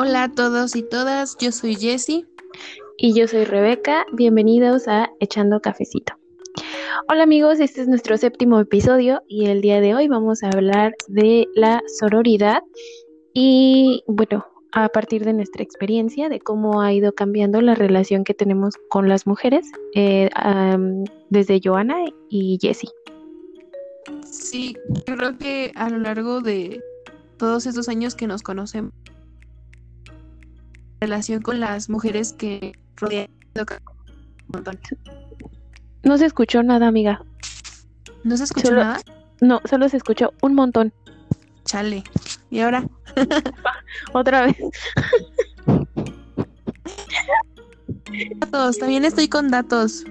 Hola 0.00 0.22
a 0.22 0.28
todos 0.32 0.76
y 0.76 0.84
todas, 0.84 1.36
yo 1.40 1.50
soy 1.50 1.74
Jessie. 1.74 2.24
Y 2.98 3.14
yo 3.14 3.26
soy 3.26 3.44
Rebeca, 3.44 4.06
bienvenidos 4.12 4.86
a 4.86 5.10
Echando 5.18 5.58
Cafecito. 5.58 6.12
Hola 7.08 7.24
amigos, 7.24 7.58
este 7.58 7.80
es 7.80 7.88
nuestro 7.88 8.16
séptimo 8.16 8.60
episodio 8.60 9.22
y 9.26 9.46
el 9.46 9.60
día 9.60 9.80
de 9.80 9.96
hoy 9.96 10.06
vamos 10.06 10.44
a 10.44 10.50
hablar 10.50 10.94
de 11.08 11.48
la 11.56 11.82
sororidad 11.98 12.62
y 13.34 14.04
bueno, 14.06 14.46
a 14.70 14.88
partir 14.88 15.24
de 15.24 15.32
nuestra 15.32 15.64
experiencia, 15.64 16.28
de 16.28 16.38
cómo 16.38 16.80
ha 16.80 16.92
ido 16.92 17.12
cambiando 17.12 17.60
la 17.60 17.74
relación 17.74 18.22
que 18.22 18.34
tenemos 18.34 18.74
con 18.90 19.08
las 19.08 19.26
mujeres 19.26 19.66
eh, 19.96 20.30
desde 21.28 21.60
Joana 21.60 22.04
y 22.30 22.56
Jessie. 22.62 22.90
Sí, 24.30 24.76
creo 25.06 25.36
que 25.38 25.72
a 25.74 25.90
lo 25.90 25.98
largo 25.98 26.40
de 26.40 26.84
todos 27.36 27.66
estos 27.66 27.88
años 27.88 28.14
que 28.14 28.28
nos 28.28 28.44
conocemos, 28.44 28.92
relación 31.00 31.42
con 31.42 31.60
las 31.60 31.88
mujeres 31.88 32.32
que 32.32 32.72
rodean 32.96 33.28
No 36.02 36.18
se 36.18 36.26
escuchó 36.26 36.62
nada, 36.62 36.86
amiga. 36.86 37.24
¿No 38.24 38.36
se 38.36 38.44
escuchó 38.44 38.72
nada? 38.72 39.00
No, 39.40 39.60
solo 39.64 39.88
se 39.88 39.96
escuchó 39.96 40.32
un 40.42 40.54
montón. 40.54 40.92
Chale. 41.64 42.02
¿Y 42.50 42.60
ahora? 42.60 42.86
Otra 44.12 44.46
vez. 44.46 44.56
datos, 48.38 48.78
también 48.78 49.04
estoy 49.04 49.28
con 49.28 49.48
datos. 49.48 50.04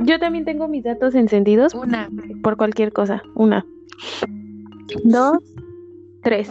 Yo 0.00 0.18
también 0.18 0.44
tengo 0.44 0.68
mis 0.68 0.84
datos 0.84 1.14
encendidos. 1.14 1.74
Una. 1.74 2.10
Por 2.42 2.56
cualquier 2.56 2.92
cosa. 2.92 3.22
Una. 3.34 3.64
Dos. 5.04 5.38
Tres. 6.22 6.50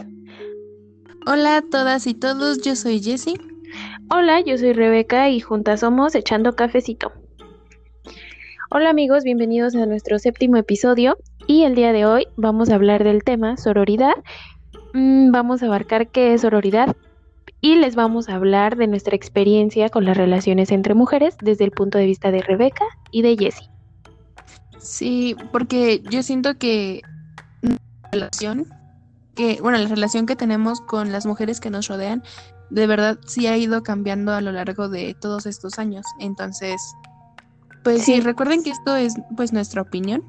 Hola 1.27 1.57
a 1.57 1.61
todas 1.63 2.05
y 2.05 2.13
todos, 2.13 2.61
yo 2.61 2.75
soy 2.75 3.01
Jessie. 3.01 3.39
Hola, 4.11 4.41
yo 4.41 4.59
soy 4.59 4.73
Rebeca 4.73 5.27
y 5.31 5.39
juntas 5.39 5.79
somos 5.79 6.13
Echando 6.13 6.55
Cafecito. 6.55 7.11
Hola 8.69 8.91
amigos, 8.91 9.23
bienvenidos 9.23 9.73
a 9.73 9.87
nuestro 9.87 10.19
séptimo 10.19 10.57
episodio 10.57 11.17
y 11.47 11.63
el 11.63 11.73
día 11.73 11.93
de 11.93 12.05
hoy 12.05 12.27
vamos 12.37 12.69
a 12.69 12.75
hablar 12.75 13.03
del 13.03 13.23
tema 13.23 13.57
sororidad. 13.57 14.13
Mm, 14.93 15.31
vamos 15.31 15.63
a 15.63 15.65
abarcar 15.65 16.09
qué 16.09 16.35
es 16.35 16.41
sororidad 16.41 16.95
y 17.59 17.73
les 17.73 17.95
vamos 17.95 18.29
a 18.29 18.35
hablar 18.35 18.75
de 18.75 18.85
nuestra 18.85 19.15
experiencia 19.15 19.89
con 19.89 20.05
las 20.05 20.17
relaciones 20.17 20.71
entre 20.71 20.93
mujeres 20.93 21.37
desde 21.41 21.63
el 21.63 21.71
punto 21.71 21.97
de 21.97 22.05
vista 22.05 22.29
de 22.29 22.43
Rebeca 22.43 22.85
y 23.09 23.23
de 23.23 23.35
Jessie. 23.35 23.71
Sí, 24.77 25.35
porque 25.51 26.03
yo 26.11 26.21
siento 26.21 26.59
que 26.59 27.01
la 27.63 27.77
relación 28.11 28.67
que, 29.35 29.59
bueno, 29.61 29.77
la 29.77 29.87
relación 29.87 30.25
que 30.25 30.35
tenemos 30.35 30.81
con 30.81 31.11
las 31.11 31.25
mujeres 31.25 31.59
que 31.59 31.69
nos 31.69 31.87
rodean, 31.87 32.23
de 32.69 32.87
verdad 32.87 33.19
sí 33.25 33.47
ha 33.47 33.57
ido 33.57 33.83
cambiando 33.83 34.33
a 34.33 34.41
lo 34.41 34.51
largo 34.51 34.89
de 34.89 35.15
todos 35.19 35.45
estos 35.45 35.77
años. 35.77 36.05
Entonces, 36.19 36.81
pues 37.83 38.03
sí, 38.03 38.19
recuerden 38.19 38.63
que 38.63 38.71
esto 38.71 38.95
es 38.95 39.13
pues 39.35 39.53
nuestra 39.53 39.81
opinión. 39.81 40.23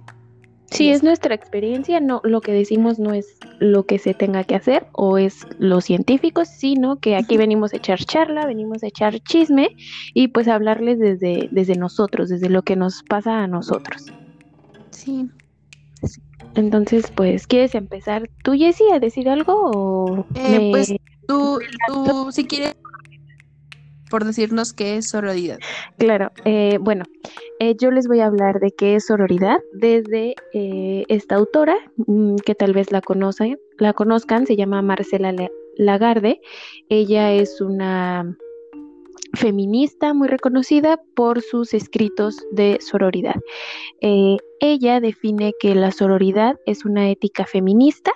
Sí, 0.71 0.91
es 0.91 1.05
nuestra 1.05 1.35
experiencia, 1.35 2.01
no 2.01 2.21
lo 2.25 2.41
que 2.41 2.53
decimos 2.53 2.99
no 2.99 3.13
es 3.13 3.39
lo 3.61 3.87
que 3.87 4.01
se 4.01 4.15
tenga 4.15 4.43
que 4.43 4.57
hacer 4.57 4.89
o 4.93 5.17
es 5.17 5.47
los 5.59 5.85
científicos, 5.85 6.49
sino 6.49 6.99
que 6.99 7.15
aquí 7.15 7.37
venimos 7.37 7.73
a 7.73 7.77
echar 7.77 8.01
charla, 8.01 8.47
venimos 8.47 8.83
a 8.83 8.89
echar 8.89 9.21
chisme 9.21 9.69
y 10.13 10.29
pues 10.29 10.49
hablarles 10.49 10.99
desde, 10.99 11.49
desde 11.53 11.77
nosotros, 11.77 12.29
desde 12.29 12.51
lo 12.51 12.63
que 12.63 12.75
nos 12.75 13.05
pasa 13.05 13.45
a 13.45 13.47
nosotros. 13.47 14.07
Sí. 14.91 15.31
Entonces, 16.57 17.11
pues, 17.15 17.47
¿quieres 17.47 17.75
empezar 17.75 18.29
tú, 18.43 18.53
Jessie, 18.53 18.91
a 18.93 18.99
decir 18.99 19.29
algo? 19.29 19.71
O 19.71 20.27
eh, 20.35 20.71
Pues 20.73 20.95
tú, 21.29 21.61
tú, 21.87 22.33
si 22.33 22.47
quieres, 22.47 22.75
por 24.11 24.25
decirnos 24.25 24.73
qué 24.73 24.97
es 24.97 25.11
sororidad. 25.11 25.59
Claro, 25.99 26.33
eh, 26.45 26.79
bueno, 26.81 27.05
eh, 27.61 27.77
yo 27.79 27.91
les 27.91 28.09
voy 28.09 28.21
a 28.21 28.27
hablar 28.27 28.59
de 28.61 28.71
qué 28.71 28.97
es 28.97 29.07
sororidad 29.07 29.59
desde 29.75 30.35
esta 31.09 31.35
autora, 31.35 31.77
mm, 32.07 32.37
que 32.37 32.55
tal 32.55 32.73
vez 32.73 32.91
la 32.91 33.03
conocen, 33.03 33.59
la 33.79 33.93
conozcan, 33.93 34.47
se 34.47 34.57
llama 34.57 34.81
Marcela 34.81 35.35
Lagarde. 35.77 36.41
Ella 36.89 37.33
es 37.33 37.61
una 37.61 38.35
feminista 39.37 40.15
muy 40.15 40.29
reconocida 40.29 41.01
por 41.15 41.43
sus 41.43 41.75
escritos 41.75 42.37
de 42.51 42.79
sororidad. 42.81 43.37
Eh, 44.01 44.37
ella 44.61 45.01
define 45.01 45.53
que 45.59 45.75
la 45.75 45.93
sororidad 45.93 46.57
es 46.67 46.85
una 46.85 47.11
ética 47.11 47.47
feminista. 47.47 48.13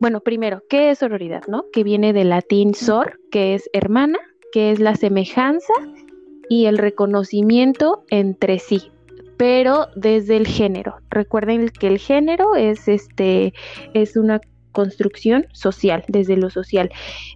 Bueno, 0.00 0.20
primero, 0.20 0.62
¿qué 0.68 0.90
es 0.90 0.98
sororidad? 0.98 1.42
No? 1.46 1.64
Que 1.72 1.84
viene 1.84 2.12
del 2.12 2.30
latín 2.30 2.74
sor, 2.74 3.20
que 3.30 3.54
es 3.54 3.68
hermana, 3.72 4.18
que 4.52 4.70
es 4.70 4.80
la 4.80 4.96
semejanza 4.96 5.74
y 6.48 6.66
el 6.66 6.78
reconocimiento 6.78 8.04
entre 8.10 8.58
sí, 8.58 8.90
pero 9.36 9.86
desde 9.94 10.36
el 10.36 10.46
género. 10.46 10.96
Recuerden 11.10 11.68
que 11.68 11.86
el 11.86 11.98
género 11.98 12.56
es 12.56 12.88
este 12.88 13.54
es 13.94 14.16
una 14.16 14.40
construcción 14.72 15.46
social, 15.52 16.04
desde 16.08 16.36
lo 16.36 16.50
social. 16.50 16.90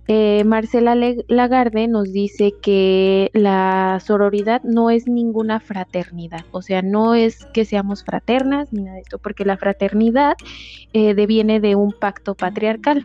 Eh, 0.08 0.44
Marcela 0.44 0.96
Lagarde 1.28 1.88
nos 1.88 2.12
dice 2.12 2.54
que 2.62 3.30
la 3.32 4.00
sororidad 4.04 4.62
no 4.62 4.90
es 4.90 5.06
ninguna 5.06 5.60
fraternidad, 5.60 6.44
o 6.50 6.62
sea, 6.62 6.82
no 6.82 7.14
es 7.14 7.44
que 7.52 7.64
seamos 7.64 8.04
fraternas 8.04 8.72
ni 8.72 8.82
nada 8.82 8.96
de 8.96 9.02
esto, 9.02 9.18
porque 9.18 9.44
la 9.44 9.56
fraternidad 9.56 10.34
eh, 10.92 11.14
deviene 11.14 11.60
de 11.60 11.74
un 11.74 11.92
pacto 11.92 12.34
patriarcal. 12.34 13.04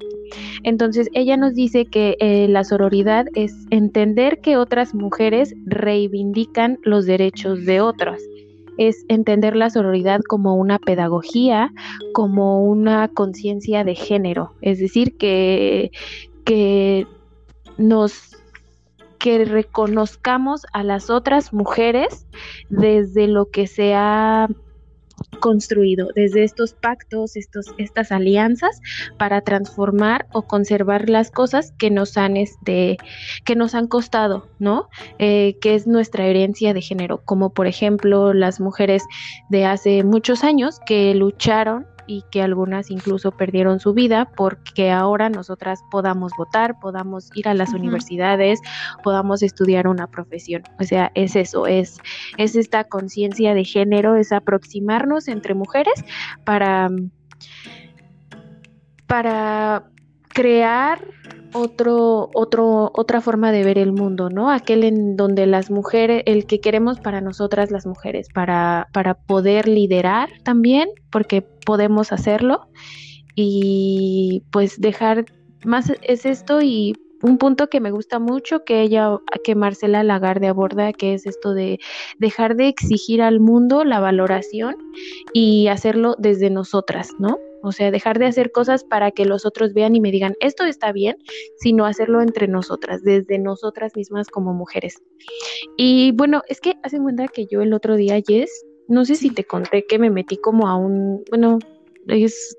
Entonces, 0.63 1.09
ella 1.13 1.37
nos 1.37 1.55
dice 1.55 1.85
que 1.85 2.15
eh, 2.19 2.47
la 2.49 2.63
sororidad 2.63 3.25
es 3.35 3.53
entender 3.71 4.41
que 4.41 4.57
otras 4.57 4.93
mujeres 4.93 5.55
reivindican 5.65 6.77
los 6.83 7.05
derechos 7.05 7.65
de 7.65 7.81
otras 7.81 8.21
es 8.79 9.05
entender 9.09 9.57
la 9.57 9.69
sororidad 9.69 10.21
como 10.21 10.55
una 10.55 10.79
pedagogía, 10.79 11.71
como 12.13 12.63
una 12.63 13.09
conciencia 13.09 13.83
de 13.83 13.93
género, 13.93 14.53
es 14.61 14.79
decir, 14.79 15.17
que, 15.17 15.91
que 16.45 17.05
nos 17.77 18.37
que 19.19 19.43
reconozcamos 19.43 20.65
a 20.71 20.81
las 20.81 21.09
otras 21.09 21.51
mujeres 21.51 22.25
desde 22.69 23.27
lo 23.27 23.49
que 23.49 23.67
se 23.67 23.93
ha 23.93 24.47
construido 25.39 26.09
desde 26.15 26.43
estos 26.43 26.73
pactos, 26.73 27.35
estos, 27.35 27.67
estas 27.77 28.11
alianzas 28.11 28.81
para 29.17 29.41
transformar 29.41 30.27
o 30.31 30.43
conservar 30.43 31.09
las 31.09 31.31
cosas 31.31 31.73
que 31.77 31.89
nos 31.89 32.17
han, 32.17 32.37
este, 32.37 32.97
que 33.45 33.55
nos 33.55 33.75
han 33.75 33.87
costado, 33.87 34.47
¿no? 34.59 34.89
Eh, 35.17 35.57
que 35.61 35.75
es 35.75 35.87
nuestra 35.87 36.25
herencia 36.25 36.73
de 36.73 36.81
género, 36.81 37.21
como 37.25 37.51
por 37.51 37.67
ejemplo 37.67 38.33
las 38.33 38.59
mujeres 38.59 39.03
de 39.49 39.65
hace 39.65 40.03
muchos 40.03 40.43
años 40.43 40.79
que 40.85 41.13
lucharon 41.15 41.85
y 42.09 42.23
que 42.31 42.41
algunas 42.41 42.89
incluso 42.89 43.29
perdieron 43.29 43.79
su 43.79 43.93
vida 43.93 44.31
porque 44.35 44.89
ahora 44.89 45.29
nosotras 45.29 45.79
podamos 45.91 46.31
votar, 46.35 46.79
podamos 46.79 47.29
ir 47.35 47.47
a 47.47 47.53
las 47.53 47.71
universidades, 47.71 48.59
podamos 49.03 49.43
estudiar 49.43 49.87
una 49.87 50.07
profesión. 50.07 50.63
O 50.79 50.83
sea, 50.83 51.11
es 51.13 51.35
eso, 51.35 51.67
es, 51.67 51.99
es 52.37 52.55
esta 52.55 52.85
conciencia 52.85 53.53
de 53.53 53.63
género, 53.63 54.15
es 54.15 54.31
aproximarnos 54.31 55.27
entre 55.27 55.53
mujeres 55.53 56.03
para, 56.45 56.89
para 59.05 59.83
crear 60.29 61.05
otro, 61.53 62.29
otro, 62.33 62.91
otra 62.93 63.21
forma 63.21 63.51
de 63.51 63.63
ver 63.63 63.77
el 63.77 63.91
mundo, 63.91 64.29
¿no? 64.29 64.51
Aquel 64.51 64.83
en 64.83 65.15
donde 65.15 65.45
las 65.45 65.71
mujeres, 65.71 66.23
el 66.25 66.45
que 66.45 66.59
queremos 66.59 66.99
para 66.99 67.21
nosotras 67.21 67.71
las 67.71 67.85
mujeres, 67.85 68.27
para, 68.33 68.87
para 68.93 69.15
poder 69.15 69.67
liderar 69.67 70.29
también, 70.43 70.89
porque 71.11 71.41
podemos 71.41 72.11
hacerlo, 72.11 72.67
y 73.35 74.43
pues 74.51 74.79
dejar 74.81 75.25
más 75.63 75.91
es 76.01 76.25
esto 76.25 76.61
y 76.61 76.95
un 77.21 77.37
punto 77.37 77.67
que 77.67 77.79
me 77.79 77.91
gusta 77.91 78.19
mucho 78.19 78.63
que 78.63 78.81
ella, 78.81 79.19
que 79.43 79.55
Marcela 79.55 80.03
Lagarde 80.03 80.47
aborda, 80.47 80.93
que 80.93 81.13
es 81.13 81.25
esto 81.25 81.53
de 81.53 81.79
dejar 82.17 82.55
de 82.55 82.67
exigir 82.67 83.21
al 83.21 83.39
mundo 83.39 83.83
la 83.83 83.99
valoración 83.99 84.75
y 85.33 85.67
hacerlo 85.67 86.15
desde 86.17 86.49
nosotras, 86.49 87.15
¿no? 87.19 87.37
O 87.61 87.73
sea, 87.73 87.91
dejar 87.91 88.19
de 88.19 88.25
hacer 88.25 88.51
cosas 88.51 88.83
para 88.85 89.11
que 89.11 89.25
los 89.25 89.45
otros 89.45 89.73
vean 89.73 89.95
y 89.95 89.99
me 89.99 90.11
digan, 90.11 90.35
esto 90.39 90.63
está 90.63 90.93
bien, 90.93 91.17
sino 91.57 91.85
hacerlo 91.85 92.21
entre 92.21 92.47
nosotras, 92.47 93.03
desde 93.03 93.37
nosotras 93.37 93.95
mismas 93.95 94.29
como 94.29 94.53
mujeres. 94.53 95.01
Y 95.77 96.13
bueno, 96.13 96.41
es 96.47 96.61
que 96.61 96.75
hace 96.83 96.99
cuenta 96.99 97.27
que 97.27 97.47
yo 97.47 97.61
el 97.61 97.73
otro 97.73 97.95
día, 97.97 98.21
Jess, 98.25 98.65
no 98.87 99.03
sé 99.03 99.15
si 99.15 99.29
te 99.29 99.43
conté 99.43 99.85
que 99.85 99.99
me 99.99 100.09
metí 100.09 100.37
como 100.37 100.67
a 100.67 100.75
un, 100.75 101.23
bueno, 101.29 101.59
es 102.07 102.57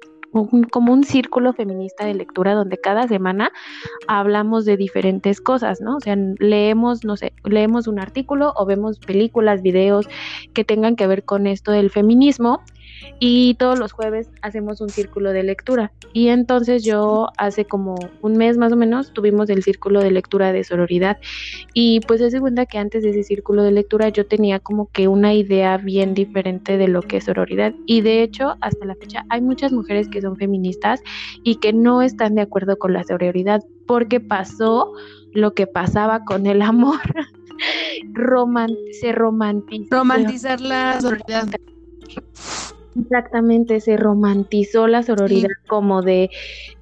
como 0.70 0.92
un 0.92 1.04
círculo 1.04 1.52
feminista 1.52 2.04
de 2.04 2.14
lectura 2.14 2.54
donde 2.54 2.78
cada 2.78 3.08
semana 3.08 3.50
hablamos 4.06 4.64
de 4.64 4.76
diferentes 4.76 5.40
cosas, 5.40 5.80
¿no? 5.80 5.96
O 5.96 6.00
sea, 6.00 6.16
leemos, 6.38 7.04
no 7.04 7.16
sé, 7.16 7.32
leemos 7.44 7.86
un 7.86 7.98
artículo 7.98 8.52
o 8.56 8.66
vemos 8.66 8.98
películas, 8.98 9.62
videos 9.62 10.08
que 10.54 10.64
tengan 10.64 10.96
que 10.96 11.06
ver 11.06 11.24
con 11.24 11.46
esto 11.46 11.72
del 11.72 11.90
feminismo 11.90 12.62
y 13.18 13.54
todos 13.54 13.78
los 13.78 13.92
jueves 13.92 14.30
hacemos 14.42 14.80
un 14.80 14.88
círculo 14.88 15.32
de 15.32 15.42
lectura. 15.42 15.92
Y 16.12 16.28
entonces 16.28 16.84
yo 16.84 17.28
hace 17.36 17.64
como 17.64 17.96
un 18.22 18.36
mes 18.36 18.56
más 18.56 18.72
o 18.72 18.76
menos 18.76 19.12
tuvimos 19.12 19.48
el 19.50 19.62
círculo 19.62 20.00
de 20.00 20.10
lectura 20.10 20.52
de 20.52 20.64
sororidad 20.64 21.18
y 21.74 22.00
pues 22.00 22.20
se 22.20 22.40
cuenta 22.40 22.66
que 22.66 22.78
antes 22.78 23.02
de 23.02 23.10
ese 23.10 23.22
círculo 23.22 23.62
de 23.62 23.72
lectura 23.72 24.08
yo 24.08 24.26
tenía 24.26 24.58
como 24.58 24.90
que 24.90 25.08
una 25.08 25.34
idea 25.34 25.76
bien 25.76 26.14
diferente 26.14 26.78
de 26.78 26.88
lo 26.88 27.02
que 27.02 27.18
es 27.18 27.24
sororidad 27.24 27.74
y 27.86 28.00
de 28.00 28.22
hecho 28.22 28.56
hasta 28.60 28.84
la 28.84 28.94
fecha 28.94 29.24
hay 29.28 29.40
muchas 29.40 29.72
mujeres 29.72 30.08
que 30.08 30.20
son 30.20 30.36
feministas 30.36 31.00
y 31.44 31.56
que 31.56 31.72
no 31.72 32.02
están 32.02 32.34
de 32.34 32.42
acuerdo 32.42 32.78
con 32.78 32.92
la 32.92 33.04
sororidad 33.04 33.62
porque 33.86 34.20
pasó 34.20 34.92
lo 35.32 35.54
que 35.54 35.66
pasaba 35.66 36.24
con 36.24 36.46
el 36.46 36.62
amor. 36.62 37.00
se 39.00 39.12
romantizó. 39.12 39.96
Romantizar 39.96 40.60
la 40.60 41.00
sororidad. 41.00 41.48
Exactamente, 42.94 43.80
se 43.80 43.96
romantizó 43.96 44.88
la 44.88 45.02
sororidad 45.02 45.48
como 45.68 46.02
de 46.02 46.28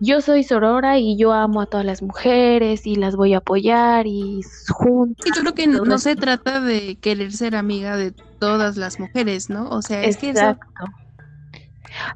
yo 0.01 0.21
soy 0.23 0.43
sorora 0.43 0.99
y 0.99 1.19
yo 1.19 1.33
amo 1.33 1.61
a 1.61 1.67
todas 1.67 1.85
las 1.85 2.03
mujeres 2.03 2.87
y 2.87 2.95
las 2.95 3.15
voy 3.15 3.35
a 3.35 3.39
apoyar 3.39 4.07
y 4.07 4.41
juntas. 4.69 5.27
yo 5.35 5.43
creo 5.43 5.55
que 5.55 5.67
no, 5.67 5.99
se 5.99 6.17
trata 6.17 6.61
de 6.61 6.97
querer 6.97 7.33
ser 7.33 7.55
amiga 7.57 7.97
de 7.97 8.15
todas 8.39 8.77
las 8.77 8.99
mujeres, 8.99 9.51
¿no? 9.51 9.69
O 9.69 9.83
sea, 9.83 10.03
es 10.03 10.17
que 10.17 10.31
eso 10.31 10.57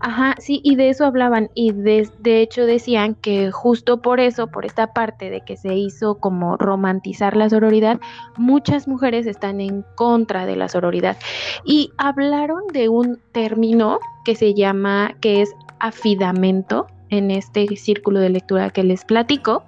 Ajá, 0.01 0.35
sí, 0.39 0.61
y 0.63 0.77
de 0.77 0.91
eso 0.91 1.05
hablaban 1.05 1.51
y 1.55 1.73
de, 1.73 2.09
de, 2.21 2.41
hecho 2.41 2.67
decían 2.67 3.15
que 3.15 3.51
justo 3.51 4.03
por 4.03 4.21
eso, 4.21 4.47
por 4.49 4.65
esta 4.65 4.93
parte 4.93 5.31
de 5.31 5.43
que 5.43 5.57
se 5.57 5.75
hizo 5.75 6.17
como 6.17 6.57
romantizar 6.57 7.37
la 7.37 7.49
sororidad, 7.49 8.01
muchas 8.37 8.89
mujeres 8.89 9.27
están 9.27 9.61
en 9.61 9.85
contra 9.95 10.47
de 10.47 10.57
la 10.57 10.69
sororidad. 10.69 11.17
Y 11.65 11.93
hablaron 11.99 12.67
de 12.73 12.89
un 12.89 13.19
término 13.33 13.99
que 14.25 14.35
se 14.35 14.55
llama, 14.55 15.15
que 15.21 15.43
es 15.43 15.55
afidamento, 15.79 16.87
en 17.13 17.31
este 17.31 17.77
círculo 17.77 18.21
de 18.21 18.31
lectura 18.31 18.71
que 18.71 18.83
les 18.83 19.05
platico, 19.05 19.65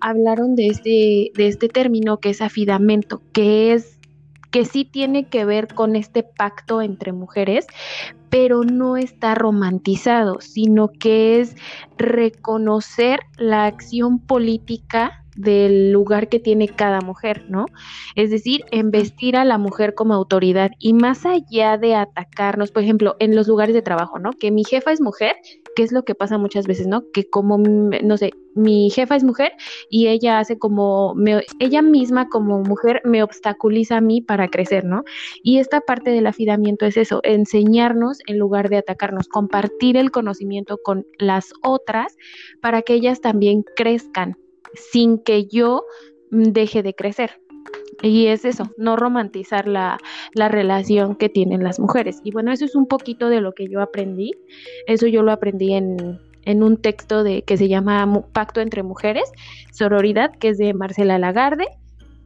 hablaron 0.00 0.56
de 0.56 0.68
este, 0.68 1.30
de 1.34 1.46
este 1.46 1.68
término 1.68 2.20
que 2.20 2.30
es 2.30 2.40
afidamento, 2.40 3.20
que 3.32 3.74
es 3.74 3.99
que 4.50 4.64
sí 4.64 4.84
tiene 4.84 5.28
que 5.28 5.44
ver 5.44 5.68
con 5.68 5.96
este 5.96 6.22
pacto 6.22 6.82
entre 6.82 7.12
mujeres, 7.12 7.66
pero 8.28 8.62
no 8.64 8.96
está 8.96 9.34
romantizado, 9.34 10.40
sino 10.40 10.88
que 10.88 11.40
es 11.40 11.56
reconocer 11.98 13.20
la 13.36 13.66
acción 13.66 14.18
política 14.18 15.24
del 15.36 15.92
lugar 15.92 16.28
que 16.28 16.38
tiene 16.38 16.68
cada 16.68 17.00
mujer, 17.00 17.46
¿no? 17.48 17.66
Es 18.14 18.30
decir, 18.30 18.64
investir 18.72 19.36
a 19.36 19.44
la 19.44 19.58
mujer 19.58 19.94
como 19.94 20.14
autoridad 20.14 20.72
y 20.78 20.92
más 20.92 21.24
allá 21.24 21.78
de 21.78 21.94
atacarnos, 21.94 22.70
por 22.70 22.82
ejemplo, 22.82 23.16
en 23.20 23.34
los 23.34 23.48
lugares 23.48 23.74
de 23.74 23.82
trabajo, 23.82 24.18
¿no? 24.18 24.32
Que 24.32 24.50
mi 24.50 24.64
jefa 24.64 24.92
es 24.92 25.00
mujer, 25.00 25.36
que 25.76 25.82
es 25.82 25.92
lo 25.92 26.04
que 26.04 26.14
pasa 26.14 26.38
muchas 26.38 26.66
veces, 26.66 26.86
¿no? 26.86 27.10
Que 27.12 27.28
como, 27.28 27.58
no 27.58 28.16
sé, 28.16 28.32
mi 28.54 28.90
jefa 28.90 29.16
es 29.16 29.24
mujer 29.24 29.52
y 29.88 30.08
ella 30.08 30.38
hace 30.38 30.58
como, 30.58 31.14
ella 31.58 31.82
misma 31.82 32.28
como 32.28 32.62
mujer 32.62 33.00
me 33.04 33.22
obstaculiza 33.22 33.98
a 33.98 34.00
mí 34.00 34.20
para 34.20 34.48
crecer, 34.48 34.84
¿no? 34.84 35.04
Y 35.42 35.58
esta 35.58 35.80
parte 35.80 36.10
del 36.10 36.26
afidamiento 36.26 36.86
es 36.86 36.96
eso, 36.96 37.20
enseñarnos 37.22 38.18
en 38.26 38.38
lugar 38.38 38.68
de 38.68 38.78
atacarnos, 38.78 39.28
compartir 39.28 39.96
el 39.96 40.10
conocimiento 40.10 40.78
con 40.82 41.06
las 41.18 41.52
otras 41.62 42.16
para 42.60 42.82
que 42.82 42.94
ellas 42.94 43.20
también 43.20 43.64
crezcan 43.76 44.36
sin 44.74 45.18
que 45.18 45.46
yo 45.46 45.84
deje 46.30 46.82
de 46.82 46.94
crecer. 46.94 47.40
Y 48.02 48.26
es 48.26 48.44
eso, 48.44 48.70
no 48.76 48.96
romantizar 48.96 49.68
la, 49.68 49.98
relación 50.34 51.16
que 51.16 51.28
tienen 51.28 51.62
las 51.62 51.78
mujeres. 51.78 52.20
Y 52.24 52.32
bueno, 52.32 52.52
eso 52.52 52.64
es 52.64 52.74
un 52.74 52.86
poquito 52.86 53.28
de 53.28 53.40
lo 53.40 53.52
que 53.52 53.68
yo 53.68 53.80
aprendí. 53.80 54.32
Eso 54.86 55.06
yo 55.06 55.22
lo 55.22 55.32
aprendí 55.32 55.74
en, 55.74 56.20
un 56.46 56.76
texto 56.78 57.22
de, 57.22 57.42
que 57.42 57.56
se 57.56 57.68
llama 57.68 58.24
Pacto 58.32 58.60
entre 58.60 58.82
Mujeres, 58.82 59.30
Sororidad, 59.72 60.32
que 60.32 60.48
es 60.50 60.58
de 60.58 60.72
Marcela 60.74 61.18
Lagarde. 61.18 61.66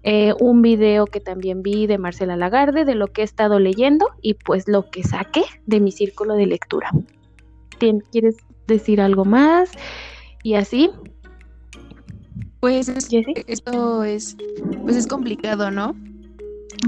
Eh, 0.06 0.34
un 0.38 0.60
video 0.60 1.06
que 1.06 1.20
también 1.20 1.62
vi 1.62 1.86
de 1.86 1.98
Marcela 1.98 2.36
Lagarde, 2.36 2.84
de 2.84 2.94
lo 2.94 3.08
que 3.08 3.22
he 3.22 3.24
estado 3.24 3.58
leyendo 3.58 4.06
y 4.20 4.34
pues 4.34 4.68
lo 4.68 4.90
que 4.90 5.02
saqué 5.02 5.44
de 5.66 5.80
mi 5.80 5.92
círculo 5.92 6.34
de 6.34 6.46
lectura. 6.46 6.90
¿Quieres 8.12 8.36
decir 8.66 9.00
algo 9.00 9.24
más? 9.24 9.72
Y 10.42 10.54
así, 10.54 10.90
pues 12.64 12.88
esto 12.88 14.04
es, 14.04 14.38
pues 14.84 14.96
es 14.96 15.06
complicado, 15.06 15.70
¿no? 15.70 15.94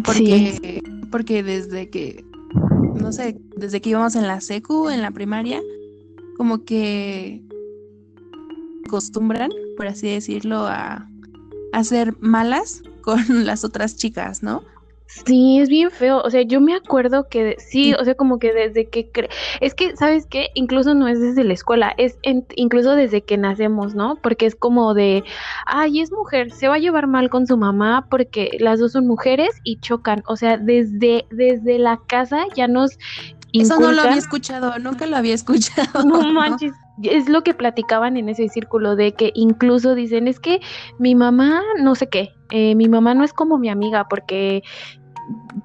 Porque, 0.06 0.80
porque 1.10 1.42
desde 1.42 1.90
que, 1.90 2.24
no 2.94 3.12
sé, 3.12 3.36
desde 3.58 3.82
que 3.82 3.90
íbamos 3.90 4.16
en 4.16 4.26
la 4.26 4.40
secu, 4.40 4.88
en 4.88 5.02
la 5.02 5.10
primaria, 5.10 5.60
como 6.38 6.64
que 6.64 7.42
acostumbran, 8.86 9.50
por 9.76 9.86
así 9.86 10.08
decirlo, 10.08 10.66
a, 10.66 11.10
a 11.74 11.84
ser 11.84 12.16
malas 12.20 12.80
con 13.02 13.18
las 13.44 13.62
otras 13.62 13.98
chicas, 13.98 14.42
¿no? 14.42 14.64
Sí, 15.06 15.58
es 15.60 15.68
bien 15.68 15.90
feo. 15.90 16.20
O 16.22 16.30
sea, 16.30 16.42
yo 16.42 16.60
me 16.60 16.74
acuerdo 16.74 17.28
que 17.28 17.56
sí, 17.58 17.94
o 17.94 18.04
sea, 18.04 18.14
como 18.14 18.38
que 18.38 18.52
desde 18.52 18.88
que 18.88 19.10
es 19.60 19.74
que, 19.74 19.96
¿sabes 19.96 20.26
qué? 20.26 20.48
Incluso 20.54 20.94
no 20.94 21.08
es 21.08 21.20
desde 21.20 21.44
la 21.44 21.54
escuela, 21.54 21.94
es 21.96 22.18
incluso 22.22 22.94
desde 22.94 23.22
que 23.22 23.38
nacemos, 23.38 23.94
¿no? 23.94 24.16
Porque 24.22 24.46
es 24.46 24.56
como 24.56 24.94
de, 24.94 25.24
ay, 25.66 26.00
es 26.00 26.10
mujer, 26.10 26.50
se 26.50 26.68
va 26.68 26.74
a 26.74 26.78
llevar 26.78 27.06
mal 27.06 27.30
con 27.30 27.46
su 27.46 27.56
mamá 27.56 28.06
porque 28.10 28.56
las 28.60 28.80
dos 28.80 28.92
son 28.92 29.06
mujeres 29.06 29.50
y 29.62 29.78
chocan. 29.78 30.22
O 30.26 30.36
sea, 30.36 30.58
desde, 30.58 31.24
desde 31.30 31.78
la 31.78 32.00
casa 32.06 32.44
ya 32.56 32.66
nos 32.66 32.98
Eso 33.52 33.78
no 33.78 33.92
lo 33.92 34.02
había 34.02 34.18
escuchado, 34.18 34.78
nunca 34.80 35.06
lo 35.06 35.16
había 35.16 35.34
escuchado. 35.34 36.04
No 36.04 36.20
manches, 36.32 36.72
es 37.02 37.28
lo 37.28 37.42
que 37.42 37.54
platicaban 37.54 38.16
en 38.16 38.28
ese 38.28 38.48
círculo 38.48 38.96
de 38.96 39.12
que 39.12 39.32
incluso 39.34 39.94
dicen 39.94 40.28
es 40.28 40.40
que 40.40 40.60
mi 40.98 41.14
mamá 41.14 41.62
no 41.78 41.94
sé 41.94 42.08
qué, 42.08 42.30
eh, 42.50 42.74
mi 42.74 42.88
mamá 42.88 43.14
no 43.14 43.24
es 43.24 43.32
como 43.32 43.58
mi 43.58 43.68
amiga 43.68 44.08
porque 44.08 44.62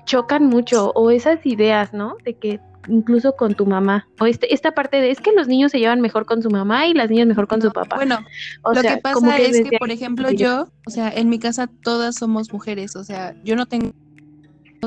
chocan 0.05 0.45
mucho 0.45 0.91
o 0.95 1.11
esas 1.11 1.45
ideas, 1.45 1.93
¿no? 1.93 2.17
De 2.25 2.35
que 2.35 2.59
incluso 2.87 3.35
con 3.35 3.53
tu 3.53 3.65
mamá 3.65 4.07
o 4.19 4.25
este, 4.25 4.53
esta 4.53 4.71
parte 4.71 4.99
de 4.99 5.11
es 5.11 5.19
que 5.19 5.31
los 5.31 5.47
niños 5.47 5.71
se 5.71 5.79
llevan 5.79 6.01
mejor 6.01 6.25
con 6.25 6.41
su 6.41 6.49
mamá 6.49 6.87
y 6.87 6.93
las 6.93 7.09
niñas 7.09 7.27
mejor 7.27 7.47
con 7.47 7.61
su 7.61 7.71
papá. 7.71 7.95
Bueno, 7.95 8.19
lo 8.63 8.81
que 8.81 8.97
pasa 8.97 9.37
es 9.37 9.61
que, 9.69 9.77
por 9.77 9.91
ejemplo, 9.91 10.31
yo, 10.31 10.67
o 10.87 10.89
sea, 10.89 11.09
en 11.09 11.29
mi 11.29 11.39
casa 11.39 11.69
todas 11.83 12.15
somos 12.15 12.51
mujeres, 12.51 12.95
o 12.95 13.03
sea, 13.03 13.35
yo 13.43 13.55
no 13.55 13.67
tengo 13.67 13.91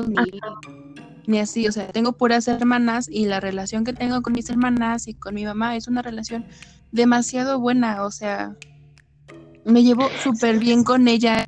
ni, 0.07 0.39
ni 1.27 1.39
así, 1.39 1.67
o 1.67 1.71
sea, 1.71 1.87
tengo 1.87 2.13
puras 2.13 2.47
hermanas 2.47 3.07
y 3.09 3.25
la 3.25 3.39
relación 3.39 3.83
que 3.83 3.93
tengo 3.93 4.21
con 4.21 4.33
mis 4.33 4.49
hermanas 4.49 5.07
y 5.07 5.13
con 5.13 5.35
mi 5.35 5.45
mamá 5.45 5.75
es 5.75 5.87
una 5.87 6.01
relación 6.01 6.45
demasiado 6.91 7.59
buena, 7.59 8.03
o 8.03 8.11
sea, 8.11 8.55
me 9.65 9.83
llevo 9.83 10.07
súper 10.23 10.59
bien 10.59 10.83
con 10.83 11.07
ella 11.07 11.45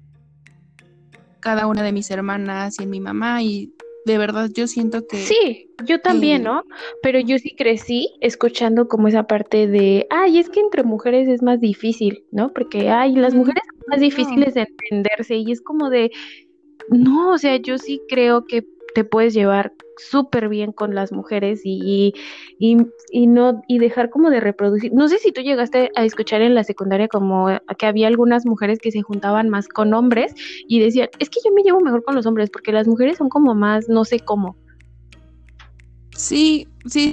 cada 1.39 1.67
una 1.67 1.83
de 1.83 1.91
mis 1.91 2.09
hermanas 2.11 2.79
y 2.79 2.83
en 2.83 2.89
mi 2.89 2.99
mamá 2.99 3.43
y 3.43 3.73
de 4.05 4.17
verdad 4.17 4.49
yo 4.53 4.67
siento 4.67 5.05
que... 5.05 5.17
Sí, 5.17 5.69
yo 5.85 5.99
también, 5.99 6.43
¿no? 6.43 6.63
Pero 7.03 7.19
yo 7.19 7.37
sí 7.37 7.55
crecí 7.55 8.09
escuchando 8.21 8.87
como 8.87 9.07
esa 9.07 9.27
parte 9.27 9.67
de, 9.67 10.07
ay, 10.09 10.39
es 10.39 10.49
que 10.49 10.61
entre 10.61 10.83
mujeres 10.83 11.27
es 11.27 11.43
más 11.43 11.59
difícil, 11.59 12.23
¿no? 12.31 12.51
Porque, 12.53 12.89
ay, 12.89 13.15
las 13.15 13.35
mujeres 13.35 13.61
son 13.69 13.83
más 13.89 13.99
difíciles 13.99 14.53
de 14.55 14.61
entenderse 14.61 15.35
y 15.35 15.51
es 15.51 15.61
como 15.61 15.89
de, 15.89 16.11
no, 16.89 17.31
o 17.31 17.37
sea, 17.37 17.57
yo 17.57 17.77
sí 17.77 18.01
creo 18.07 18.45
que 18.45 18.65
te 18.97 19.03
puedes 19.03 19.35
llevar 19.35 19.73
súper 19.97 20.49
bien 20.49 20.71
con 20.71 20.95
las 20.95 21.11
mujeres 21.11 21.61
y, 21.63 22.15
y, 22.57 23.27
no 23.27 23.61
y 23.67 23.77
dejar 23.77 24.09
como 24.09 24.31
de 24.31 24.39
reproducir. 24.39 24.91
No 24.91 25.07
sé 25.07 25.19
si 25.19 25.31
tú 25.31 25.41
llegaste 25.41 25.91
a 25.95 26.03
escuchar 26.03 26.41
en 26.41 26.55
la 26.55 26.63
secundaria 26.63 27.07
como 27.07 27.47
que 27.77 27.85
había 27.85 28.07
algunas 28.07 28.47
mujeres 28.47 28.79
que 28.79 28.91
se 28.91 29.03
juntaban 29.03 29.49
más 29.49 29.67
con 29.67 29.93
hombres 29.93 30.33
y 30.67 30.79
decían, 30.79 31.09
es 31.19 31.29
que 31.29 31.41
yo 31.45 31.53
me 31.53 31.61
llevo 31.61 31.79
mejor 31.79 32.03
con 32.03 32.15
los 32.15 32.25
hombres 32.25 32.49
porque 32.49 32.71
las 32.71 32.87
mujeres 32.87 33.19
son 33.19 33.29
como 33.29 33.53
más, 33.53 33.87
no 33.87 34.03
sé 34.03 34.19
cómo. 34.19 34.57
Sí, 36.15 36.67
sí, 36.87 37.11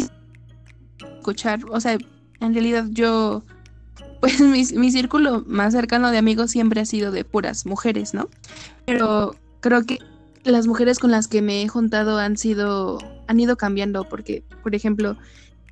escuchar, 1.19 1.61
o 1.71 1.81
sea, 1.81 1.99
en 2.41 2.55
realidad 2.55 2.87
yo, 2.89 3.43
pues 4.21 4.41
mi, 4.41 4.65
mi 4.75 4.91
círculo 4.91 5.45
más 5.47 5.75
cercano 5.75 6.11
de 6.11 6.17
amigos 6.17 6.51
siempre 6.51 6.81
ha 6.81 6.87
sido 6.87 7.13
de 7.13 7.27
puras 7.27 7.67
mujeres, 7.67 8.15
¿no? 8.15 8.31
Pero 8.87 9.35
creo 9.61 9.85
que 9.85 9.99
las 10.53 10.67
mujeres 10.67 10.99
con 10.99 11.11
las 11.11 11.29
que 11.29 11.43
me 11.43 11.63
he 11.63 11.69
juntado 11.69 12.19
han 12.19 12.37
sido, 12.37 12.99
han 13.27 13.41
ido 13.41 13.57
cambiando, 13.57 14.05
porque, 14.05 14.45
por 14.63 14.75
ejemplo, 14.75 15.17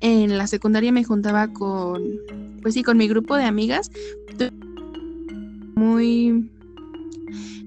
en 0.01 0.37
la 0.37 0.47
secundaria 0.47 0.91
me 0.91 1.03
juntaba 1.03 1.47
con, 1.47 2.03
pues 2.61 2.73
sí, 2.73 2.83
con 2.83 2.97
mi 2.97 3.07
grupo 3.07 3.35
de 3.35 3.45
amigas, 3.45 3.91
muy, 5.75 6.49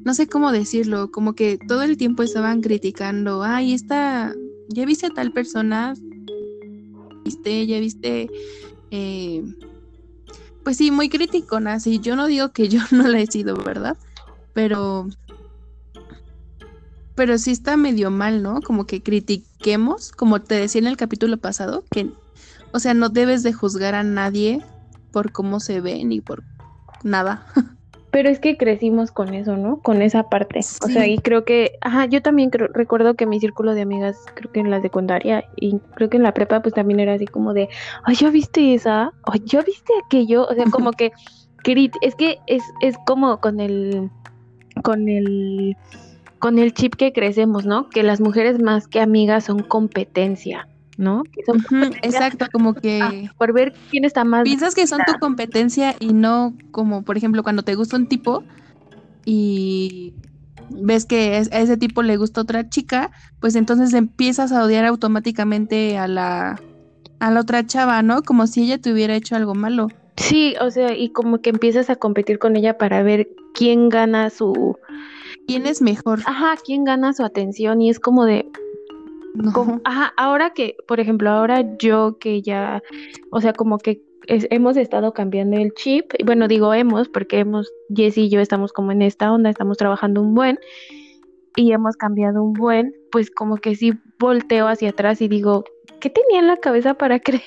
no 0.04 0.14
sé 0.14 0.26
cómo 0.26 0.52
decirlo, 0.52 1.10
como 1.10 1.34
que 1.34 1.58
todo 1.66 1.82
el 1.82 1.96
tiempo 1.96 2.22
estaban 2.22 2.60
criticando, 2.60 3.42
ay, 3.42 3.72
esta, 3.72 4.34
ya 4.68 4.84
viste 4.84 5.06
a 5.06 5.10
tal 5.10 5.32
persona, 5.32 5.94
viste, 7.25 7.66
ya 7.66 7.80
viste, 7.80 8.28
eh, 8.90 9.42
pues 10.62 10.76
sí, 10.76 10.90
muy 10.90 11.08
criticonas, 11.08 11.86
y 11.86 12.00
yo 12.00 12.16
no 12.16 12.26
digo 12.26 12.52
que 12.52 12.68
yo 12.68 12.80
no 12.90 13.06
la 13.08 13.20
he 13.20 13.26
sido, 13.26 13.56
¿verdad? 13.56 13.96
Pero 14.52 15.08
pero 17.16 17.38
sí 17.38 17.50
está 17.50 17.76
medio 17.76 18.11
mal, 18.11 18.42
¿no? 18.42 18.61
Como 18.61 18.87
que 18.87 19.02
critiquemos, 19.02 20.12
como 20.12 20.40
te 20.42 20.54
decía 20.54 20.80
en 20.82 20.87
el 20.87 20.99
capítulo 20.99 21.38
pasado, 21.38 21.82
que, 21.90 22.11
o 22.73 22.78
sea, 22.78 22.94
no 22.94 23.08
debes 23.08 23.42
de 23.42 23.52
juzgar 23.52 23.94
a 23.94 24.04
nadie 24.04 24.62
por 25.12 25.32
cómo 25.32 25.58
se 25.58 25.80
ve 25.80 26.04
ni 26.04 26.20
por 26.20 26.44
nada. 27.02 27.46
Pero 28.11 28.28
es 28.28 28.38
que 28.38 28.56
crecimos 28.56 29.11
con 29.11 29.35
eso, 29.35 29.56
¿no? 29.56 29.80
Con 29.80 30.00
esa 30.00 30.28
parte. 30.28 30.61
O 30.82 30.88
sea, 30.88 31.06
y 31.06 31.18
creo 31.18 31.44
que, 31.44 31.73
ajá, 31.82 32.06
yo 32.06 32.23
también 32.23 32.50
recuerdo 32.50 33.14
que 33.14 33.26
mi 33.26 33.40
círculo 33.40 33.75
de 33.75 33.82
amigas, 33.82 34.16
creo 34.35 34.52
que 34.52 34.61
en 34.61 34.70
la 34.70 34.80
secundaria 34.80 35.44
y 35.56 35.78
creo 35.96 36.08
que 36.08 36.16
en 36.16 36.23
la 36.23 36.32
prepa, 36.32 36.62
pues 36.62 36.75
también 36.75 37.00
era 37.00 37.14
así 37.14 37.26
como 37.26 37.52
de, 37.52 37.68
ay, 38.04 38.14
¿ya 38.14 38.30
viste 38.30 38.73
esa? 38.75 39.12
Ay, 39.25 39.42
¿ya 39.44 39.61
viste 39.62 39.92
aquello? 40.02 40.46
O 40.49 40.54
sea, 40.54 40.64
como 40.70 40.92
que, 40.92 41.12
es 42.00 42.14
que 42.14 42.38
es, 42.46 42.62
es 42.80 42.94
como 43.06 43.38
con 43.40 43.61
el, 43.61 44.11
con 44.82 45.11
el, 45.11 45.76
con 46.46 46.60
el 46.60 46.74
chip 46.74 46.94
que 46.94 47.12
crecemos, 47.12 47.66
¿no? 47.66 47.88
Que 47.88 48.04
las 48.04 48.20
mujeres 48.20 48.62
más 48.62 48.86
que 48.86 49.00
amigas 49.00 49.46
son 49.46 49.64
competencia. 49.64 50.68
¿no? 50.96 51.24
exacto, 52.02 52.46
como 52.52 52.72
que... 52.72 53.02
Ah, 53.02 53.12
por 53.36 53.52
ver 53.52 53.74
quién 53.90 54.04
está 54.04 54.22
más... 54.22 54.44
Piensas 54.44 54.76
que 54.76 54.86
son 54.86 55.00
tu 55.04 55.18
competencia 55.18 55.96
y 55.98 56.12
no 56.12 56.54
como, 56.70 57.02
por 57.02 57.16
ejemplo, 57.16 57.42
cuando 57.42 57.64
te 57.64 57.74
gusta 57.74 57.96
un 57.96 58.06
tipo 58.06 58.44
y 59.24 60.14
ves 60.70 61.04
que 61.04 61.34
a 61.34 61.58
ese 61.58 61.76
tipo 61.76 62.02
le 62.02 62.16
gusta 62.16 62.42
otra 62.42 62.68
chica, 62.68 63.10
pues 63.40 63.56
entonces 63.56 63.92
empiezas 63.92 64.52
a 64.52 64.62
odiar 64.62 64.84
automáticamente 64.84 65.98
a 65.98 66.06
la, 66.06 66.60
a 67.18 67.30
la 67.32 67.40
otra 67.40 67.66
chava, 67.66 68.00
¿no? 68.02 68.22
Como 68.22 68.46
si 68.46 68.62
ella 68.62 68.78
te 68.78 68.92
hubiera 68.92 69.16
hecho 69.16 69.34
algo 69.34 69.56
malo. 69.56 69.88
Sí, 70.16 70.54
o 70.60 70.70
sea, 70.70 70.96
y 70.96 71.08
como 71.08 71.38
que 71.38 71.50
empiezas 71.50 71.90
a 71.90 71.96
competir 71.96 72.38
con 72.38 72.54
ella 72.54 72.78
para 72.78 73.02
ver 73.02 73.26
quién 73.52 73.88
gana 73.88 74.30
su... 74.30 74.78
¿Quién 75.46 75.66
es 75.66 75.80
mejor? 75.80 76.20
Ajá, 76.26 76.56
quién 76.64 76.84
gana 76.84 77.12
su 77.12 77.24
atención 77.24 77.80
y 77.80 77.90
es 77.90 78.00
como 78.00 78.24
de, 78.24 78.50
ajá, 79.84 80.12
ahora 80.16 80.50
que, 80.50 80.76
por 80.86 81.00
ejemplo, 81.00 81.30
ahora 81.30 81.64
yo 81.78 82.18
que 82.18 82.42
ya, 82.42 82.82
o 83.30 83.40
sea, 83.40 83.52
como 83.52 83.78
que 83.78 84.02
hemos 84.28 84.76
estado 84.76 85.12
cambiando 85.12 85.56
el 85.56 85.72
chip, 85.74 86.12
y 86.18 86.24
bueno, 86.24 86.48
digo 86.48 86.74
hemos, 86.74 87.08
porque 87.08 87.38
hemos, 87.38 87.70
Jess 87.94 88.18
y 88.18 88.28
yo 88.28 88.40
estamos 88.40 88.72
como 88.72 88.92
en 88.92 89.02
esta 89.02 89.32
onda, 89.32 89.50
estamos 89.50 89.76
trabajando 89.76 90.20
un 90.20 90.34
buen, 90.34 90.58
y 91.56 91.72
hemos 91.72 91.96
cambiado 91.96 92.42
un 92.42 92.52
buen, 92.52 92.94
pues 93.10 93.30
como 93.30 93.56
que 93.56 93.74
sí 93.74 93.92
volteo 94.18 94.68
hacia 94.68 94.90
atrás 94.90 95.20
y 95.22 95.28
digo, 95.28 95.64
¿qué 96.00 96.10
tenía 96.10 96.40
en 96.40 96.46
la 96.46 96.58
cabeza 96.58 96.94
para 96.94 97.20
creer? 97.20 97.42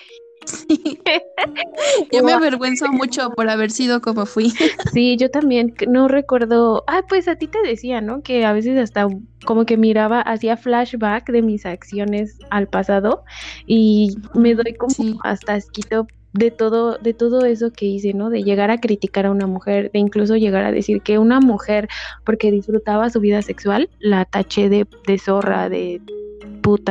yo 2.12 2.24
me 2.24 2.34
avergüenzo 2.34 2.88
mucho 2.91 3.32
por 3.32 3.50
haber 3.50 3.72
sido 3.72 4.01
como 4.01 4.25
fui. 4.25 4.51
sí, 4.94 5.18
yo 5.18 5.29
también 5.29 5.74
no 5.88 6.08
recuerdo. 6.08 6.84
Ah, 6.88 7.03
pues 7.08 7.27
a 7.27 7.36
ti 7.36 7.48
te 7.48 7.62
decía, 7.62 8.01
¿no? 8.01 8.22
Que 8.22 8.46
a 8.46 8.53
veces 8.53 8.77
hasta 8.79 9.08
como 9.46 9.65
que 9.65 9.77
miraba, 9.77 10.22
hacía 10.22 10.58
flashback 10.58 11.29
de 11.32 11.41
mis 11.41 11.65
acciones 11.65 12.38
al 12.50 12.68
pasado 12.68 13.24
y 13.65 14.18
me 14.34 14.56
doy 14.56 14.74
como 14.74 15.20
hasta 15.24 15.56
esquito 15.56 16.08
de 16.34 16.51
todo, 16.51 16.98
de 16.98 17.13
todo 17.13 17.46
eso 17.46 17.72
que 17.72 17.86
hice, 17.86 18.13
¿no? 18.13 18.29
De 18.29 18.44
llegar 18.44 18.72
a 18.72 18.79
criticar 18.79 19.25
a 19.25 19.32
una 19.32 19.48
mujer, 19.48 19.91
de 19.91 20.00
incluso 20.00 20.36
llegar 20.36 20.63
a 20.63 20.72
decir 20.72 21.01
que 21.01 21.18
una 21.18 21.39
mujer, 21.39 21.88
porque 22.25 22.51
disfrutaba 22.51 23.10
su 23.10 23.20
vida 23.20 23.41
sexual, 23.41 23.89
la 24.00 24.25
taché 24.25 24.70
de, 24.70 24.88
de 25.08 25.18
zorra, 25.18 25.70
de 25.70 26.01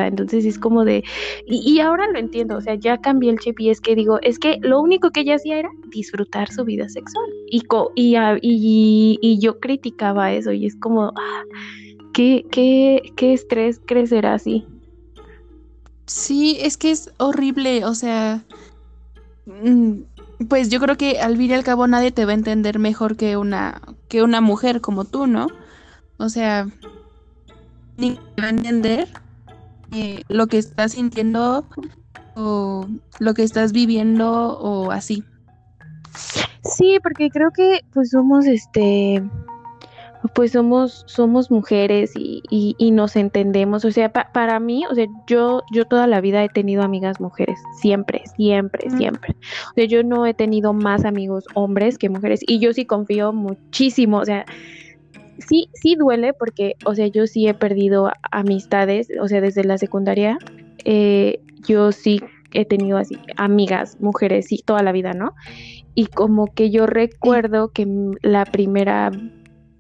Entonces 0.07 0.45
es 0.45 0.59
como 0.59 0.85
de. 0.85 1.05
Y, 1.47 1.81
ahora 1.81 2.07
lo 2.11 2.19
entiendo, 2.19 2.57
o 2.57 2.61
sea, 2.61 2.75
ya 2.75 2.99
cambié 2.99 3.31
el 3.31 3.39
chip 3.39 3.61
y 3.61 3.71
es 3.71 3.81
que 3.81 3.95
digo, 3.95 4.19
es 4.23 4.39
que 4.39 4.59
lo 4.63 4.81
único 4.81 5.11
que 5.11 5.21
ella 5.21 5.37
hacía 5.37 5.59
era 5.59 5.71
disfrutar 5.89 6.51
su 6.53 6.65
vida 6.65 6.89
sexual. 6.89 7.27
Y, 7.51 7.63
y, 7.95 9.19
y, 9.21 9.39
yo 9.39 9.61
criticaba 9.61 10.33
eso 10.33 10.53
y 10.53 10.67
es 10.67 10.77
como, 10.77 11.13
ah, 11.17 11.43
¿qué, 12.13 12.45
qué, 12.51 13.13
qué 13.17 13.33
estrés 13.33 13.81
crecer 13.85 14.27
así? 14.27 14.67
Sí, 16.07 16.59
es 16.61 16.77
que 16.77 16.91
es 16.91 17.13
horrible, 17.19 17.85
o 17.85 17.95
sea. 17.95 18.45
Mm, 19.47 20.03
pues 20.49 20.69
yo 20.69 20.79
creo 20.79 20.97
que 20.97 21.21
al 21.21 21.37
fin 21.37 21.51
y 21.51 21.55
al 21.55 21.65
cabo 21.65 21.87
nadie 21.87 22.13
te 22.13 22.25
va 22.25 22.31
a 22.33 22.35
entender 22.35 22.79
mejor 22.79 23.17
que 23.17 23.37
una, 23.37 23.81
que 24.09 24.23
una 24.23 24.41
mujer 24.41 24.81
como 24.81 25.05
tú, 25.05 25.27
¿no? 25.27 25.49
O 26.19 26.29
sea, 26.29 26.69
ni 27.97 28.13
te 28.13 28.43
va 28.43 28.49
a 28.49 28.51
entender 28.51 29.09
eh, 29.93 30.23
lo 30.29 30.47
que 30.47 30.59
estás 30.59 30.93
sintiendo 30.93 31.67
o 32.35 32.87
lo 33.19 33.35
que 33.35 33.43
estás 33.43 33.73
viviendo 33.73 34.59
o 34.59 34.91
así. 34.91 35.25
Sí, 36.65 36.99
porque 37.03 37.31
creo 37.31 37.51
que 37.51 37.81
pues 37.93 38.11
somos 38.11 38.47
este 38.47 39.23
pues 40.35 40.53
somos 40.53 41.05
somos 41.07 41.51
mujeres 41.51 42.13
y, 42.17 42.43
y, 42.51 42.91
nos 42.91 43.17
entendemos. 43.17 43.85
O 43.85 43.91
sea 43.91 44.13
para 44.13 44.61
mí 44.61 44.85
o 44.91 44.95
sea 44.95 45.07
yo 45.27 45.63
yo 45.73 45.85
toda 45.85 46.07
la 46.07 46.21
vida 46.21 46.43
he 46.43 46.49
tenido 46.49 46.83
amigas 46.83 47.21
mujeres 47.21 47.59
siempre 47.81 48.23
siempre 48.37 48.91
siempre. 48.91 49.37
O 49.71 49.75
sea 49.75 49.85
yo 49.87 50.03
no 50.03 50.27
he 50.27 50.35
tenido 50.35 50.73
más 50.73 51.05
amigos 51.05 51.45
hombres 51.55 51.99
que 51.99 52.09
mujeres 52.09 52.41
y 52.47 52.59
yo 52.59 52.73
sí 52.73 52.85
confío 52.85 53.33
muchísimo. 53.33 54.19
O 54.19 54.25
sea 54.25 54.45
sí, 55.39 55.69
sí 55.75 55.95
duele 55.97 56.33
porque, 56.33 56.75
o 56.85 56.95
sea, 56.95 57.07
yo 57.07 57.27
sí 57.27 57.47
he 57.47 57.55
perdido 57.55 58.11
amistades, 58.31 59.09
o 59.21 59.29
sea, 59.29 59.41
desde 59.41 59.65
la 59.65 59.79
secundaria, 59.79 60.39
eh, 60.85 61.41
yo 61.67 61.93
sí 61.93 62.21
he 62.53 62.65
tenido 62.65 62.99
así 62.99 63.19
amigas, 63.37 63.99
mujeres, 64.01 64.47
sí, 64.47 64.63
toda 64.65 64.83
la 64.83 64.93
vida, 64.93 65.13
¿no? 65.13 65.35
Y 65.95 66.07
como 66.07 66.47
que 66.47 66.71
yo 66.71 66.87
recuerdo 66.87 67.73
que 67.73 67.87
la 68.23 68.45
primera 68.45 69.11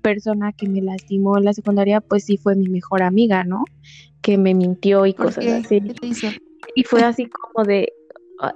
persona 0.03 0.53
que 0.53 0.69
me 0.69 0.83
lastimó 0.83 1.39
en 1.39 1.45
la 1.45 1.53
secundaria, 1.53 2.01
pues 2.01 2.25
sí 2.25 2.37
fue 2.37 2.55
mi 2.55 2.69
mejor 2.69 3.03
amiga, 3.03 3.45
¿no? 3.45 3.65
Que 4.23 4.39
me 4.39 4.55
mintió 4.55 5.07
y 5.07 5.15
cosas 5.15 5.47
así. 5.47 5.83
Y 6.75 6.85
fue 6.85 7.03
así 7.03 7.27
como 7.27 7.65
de, 7.65 7.93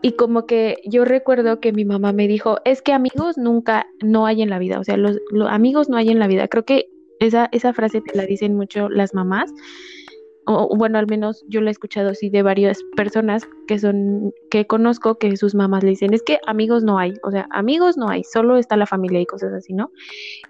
y 0.02 0.12
como 0.12 0.46
que 0.46 0.78
yo 0.84 1.04
recuerdo 1.04 1.60
que 1.60 1.72
mi 1.72 1.84
mamá 1.84 2.12
me 2.12 2.28
dijo, 2.28 2.58
es 2.64 2.82
que 2.82 2.92
amigos 2.92 3.38
nunca, 3.38 3.86
no 4.02 4.26
hay 4.26 4.42
en 4.42 4.50
la 4.50 4.58
vida, 4.58 4.78
o 4.78 4.84
sea, 4.84 4.96
los, 4.96 5.18
los 5.30 5.48
amigos 5.48 5.88
no 5.88 5.96
hay 5.96 6.10
en 6.10 6.18
la 6.18 6.28
vida. 6.28 6.48
Creo 6.48 6.64
que 6.64 6.91
esa, 7.20 7.48
esa 7.52 7.72
frase 7.72 8.00
te 8.00 8.16
la 8.16 8.26
dicen 8.26 8.54
mucho 8.54 8.88
las 8.88 9.14
mamás 9.14 9.52
o 10.44 10.76
bueno, 10.76 10.98
al 10.98 11.06
menos 11.06 11.44
yo 11.48 11.60
lo 11.60 11.68
he 11.68 11.70
escuchado 11.70 12.10
así 12.10 12.28
de 12.28 12.42
varias 12.42 12.80
personas 12.96 13.46
que 13.68 13.78
son, 13.78 14.32
que 14.50 14.66
conozco 14.66 15.16
que 15.16 15.36
sus 15.36 15.54
mamás 15.54 15.84
le 15.84 15.90
dicen, 15.90 16.12
es 16.14 16.22
que 16.22 16.40
amigos 16.46 16.82
no 16.82 16.98
hay, 16.98 17.14
o 17.22 17.30
sea, 17.30 17.46
amigos 17.50 17.96
no 17.96 18.08
hay, 18.08 18.24
solo 18.24 18.56
está 18.56 18.76
la 18.76 18.86
familia 18.86 19.20
y 19.20 19.26
cosas 19.26 19.52
así, 19.52 19.72
¿no? 19.72 19.92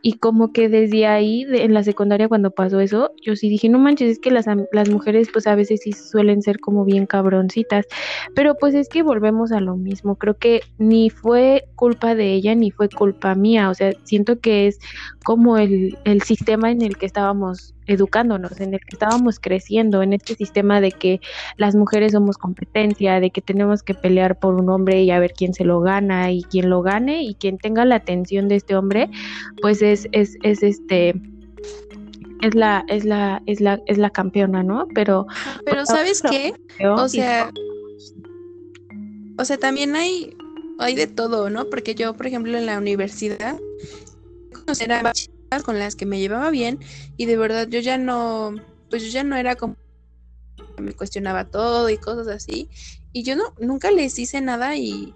Y 0.01 0.15
como 0.15 0.53
que 0.53 0.69
desde 0.69 1.07
ahí, 1.07 1.47
en 1.49 1.75
la 1.75 1.83
secundaria 1.83 2.29
cuando 2.29 2.51
pasó 2.51 2.81
eso, 2.81 3.11
yo 3.21 3.37
sí 3.37 3.49
dije, 3.49 3.69
no 3.69 3.79
manches, 3.79 4.13
es 4.13 4.19
que 4.19 4.31
las, 4.31 4.47
las 4.73 4.89
mujeres 4.89 5.29
pues 5.33 5.47
a 5.47 5.55
veces 5.55 5.81
sí 5.83 5.93
suelen 5.93 6.41
ser 6.43 6.59
como 6.59 6.85
bien 6.85 7.07
cabroncitas, 7.07 7.87
pero 8.35 8.55
pues 8.55 8.75
es 8.75 8.89
que 8.89 9.03
volvemos 9.03 9.53
a 9.53 9.61
lo 9.61 9.77
mismo, 9.77 10.17
creo 10.17 10.39
que 10.39 10.63
ni 10.79 11.11
fue 11.11 11.65
culpa 11.77 12.15
de 12.15 12.33
ella 12.33 12.55
ni 12.55 12.71
fue 12.71 12.89
culpa 12.89 13.35
mía, 13.35 13.69
o 13.69 13.75
sea, 13.75 13.93
siento 14.05 14.41
que 14.41 14.69
es 14.69 14.79
como 15.23 15.59
el, 15.59 15.99
el 16.05 16.23
sistema 16.23 16.71
en 16.71 16.83
el 16.83 16.97
que 16.97 17.07
estábamos 17.07 17.75
educándonos, 17.87 18.61
en 18.61 18.75
el 18.75 18.81
que 18.81 18.93
estábamos 18.93 19.39
creciendo, 19.41 20.03
en 20.03 20.13
este 20.13 20.35
sistema 20.35 20.81
de 20.81 20.93
que 20.93 21.21
las 21.57 21.75
mujeres 21.75 22.13
somos 22.13 22.39
competencia, 22.39 23.21
de 23.21 23.31
que 23.31 23.41
tenemos 23.41 23.83
que 23.83 23.95
pelear 23.95 24.39
por 24.39 24.55
un 24.55 24.69
hombre 24.69 25.03
y 25.03 25.11
a 25.11 25.19
ver 25.19 25.33
quién 25.33 25.55
se 25.55 25.65
lo 25.65 25.81
gana 25.81 26.31
y 26.33 26.43
quién 26.45 26.71
lo 26.71 26.83
gane 26.83 27.23
y 27.23 27.35
quien 27.35 27.59
tenga 27.59 27.85
la 27.85 27.97
atención 27.97 28.49
de 28.49 28.57
este 28.57 28.77
hombre, 28.77 29.11
pues 29.61 29.83
es, 29.83 30.09
es, 30.13 30.37
es 30.43 30.63
este 30.63 31.15
es 32.43 32.57
la, 32.57 32.85
es 32.89 33.05
la, 33.05 33.41
es 33.47 33.61
la, 33.61 33.81
es 33.87 33.99
la 33.99 34.11
campeona, 34.11 34.65
¿no? 34.65 34.89
Pero, 34.95 35.27
pero 35.65 35.87
¿sabes 35.87 36.23
qué? 36.23 36.55
O 36.85 37.09
sea, 37.09 37.53
o 39.39 39.45
sea, 39.45 39.59
también 39.59 39.95
hay, 39.97 40.37
hay 40.79 40.95
de 40.95 41.07
todo, 41.07 41.51
¿no? 41.51 41.67
Porque 41.67 41.95
yo, 41.95 42.15
por 42.15 42.27
ejemplo, 42.27 42.59
en 42.59 42.67
la 42.67 42.79
universidad, 42.79 43.59
conocer 44.53 44.93
a 44.93 45.13
con 45.61 45.79
las 45.79 45.97
que 45.97 46.07
me 46.07 46.21
llevaba 46.21 46.51
bien 46.51 46.79
y 47.17 47.27
de 47.27 47.37
verdad 47.37 47.69
yo 47.69 47.81
ya 47.81 47.99
no, 47.99 48.53
pues 48.89 49.03
yo 49.03 49.11
ya 49.11 49.25
no 49.25 49.37
era 49.37 49.57
como 49.57 49.75
me 50.79 50.95
cuestionaba 50.95 51.45
todo 51.45 51.91
y 51.91 51.99
cosas 51.99 52.29
así. 52.29 52.71
Y 53.13 53.25
yo 53.25 53.37
no 53.37 53.55
nunca 53.59 53.91
les 53.91 54.19
hice 54.19 54.41
nada 54.41 54.77
y, 54.77 55.15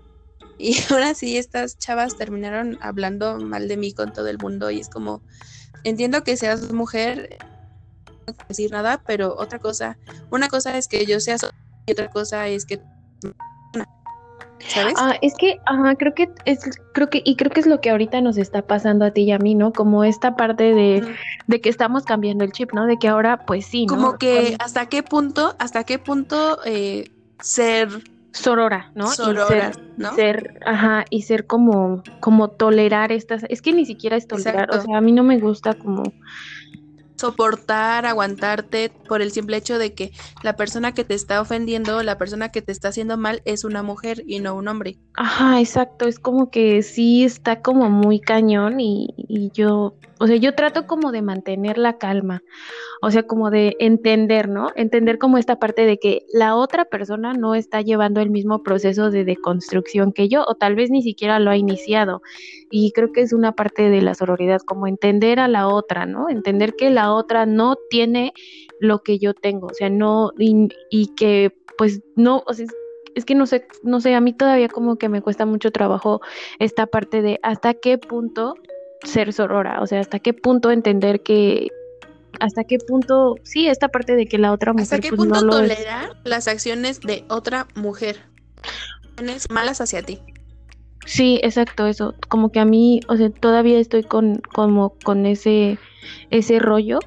y 0.59 0.76
ahora 0.90 1.14
sí 1.14 1.37
estas 1.38 1.78
chavas 1.78 2.16
terminaron 2.16 2.78
hablando 2.81 3.38
mal 3.38 3.69
de 3.69 3.76
mí 3.76 3.93
con 3.93 4.12
todo 4.12 4.28
el 4.28 4.38
mundo 4.38 4.71
y 4.71 4.81
es 4.81 4.88
como 4.88 5.23
entiendo 5.85 6.25
que 6.25 6.37
seas 6.37 6.73
mujer 6.73 7.38
no 8.26 8.35
decir 8.49 8.73
nada 8.73 9.02
pero 9.07 9.37
otra 9.38 9.59
cosa 9.59 9.99
una 10.31 10.49
cosa 10.49 10.76
es 10.78 10.88
que 10.88 11.07
yo 11.07 11.21
sea 11.21 11.37
y 11.87 11.93
otra 11.93 12.09
cosa 12.09 12.49
es 12.49 12.64
que 12.64 12.81
Ah, 14.96 15.16
es 15.23 15.35
que, 15.35 15.61
ajá, 15.66 15.94
creo 15.96 16.14
que 16.14 16.28
es, 16.44 16.61
creo 16.92 17.08
que, 17.08 17.23
y 17.25 17.37
creo 17.37 17.50
que 17.50 17.61
es 17.61 17.66
lo 17.66 17.80
que 17.80 17.90
ahorita 17.90 18.20
nos 18.20 18.37
está 18.37 18.62
pasando 18.62 19.04
a 19.04 19.11
ti 19.11 19.23
y 19.23 19.32
a 19.32 19.38
mí, 19.38 19.54
¿no? 19.54 19.73
Como 19.73 20.04
esta 20.04 20.37
parte 20.37 20.75
de, 20.75 21.14
de 21.46 21.61
que 21.61 21.68
estamos 21.68 22.04
cambiando 22.04 22.44
el 22.44 22.52
chip, 22.52 22.73
¿no? 22.73 22.87
De 22.87 22.99
que 22.99 23.08
ahora, 23.08 23.44
pues 23.46 23.66
sí, 23.66 23.87
¿no? 23.87 23.94
Como 23.94 24.18
que 24.18 24.56
hasta 24.58 24.87
qué 24.87 25.02
punto, 25.02 25.54
hasta 25.58 25.85
qué 25.85 25.99
punto 25.99 26.58
eh, 26.64 27.11
ser 27.40 27.88
sorora, 28.32 28.90
¿no? 28.94 29.08
Sorora, 29.08 29.73
ser, 29.73 29.92
¿no? 29.96 30.14
Ser, 30.14 30.61
ajá, 30.64 31.04
y 31.11 31.23
ser 31.23 31.46
como, 31.46 32.02
como 32.20 32.49
tolerar 32.49 33.12
estas, 33.12 33.44
es 33.49 33.62
que 33.62 33.73
ni 33.73 33.87
siquiera 33.87 34.16
es 34.16 34.26
tolerar, 34.26 34.70
o 34.70 34.80
sea, 34.80 34.99
a 34.99 35.00
mí 35.00 35.12
no 35.12 35.23
me 35.23 35.38
gusta 35.38 35.75
como 35.75 36.02
soportar, 37.16 38.06
aguantarte 38.06 38.90
por 39.08 39.23
el 39.23 39.32
simple 39.32 39.56
hecho 39.56 39.78
de 39.78 39.94
que 39.94 40.12
la 40.42 40.56
persona 40.56 40.92
que 40.92 41.04
te 41.04 41.14
está 41.14 41.40
ofendiendo, 41.40 42.02
la 42.02 42.18
persona 42.18 42.50
que 42.50 42.62
te 42.62 42.73
está 42.73 42.88
haciendo 42.88 43.16
mal 43.16 43.42
es 43.44 43.64
una 43.64 43.82
mujer 43.82 44.23
y 44.26 44.40
no 44.40 44.54
un 44.54 44.68
hombre. 44.68 44.99
Ajá, 45.14 45.61
exacto, 45.61 46.06
es 46.06 46.18
como 46.18 46.50
que 46.50 46.82
sí 46.82 47.25
está 47.25 47.62
como 47.62 47.90
muy 47.90 48.20
cañón 48.20 48.80
y, 48.80 49.14
y 49.16 49.50
yo, 49.52 49.94
o 50.18 50.26
sea, 50.26 50.37
yo 50.37 50.54
trato 50.54 50.87
como 50.87 51.12
de 51.12 51.20
mantener 51.20 51.76
la 51.76 51.99
calma, 51.99 52.42
o 53.02 53.11
sea, 53.11 53.25
como 53.25 53.50
de 53.50 53.76
entender, 53.78 54.49
¿no? 54.49 54.70
Entender 54.75 55.18
como 55.18 55.37
esta 55.37 55.58
parte 55.58 55.85
de 55.85 55.99
que 55.99 56.25
la 56.32 56.56
otra 56.56 56.87
persona 56.87 57.35
no 57.35 57.54
está 57.54 57.82
llevando 57.82 58.20
el 58.20 58.30
mismo 58.30 58.62
proceso 58.62 59.11
de 59.11 59.25
deconstrucción 59.25 60.12
que 60.12 60.28
yo, 60.28 60.44
o 60.46 60.54
tal 60.54 60.75
vez 60.75 60.90
ni 60.90 61.02
siquiera 61.02 61.38
lo 61.38 61.50
ha 61.50 61.56
iniciado. 61.56 62.23
Y 62.70 62.92
creo 62.92 63.12
que 63.12 63.20
es 63.20 63.32
una 63.32 63.52
parte 63.52 63.90
de 63.90 64.00
la 64.00 64.14
sororidad, 64.14 64.61
como 64.62 64.87
entender 64.87 65.38
a 65.38 65.49
la 65.49 65.68
otra, 65.68 66.06
¿no? 66.06 66.30
Entender 66.30 66.75
que 66.76 66.90
la 66.90 67.12
otra 67.12 67.44
no 67.44 67.76
tiene 67.90 68.32
lo 68.80 69.02
que 69.02 69.18
yo 69.18 69.35
tengo, 69.35 69.68
o 69.68 69.75
sea, 69.75 69.90
no, 69.90 70.32
y, 70.38 71.14
que 71.16 71.52
pues 71.78 72.00
no, 72.14 72.42
o 72.46 72.54
sea, 72.54 72.66
es 73.14 73.25
que 73.25 73.35
no 73.35 73.46
sé, 73.46 73.66
no 73.82 74.00
sé, 74.00 74.14
a 74.14 74.20
mí 74.20 74.32
todavía 74.32 74.68
como 74.68 74.96
que 74.96 75.08
me 75.08 75.23
cuesta 75.23 75.46
mucho 75.46 75.70
trabajo 75.70 76.20
esta 76.58 76.87
parte 76.87 77.23
de 77.23 77.38
hasta 77.42 77.75
qué 77.75 77.99
punto 77.99 78.54
ser 79.04 79.32
sorora, 79.32 79.80
o 79.80 79.86
sea, 79.86 80.00
hasta 80.00 80.18
qué 80.18 80.32
punto 80.32 80.70
entender 80.70 81.22
que 81.22 81.68
hasta 82.40 82.64
qué 82.64 82.78
punto, 82.78 83.36
sí, 83.42 83.66
esta 83.68 83.88
parte 83.88 84.14
de 84.14 84.26
que 84.26 84.38
la 84.38 84.52
otra 84.52 84.72
mujer 84.72 84.84
¿Hasta 84.84 84.98
qué 84.98 85.08
pues, 85.08 85.18
punto 85.20 85.40
no 85.42 85.60
es. 85.60 85.68
tolerar 85.68 86.16
las 86.24 86.48
acciones 86.48 87.00
de 87.00 87.24
otra 87.28 87.66
mujer? 87.74 88.16
Malas 89.48 89.80
hacia 89.80 90.02
ti. 90.02 90.20
Sí, 91.06 91.40
exacto, 91.42 91.86
eso. 91.86 92.14
Como 92.28 92.50
que 92.50 92.60
a 92.60 92.64
mí, 92.64 93.00
o 93.08 93.16
sea, 93.16 93.30
todavía 93.30 93.78
estoy 93.78 94.02
con, 94.02 94.42
como 94.52 94.94
con 95.04 95.24
ese, 95.24 95.78
ese 96.30 96.58
rollo, 96.58 96.98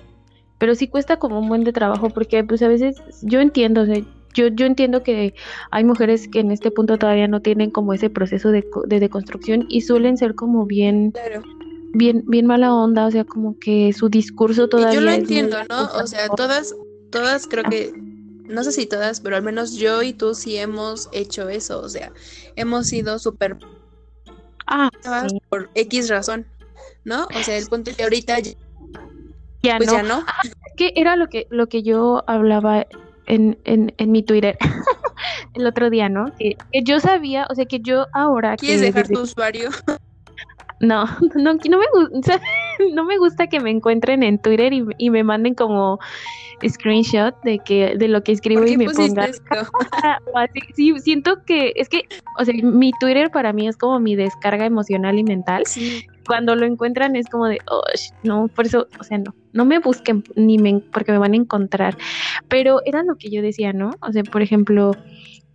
pero 0.58 0.74
sí 0.74 0.88
cuesta 0.88 1.18
como 1.18 1.40
un 1.40 1.50
buen 1.50 1.64
de 1.64 1.74
trabajo 1.74 2.10
porque, 2.10 2.44
pues, 2.44 2.62
a 2.64 2.68
veces 2.68 2.96
yo 3.22 3.40
entiendo, 3.40 3.82
o 3.82 3.86
sea, 3.86 4.02
yo, 4.34 4.48
yo 4.48 4.66
entiendo 4.66 5.04
que 5.04 5.34
hay 5.72 5.84
mujeres 5.84 6.28
que 6.28 6.40
en 6.40 6.52
este 6.52 6.72
punto 6.72 6.98
todavía 6.98 7.28
no 7.28 7.42
tienen 7.42 7.72
como 7.72 7.94
ese 7.94 8.10
proceso 8.10 8.52
de, 8.52 8.66
de 8.86 9.00
deconstrucción 9.00 9.66
y 9.70 9.82
suelen 9.82 10.18
ser 10.18 10.34
como 10.36 10.66
bien, 10.66 11.12
Claro. 11.12 11.44
Bien, 12.00 12.24
bien 12.26 12.48
mala 12.48 12.74
onda, 12.74 13.06
o 13.06 13.12
sea, 13.12 13.24
como 13.26 13.58
que 13.60 13.94
su 13.94 14.10
discurso 14.10 14.68
todavía 14.68 15.00
yo 15.00 15.06
lo 15.06 15.12
entiendo, 15.12 15.58
¿no? 15.70 15.86
O 16.02 16.08
sea, 16.08 16.30
todas, 16.30 16.74
todas 17.12 17.46
creo 17.48 17.66
que, 17.66 17.94
no 18.48 18.64
sé 18.64 18.72
si 18.72 18.88
todas, 18.88 19.20
pero 19.22 19.36
al 19.36 19.44
menos 19.44 19.76
yo 19.76 20.02
y 20.02 20.14
tú 20.14 20.34
sí 20.34 20.58
hemos 20.58 21.10
hecho 21.12 21.50
eso. 21.50 21.80
O 21.82 21.90
sea, 21.90 22.12
hemos 22.56 22.88
sido 22.88 23.20
súper 23.20 23.58
Ah, 24.66 24.90
sí, 25.28 25.38
por 25.50 25.70
X 25.76 26.10
razón, 26.10 26.46
¿no? 27.06 27.26
O 27.26 27.44
sea, 27.44 27.58
el 27.58 27.68
punto 27.68 27.92
es 27.92 27.98
que 27.98 28.04
ahorita 28.04 28.40
ya- 28.40 28.54
ya 29.62 29.78
pues 29.78 29.88
no. 29.88 29.94
ya 29.94 30.04
no. 30.04 30.24
Que 30.78 30.94
era 30.96 31.16
lo 31.18 31.28
que, 31.28 31.46
lo 31.50 31.68
que 31.68 31.84
yo 31.84 32.24
hablaba 32.28 32.88
en, 33.28 33.60
en, 33.66 33.94
en 33.98 34.12
mi 34.12 34.24
Twitter 34.24 34.58
el 35.54 35.68
otro 35.68 35.90
día, 35.90 36.08
¿no? 36.08 36.32
Que, 36.40 36.56
que 36.72 36.84
yo 36.84 37.00
sabía, 37.02 37.46
o 37.50 37.56
sea, 37.56 37.66
que 37.66 37.80
yo 37.82 38.08
ahora 38.14 38.56
que 38.56 38.68
¿Quieres 38.68 38.82
dejar 38.82 39.04
desde- 39.08 39.16
tu 39.16 39.22
usuario? 39.24 39.70
No, 40.80 41.06
no, 41.36 41.54
no 41.54 41.78
me 41.78 41.86
gusta, 41.94 42.42
no 42.94 43.06
me 43.06 43.18
gusta 43.18 43.48
que 43.48 43.60
me 43.60 43.72
encuentren 43.72 44.24
en 44.24 44.40
Twitter 44.40 44.74
y, 44.74 44.86
y 44.98 45.10
me 45.10 45.24
manden 45.24 45.54
como 45.54 46.00
screenshot 46.68 47.36
de 47.44 47.60
que 47.60 47.96
de 47.98 48.08
lo 48.08 48.24
que 48.24 48.34
escribo 48.34 48.62
¿Por 48.62 48.70
y 48.70 48.78
me 48.78 48.86
pongan 48.86 49.32
o. 50.34 50.46
Sí, 50.76 50.94
siento 51.00 51.44
que 51.46 51.74
es 51.76 51.90
que, 51.90 52.04
o 52.38 52.46
sea, 52.46 52.54
mi 52.62 52.92
Twitter 53.00 53.32
para 53.32 53.54
mí 53.54 53.68
es 53.68 53.78
como 53.78 54.00
mi 54.00 54.16
descarga 54.16 54.66
emocional 54.66 55.18
y 55.18 55.24
mental. 55.24 55.64
Sí, 55.66 56.06
Cuando 56.28 56.56
lo 56.56 56.66
encuentran 56.66 57.16
es 57.16 57.28
como 57.30 57.48
de, 57.48 57.60
oh, 57.70 57.84
no, 58.24 58.48
por 58.50 58.66
eso, 58.66 58.88
o 59.00 59.04
sea, 59.04 59.18
no, 59.18 59.34
no 59.54 59.66
me 59.66 59.80
busquen 59.80 60.24
ni 60.36 60.58
me, 60.58 60.80
porque 60.92 61.12
me 61.12 61.18
van 61.18 61.34
a 61.34 61.38
encontrar. 61.38 61.98
Pero 62.48 62.82
era 62.86 63.04
lo 63.04 63.16
que 63.16 63.30
yo 63.30 63.42
decía, 63.42 63.74
¿no? 63.74 63.92
O 64.02 64.12
sea, 64.12 64.24
por 64.24 64.42
ejemplo, 64.42 64.92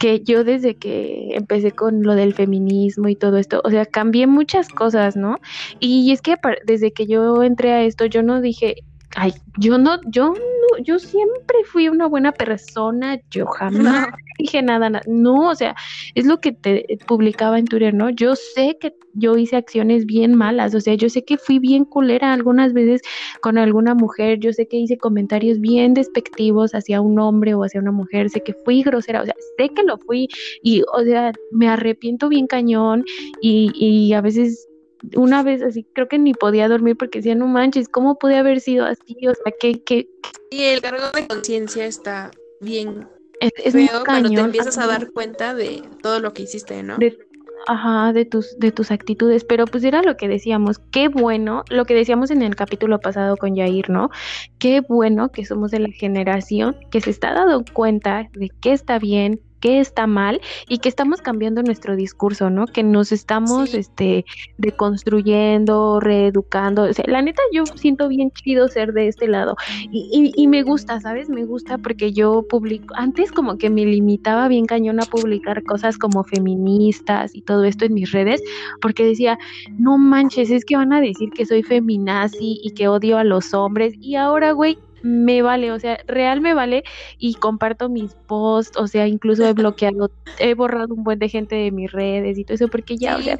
que 0.04 0.20
yo 0.20 0.44
desde 0.44 0.76
que 0.76 1.28
empecé 1.30 1.72
con 1.72 2.02
lo 2.02 2.14
del 2.14 2.34
feminismo 2.34 3.08
y 3.08 3.16
todo 3.16 3.38
esto, 3.38 3.62
o 3.64 3.70
sea, 3.70 3.86
cambié 3.86 4.26
muchas 4.26 4.68
cosas, 4.68 5.16
¿no? 5.16 5.38
Y 5.80 6.12
es 6.12 6.20
que 6.20 6.36
desde 6.66 6.92
que 6.92 7.06
yo 7.06 7.42
entré 7.42 7.72
a 7.72 7.84
esto, 7.84 8.04
yo 8.04 8.22
no 8.22 8.42
dije, 8.42 8.84
ay, 9.14 9.32
yo 9.58 9.78
no, 9.78 10.00
yo 10.06 10.30
no, 10.34 10.78
yo 10.82 10.98
siempre 10.98 11.58
fui 11.66 11.88
una 11.88 12.06
buena 12.06 12.32
persona, 12.32 13.20
yo 13.30 13.46
jamás 13.46 14.06
dije 14.38 14.62
nada, 14.62 14.90
na- 14.90 15.02
no, 15.06 15.50
o 15.50 15.54
sea, 15.54 15.74
es 16.14 16.26
lo 16.26 16.40
que 16.40 16.52
te 16.52 16.98
publicaba 17.06 17.58
en 17.58 17.66
Twitter, 17.66 17.94
¿no? 17.94 18.10
Yo 18.10 18.34
sé 18.34 18.76
que 18.80 18.92
yo 19.14 19.36
hice 19.36 19.56
acciones 19.56 20.06
bien 20.06 20.34
malas, 20.34 20.74
o 20.74 20.80
sea, 20.80 20.94
yo 20.94 21.08
sé 21.08 21.24
que 21.24 21.38
fui 21.38 21.60
bien 21.60 21.84
culera 21.84 22.32
algunas 22.32 22.72
veces 22.72 23.00
con 23.40 23.58
alguna 23.58 23.94
mujer, 23.94 24.40
yo 24.40 24.52
sé 24.52 24.66
que 24.66 24.76
hice 24.78 24.98
comentarios 24.98 25.60
bien 25.60 25.94
despectivos 25.94 26.74
hacia 26.74 27.00
un 27.00 27.18
hombre 27.20 27.54
o 27.54 27.62
hacia 27.62 27.80
una 27.80 27.92
mujer, 27.92 28.28
sé 28.30 28.42
que 28.42 28.54
fui 28.64 28.82
grosera, 28.82 29.22
o 29.22 29.24
sea, 29.24 29.34
sé 29.56 29.68
que 29.68 29.84
lo 29.84 29.98
fui 29.98 30.26
y, 30.62 30.82
o 30.82 31.04
sea, 31.04 31.32
me 31.52 31.68
arrepiento 31.68 32.28
bien 32.28 32.46
cañón 32.48 33.04
y, 33.40 33.70
y 33.74 34.12
a 34.14 34.20
veces... 34.20 34.68
Una 35.16 35.42
vez 35.42 35.62
así, 35.62 35.86
creo 35.94 36.08
que 36.08 36.18
ni 36.18 36.34
podía 36.34 36.68
dormir 36.68 36.96
porque 36.96 37.18
decía, 37.18 37.34
no 37.34 37.46
manches, 37.46 37.88
¿cómo 37.88 38.18
pude 38.18 38.36
haber 38.36 38.60
sido 38.60 38.86
así? 38.86 39.16
O 39.26 39.34
sea, 39.34 39.52
que, 39.58 39.82
que 39.82 40.08
y 40.50 40.62
el 40.62 40.80
cargo 40.80 41.10
de 41.14 41.26
conciencia 41.26 41.84
está 41.86 42.30
bien 42.60 43.08
es, 43.40 43.52
es 43.62 43.74
muy 43.74 43.88
feo 43.88 44.04
cuando 44.04 44.30
te 44.30 44.40
empiezas 44.40 44.78
a 44.78 44.86
dar 44.86 45.10
cuenta 45.10 45.54
de 45.54 45.82
todo 46.02 46.20
lo 46.20 46.32
que 46.32 46.42
hiciste, 46.42 46.82
¿no? 46.82 46.96
de, 46.98 47.18
ajá, 47.66 48.12
de 48.12 48.24
tus, 48.24 48.58
de 48.58 48.72
tus 48.72 48.90
actitudes, 48.90 49.44
pero 49.44 49.66
pues 49.66 49.84
era 49.84 50.02
lo 50.02 50.16
que 50.16 50.28
decíamos, 50.28 50.78
qué 50.90 51.08
bueno, 51.08 51.64
lo 51.70 51.84
que 51.84 51.94
decíamos 51.94 52.30
en 52.30 52.42
el 52.42 52.56
capítulo 52.56 53.00
pasado 53.00 53.36
con 53.36 53.54
Yair, 53.54 53.90
¿no? 53.90 54.10
Qué 54.58 54.80
bueno 54.80 55.30
que 55.30 55.44
somos 55.44 55.70
de 55.70 55.80
la 55.80 55.88
generación 55.88 56.76
que 56.90 57.00
se 57.00 57.10
está 57.10 57.32
dando 57.32 57.64
cuenta 57.72 58.28
de 58.32 58.50
qué 58.60 58.72
está 58.72 58.98
bien, 58.98 59.40
qué 59.64 59.80
está 59.80 60.06
mal 60.06 60.42
y 60.68 60.76
que 60.76 60.90
estamos 60.90 61.22
cambiando 61.22 61.62
nuestro 61.62 61.96
discurso, 61.96 62.50
¿no? 62.50 62.66
Que 62.66 62.82
nos 62.82 63.12
estamos, 63.12 63.70
Sí. 63.70 63.78
este, 63.78 64.26
deconstruyendo, 64.58 66.00
reeducando, 66.00 66.82
o 66.82 66.92
sea, 66.92 67.06
la 67.08 67.22
neta 67.22 67.40
yo 67.50 67.64
siento 67.64 68.08
bien 68.08 68.30
chido 68.30 68.68
ser 68.68 68.92
de 68.92 69.08
este 69.08 69.26
lado 69.26 69.56
y, 69.90 70.32
y, 70.36 70.42
y 70.42 70.48
me 70.48 70.62
gusta, 70.62 71.00
¿sabes? 71.00 71.30
Me 71.30 71.46
gusta 71.46 71.78
porque 71.78 72.12
yo 72.12 72.44
publico, 72.46 72.94
antes 72.98 73.32
como 73.32 73.56
que 73.56 73.70
me 73.70 73.86
limitaba 73.86 74.48
bien 74.48 74.66
cañón 74.66 75.00
a 75.00 75.06
publicar 75.06 75.62
cosas 75.64 75.96
como 75.96 76.24
feministas 76.24 77.34
y 77.34 77.40
todo 77.40 77.64
esto 77.64 77.86
en 77.86 77.94
mis 77.94 78.12
redes, 78.12 78.42
porque 78.82 79.06
decía, 79.06 79.38
no 79.78 79.96
manches, 79.96 80.50
es 80.50 80.66
que 80.66 80.76
van 80.76 80.92
a 80.92 81.00
decir 81.00 81.30
que 81.30 81.46
soy 81.46 81.62
feminazi 81.62 82.60
y 82.62 82.72
que 82.72 82.88
odio 82.88 83.16
a 83.16 83.24
los 83.24 83.54
hombres, 83.54 83.94
y 83.98 84.16
ahora, 84.16 84.52
güey, 84.52 84.76
me 85.04 85.42
vale, 85.42 85.70
o 85.70 85.78
sea, 85.78 85.98
real 86.06 86.40
me 86.40 86.54
vale 86.54 86.82
y 87.18 87.34
comparto 87.34 87.90
mis 87.90 88.14
posts, 88.26 88.78
o 88.78 88.86
sea, 88.86 89.06
incluso 89.06 89.46
he 89.46 89.52
bloqueado, 89.52 90.10
he 90.38 90.54
borrado 90.54 90.94
un 90.94 91.04
buen 91.04 91.18
de 91.18 91.28
gente 91.28 91.54
de 91.56 91.70
mis 91.70 91.92
redes 91.92 92.38
y 92.38 92.44
todo 92.44 92.54
eso, 92.54 92.68
porque 92.68 92.96
ya, 92.96 93.16
o 93.18 93.22
sea, 93.22 93.36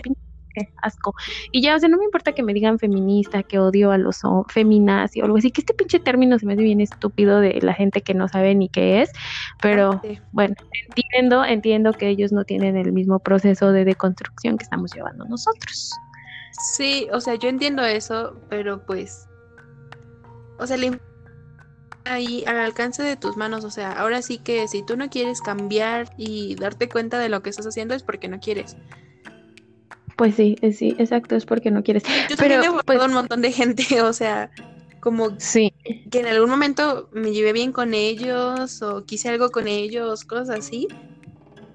asco. 0.83 1.15
Y 1.53 1.63
ya, 1.63 1.75
o 1.75 1.79
sea, 1.79 1.89
no 1.89 1.97
me 1.97 2.05
importa 2.05 2.33
que 2.33 2.43
me 2.43 2.53
digan 2.55 2.79
feminista, 2.79 3.43
que 3.43 3.59
odio 3.59 3.91
a 3.93 3.99
los 3.99 4.23
hom- 4.23 4.45
feminazi 4.51 5.21
o 5.21 5.25
algo 5.25 5.39
así, 5.39 5.51
que 5.51 5.63
este 5.63 5.75
pinche 5.75 5.99
término 6.01 6.39
se 6.39 6.47
me 6.47 6.53
hace 6.53 6.63
bien 6.63 6.81
estúpido 6.83 7.41
de 7.41 7.59
la 7.63 7.73
gente 7.75 8.03
que 8.03 8.13
no 8.15 8.29
sabe 8.29 8.55
ni 8.55 8.69
qué 8.69 9.01
es, 9.03 9.11
pero 9.63 10.01
Sí. 10.03 10.19
bueno, 10.33 10.55
entiendo, 10.89 11.45
entiendo 11.45 11.93
que 11.95 12.09
ellos 12.09 12.31
no 12.31 12.45
tienen 12.45 12.77
el 12.77 12.93
mismo 12.93 13.19
proceso 13.21 13.73
de 13.73 13.85
deconstrucción 13.87 14.59
que 14.59 14.65
estamos 14.65 14.93
llevando 14.95 15.25
nosotros. 15.25 15.93
Sí, 16.75 17.09
o 17.13 17.21
sea, 17.21 17.35
yo 17.37 17.49
entiendo 17.49 17.83
eso, 17.85 18.41
pero 18.49 18.85
pues, 18.85 19.27
o 20.59 20.67
sea, 20.67 20.77
ahí 22.05 22.45
al 22.47 22.59
alcance 22.59 23.03
de 23.03 23.17
tus 23.17 23.37
manos, 23.37 23.65
o 23.65 23.71
sea, 23.71 23.93
ahora 23.93 24.23
sí 24.23 24.39
que 24.39 24.69
si 24.69 24.83
tú 24.85 24.97
no 24.97 25.09
quieres 25.11 25.41
cambiar 25.41 26.09
y 26.19 26.55
darte 26.57 26.89
cuenta 26.89 27.19
de 27.19 27.29
lo 27.29 27.43
que 27.43 27.51
estás 27.51 27.67
haciendo 27.67 27.95
es 27.95 28.03
porque 28.03 28.29
no 28.29 28.41
quieres. 28.41 28.77
Pues 30.17 30.35
sí, 30.37 30.57
eh, 30.63 30.73
sí, 30.73 30.95
exacto, 30.99 31.35
es 31.35 31.45
porque 31.45 31.71
no 31.71 31.83
quieres. 31.83 32.05
Yo 32.05 32.37
Pero, 32.37 32.61
también 32.61 32.63
he 32.65 32.83
pues- 32.85 33.03
un 33.03 33.13
montón 33.15 33.43
de 33.43 33.53
gente, 33.53 33.85
o 34.03 34.13
sea, 34.13 34.51
como 35.01 35.39
Sí, 35.39 35.73
que 36.11 36.21
en 36.21 36.27
algún 36.27 36.51
momento 36.51 37.09
me 37.13 37.33
llevé 37.33 37.53
bien 37.53 37.73
con 37.73 37.95
ellos 37.95 38.81
o 38.83 39.05
quise 39.05 39.29
algo 39.29 39.51
con 39.51 39.67
ellos, 39.67 40.25
cosas 40.25 40.51
así. 40.51 40.87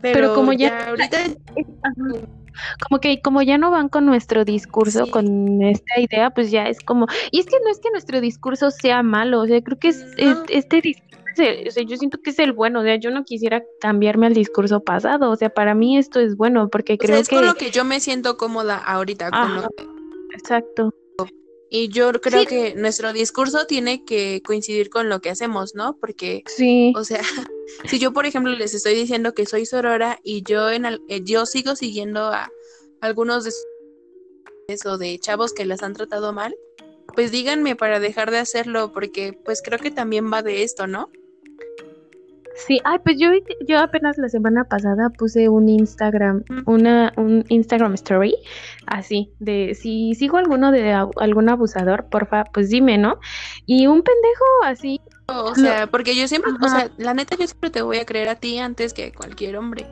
Pero, 0.02 0.14
Pero 0.20 0.34
como 0.34 0.54
ya- 0.54 0.90
ahorita 0.90 1.18
como 2.88 3.00
que 3.00 3.22
como 3.22 3.42
ya 3.42 3.58
no 3.58 3.72
van 3.72 3.90
con 3.90 4.06
nuestro 4.06 4.46
discurso, 4.46 5.06
Sí. 5.06 5.12
con 5.12 5.62
esta 5.62 6.00
idea, 6.00 6.30
pues 6.32 6.52
ya 6.52 6.68
es 6.68 6.80
como, 6.82 7.08
y 7.32 7.40
es 7.40 7.46
que 7.48 7.58
no 7.64 7.70
es 7.72 7.80
que 7.80 7.90
nuestro 7.92 8.22
discurso 8.22 8.72
sea 8.72 9.04
malo, 9.04 9.42
o 9.42 9.48
sea, 9.48 9.62
creo 9.62 9.78
que 9.80 9.90
es, 9.90 10.06
es- 10.18 10.38
este 10.50 10.82
discurso, 10.82 11.10
es 11.38 11.68
o 11.70 11.72
sea, 11.72 11.84
yo 11.84 11.96
siento 11.96 12.18
que 12.22 12.32
es 12.32 12.40
el 12.40 12.52
bueno, 12.52 12.82
o 12.82 12.84
sea, 12.84 12.96
yo 12.98 13.12
no 13.12 13.24
quisiera 13.24 13.64
cambiarme 13.80 14.26
al 14.28 14.34
discurso 14.34 14.82
pasado, 14.84 15.30
o 15.32 15.36
sea, 15.38 15.50
para 15.50 15.74
mí 15.74 15.98
esto 15.98 16.20
es 16.20 16.36
bueno, 16.36 16.68
porque 16.70 16.94
o 16.94 16.98
sea, 16.98 17.08
creo 17.08 17.20
es 17.22 17.30
que, 17.30 17.36
con 17.38 17.46
lo 17.46 17.56
que 17.56 17.72
yo 17.72 17.86
me 17.86 18.00
siento 18.02 18.36
cómoda 18.36 18.78
ahorita. 18.78 19.32
con 19.32 19.54
lo 19.56 19.60
Ajá. 19.62 19.70
exacto, 20.34 20.94
Y 21.70 21.90
yo 21.90 22.12
creo 22.14 22.42
Sí. 22.42 22.48
que 22.48 22.76
nuestro 22.76 23.14
discurso 23.14 23.66
tiene 23.66 24.04
que 24.04 24.42
coincidir 24.44 24.90
con 24.90 25.08
lo 25.10 25.22
que 25.22 25.30
hacemos, 25.30 25.76
¿no? 25.76 25.98
Porque, 26.00 26.44
sí, 26.48 26.94
o 26.96 27.04
sea, 27.04 27.22
si 27.86 28.00
yo, 28.00 28.12
por 28.12 28.26
ejemplo, 28.26 28.52
les 28.54 28.74
estoy 28.74 28.96
diciendo 28.96 29.34
que 29.34 29.46
soy 29.46 29.66
sorora 29.66 30.20
y 30.24 30.42
yo 30.44 30.70
en 30.72 30.86
al- 30.86 31.02
eh, 31.10 31.22
yo 31.24 31.46
sigo 31.46 31.76
siguiendo 31.76 32.22
a 32.28 32.52
algunos 33.02 33.44
de 33.44 33.52
esos 34.68 34.94
o 34.94 34.98
de 34.98 35.18
chavos 35.20 35.54
que 35.54 35.66
las 35.66 35.84
han 35.84 35.94
tratado 35.94 36.34
mal, 36.34 36.56
pues 37.16 37.32
díganme 37.32 37.76
para 37.76 38.00
dejar 38.00 38.30
de 38.32 38.38
hacerlo, 38.40 38.92
porque 38.94 39.34
pues 39.34 39.62
creo 39.64 39.80
que 39.80 39.92
también 39.92 40.32
va 40.32 40.42
de 40.44 40.64
esto, 40.64 40.86
¿no? 40.88 41.10
Sí, 42.68 42.80
ay, 42.84 43.00
pues 43.04 43.18
yo, 43.18 43.30
yo 43.68 43.80
apenas 43.80 44.18
la 44.18 44.28
semana 44.28 44.66
pasada 44.66 45.10
puse 45.10 45.48
un 45.50 45.70
Instagram, 45.70 46.44
una, 46.66 47.14
un 47.16 47.46
Instagram 47.48 47.94
story, 47.94 48.36
así, 48.86 49.32
de 49.40 49.76
si 49.76 50.14
sigo 50.16 50.38
alguno 50.38 50.72
de 50.72 50.92
algún 50.92 51.50
abusador, 51.50 52.10
porfa, 52.10 52.44
pues 52.46 52.70
dime, 52.70 52.98
¿no? 52.98 53.20
Y 53.66 53.88
un 53.88 54.04
pendejo 54.04 54.46
así. 54.66 55.02
O 55.28 55.56
sea, 55.56 55.88
porque 55.88 56.16
yo 56.16 56.28
siempre, 56.28 56.52
o 56.62 56.68
sea, 56.68 56.90
la 56.98 57.14
neta 57.14 57.38
yo 57.38 57.48
siempre 57.48 57.70
te 57.70 57.82
voy 57.82 57.98
a 57.98 58.06
creer 58.06 58.30
a 58.30 58.36
ti 58.36 58.58
antes 58.60 58.94
que 58.94 59.06
a 59.06 59.14
cualquier 59.14 59.58
hombre. 59.58 59.86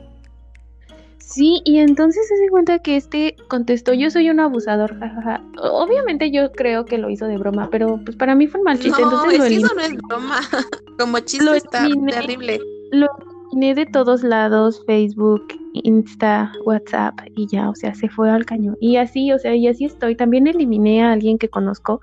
Sí, 1.28 1.60
y 1.66 1.76
entonces 1.76 2.26
se 2.26 2.40
dio 2.40 2.50
cuenta 2.50 2.78
que 2.78 2.96
este 2.96 3.36
contestó, 3.48 3.92
yo 3.92 4.10
soy 4.10 4.30
un 4.30 4.40
abusador, 4.40 4.98
jajaja. 4.98 5.44
Obviamente 5.60 6.30
yo 6.30 6.50
creo 6.52 6.86
que 6.86 6.96
lo 6.96 7.10
hizo 7.10 7.26
de 7.26 7.36
broma, 7.36 7.68
pero 7.70 8.00
pues 8.02 8.16
para 8.16 8.34
mí 8.34 8.46
fue 8.46 8.60
un 8.60 8.64
mal 8.64 8.78
chiste. 8.78 9.02
No, 9.02 9.10
entonces 9.10 9.40
es 9.40 9.48
que 9.48 9.56
eso 9.56 9.74
no 9.74 9.82
es 9.82 9.96
broma. 10.08 10.40
Como 10.98 11.20
chiste 11.20 11.54
está 11.54 11.86
terrible. 12.10 12.58
Lo 12.92 13.08
eliminé 13.50 13.74
de 13.74 13.84
todos 13.84 14.22
lados, 14.22 14.82
Facebook, 14.86 15.48
Insta, 15.74 16.50
WhatsApp, 16.64 17.20
y 17.36 17.46
ya, 17.46 17.68
o 17.68 17.74
sea, 17.74 17.94
se 17.94 18.08
fue 18.08 18.30
al 18.30 18.46
cañón. 18.46 18.78
Y 18.80 18.96
así, 18.96 19.30
o 19.30 19.38
sea, 19.38 19.54
y 19.54 19.68
así 19.68 19.84
estoy. 19.84 20.16
También 20.16 20.46
eliminé 20.46 21.02
a 21.02 21.12
alguien 21.12 21.36
que 21.36 21.50
conozco, 21.50 22.00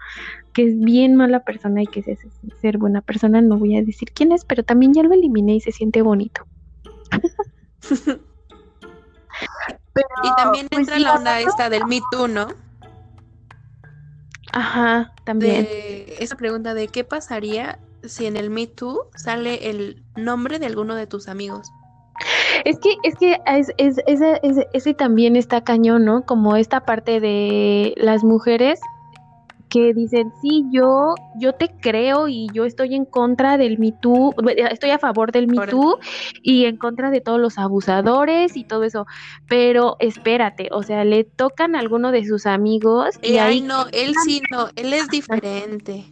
que 0.54 0.68
es 0.68 0.80
bien 0.80 1.16
mala 1.16 1.44
persona 1.44 1.82
y 1.82 1.88
que 1.88 2.02
es 2.02 2.20
ser 2.62 2.78
buena 2.78 3.02
persona, 3.02 3.42
no 3.42 3.58
voy 3.58 3.76
a 3.76 3.82
decir 3.82 4.12
quién 4.14 4.32
es, 4.32 4.46
pero 4.46 4.62
también 4.62 4.94
ya 4.94 5.02
lo 5.02 5.16
eliminé 5.16 5.56
y 5.56 5.62
se 5.62 5.72
siente 5.72 6.04
bonito. 6.04 6.46
y 10.24 10.36
también 10.36 10.68
pues 10.70 10.82
entra 10.82 11.00
la 11.00 11.16
onda 11.16 11.40
esta 11.40 11.70
del 11.70 11.86
Me 11.86 12.02
Too, 12.12 12.28
¿no? 12.28 12.48
Ajá, 14.52 15.14
también. 15.26 15.68
esa 16.20 16.36
pregunta 16.36 16.74
de 16.74 16.88
qué 16.88 17.04
pasaría 17.04 17.80
si 18.04 18.26
en 18.26 18.38
el 18.38 18.50
Me 18.50 18.68
Too 18.68 19.10
sale 19.16 19.70
el 19.70 20.04
nombre 20.16 20.60
de 20.60 20.66
alguno 20.66 20.96
de 20.96 21.08
tus 21.08 21.28
amigos. 21.28 21.68
Es 22.64 22.80
que, 22.80 22.96
es 23.04 23.16
que 23.16 23.38
es, 23.46 23.74
es, 24.08 24.66
ese 24.74 24.94
también 24.94 25.36
está 25.36 25.62
cañón, 25.62 26.06
¿no? 26.06 26.26
Como 26.26 26.56
esta 26.56 26.86
parte 26.86 27.20
de 27.20 27.94
las 27.98 28.24
mujeres 28.24 28.80
que 29.76 29.94
dicen, 29.94 30.32
sí, 30.42 30.64
yo, 30.72 31.16
yo 31.38 31.52
te 31.52 31.68
creo 31.68 32.30
y 32.30 32.48
yo 32.54 32.64
estoy 32.64 32.96
en 32.96 33.04
contra 33.04 33.58
del 33.58 33.78
Me 33.78 33.94
estoy 34.72 34.92
a 34.92 35.00
favor 35.00 35.34
del 35.34 35.48
Me 35.48 35.58
y 36.42 36.64
en 36.64 36.78
contra 36.78 37.12
de 37.12 37.20
todos 37.20 37.42
los 37.42 37.58
abusadores 37.58 38.56
y 38.56 38.64
todo 38.64 38.86
eso, 38.86 39.06
pero 39.50 39.98
espérate, 40.00 40.70
o 40.72 40.82
sea, 40.82 41.04
le 41.04 41.26
tocan 41.26 41.76
a 41.76 41.80
alguno 41.80 42.14
de 42.14 42.24
sus 42.24 42.46
amigos 42.46 43.20
y, 43.22 43.36
ahí 43.38 43.60
no, 43.60 43.88
él 43.92 44.14
sí 44.24 44.42
no, 44.50 44.70
él 44.78 44.94
es 44.94 45.10
diferente. 45.10 46.06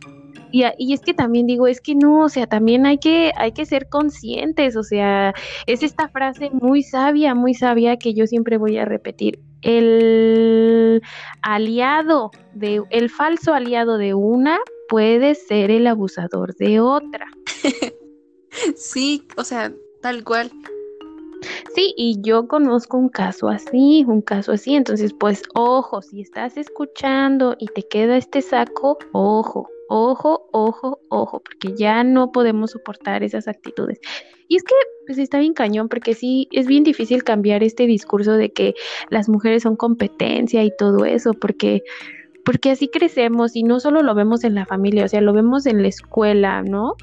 Y, 0.51 0.65
y, 0.77 0.91
es 0.91 0.99
que 0.99 1.13
también 1.13 1.47
digo, 1.47 1.65
es 1.65 1.79
que 1.79 1.95
no, 1.95 2.25
o 2.25 2.29
sea, 2.29 2.47
también 2.47 2.85
hay 2.85 2.97
que, 2.97 3.31
hay 3.37 3.53
que 3.53 3.65
ser 3.65 3.87
conscientes, 3.87 4.75
o 4.75 4.83
sea, 4.83 5.33
es 5.67 5.83
esta 5.83 6.09
frase 6.09 6.49
muy 6.51 6.83
sabia, 6.83 7.33
muy 7.33 7.53
sabia 7.53 7.95
que 7.95 8.13
yo 8.13 8.27
siempre 8.27 8.57
voy 8.57 8.77
a 8.77 8.83
repetir 8.83 9.39
el 9.63 11.01
aliado 11.41 12.31
de 12.53 12.83
el 12.89 13.09
falso 13.09 13.53
aliado 13.53 13.97
de 13.97 14.13
una 14.13 14.59
puede 14.89 15.35
ser 15.35 15.71
el 15.71 15.87
abusador 15.87 16.55
de 16.55 16.79
otra. 16.79 17.27
sí, 18.75 19.25
o 19.37 19.43
sea, 19.43 19.71
tal 20.01 20.23
cual. 20.23 20.51
Sí, 21.75 21.93
y 21.97 22.21
yo 22.21 22.47
conozco 22.47 22.97
un 22.97 23.09
caso 23.09 23.49
así, 23.49 24.05
un 24.07 24.21
caso 24.21 24.53
así, 24.53 24.75
entonces 24.75 25.13
pues 25.13 25.43
ojo, 25.55 26.01
si 26.01 26.21
estás 26.21 26.55
escuchando 26.57 27.55
y 27.59 27.65
te 27.67 27.83
queda 27.87 28.15
este 28.17 28.41
saco, 28.41 28.97
ojo, 29.11 29.67
ojo, 29.89 30.49
ojo, 30.51 30.99
ojo, 31.09 31.41
porque 31.41 31.75
ya 31.75 32.03
no 32.03 32.31
podemos 32.31 32.71
soportar 32.71 33.23
esas 33.23 33.47
actitudes. 33.47 33.99
Y 34.47 34.57
es 34.57 34.63
que 34.63 34.75
pues 35.05 35.17
está 35.17 35.39
bien 35.39 35.53
cañón, 35.53 35.89
porque 35.89 36.13
sí, 36.13 36.47
es 36.51 36.67
bien 36.67 36.83
difícil 36.83 37.23
cambiar 37.23 37.63
este 37.63 37.87
discurso 37.87 38.33
de 38.33 38.51
que 38.51 38.73
las 39.09 39.29
mujeres 39.29 39.63
son 39.63 39.75
competencia 39.75 40.63
y 40.63 40.71
todo 40.77 41.05
eso, 41.05 41.33
porque 41.33 41.83
porque 42.45 42.71
así 42.71 42.89
crecemos 42.89 43.55
y 43.55 43.63
no 43.63 43.79
solo 43.79 44.01
lo 44.01 44.15
vemos 44.15 44.43
en 44.43 44.55
la 44.55 44.65
familia, 44.65 45.05
o 45.05 45.07
sea, 45.07 45.21
lo 45.21 45.33
vemos 45.33 45.65
en 45.65 45.81
la 45.81 45.87
escuela, 45.87 46.61
¿no? 46.61 46.95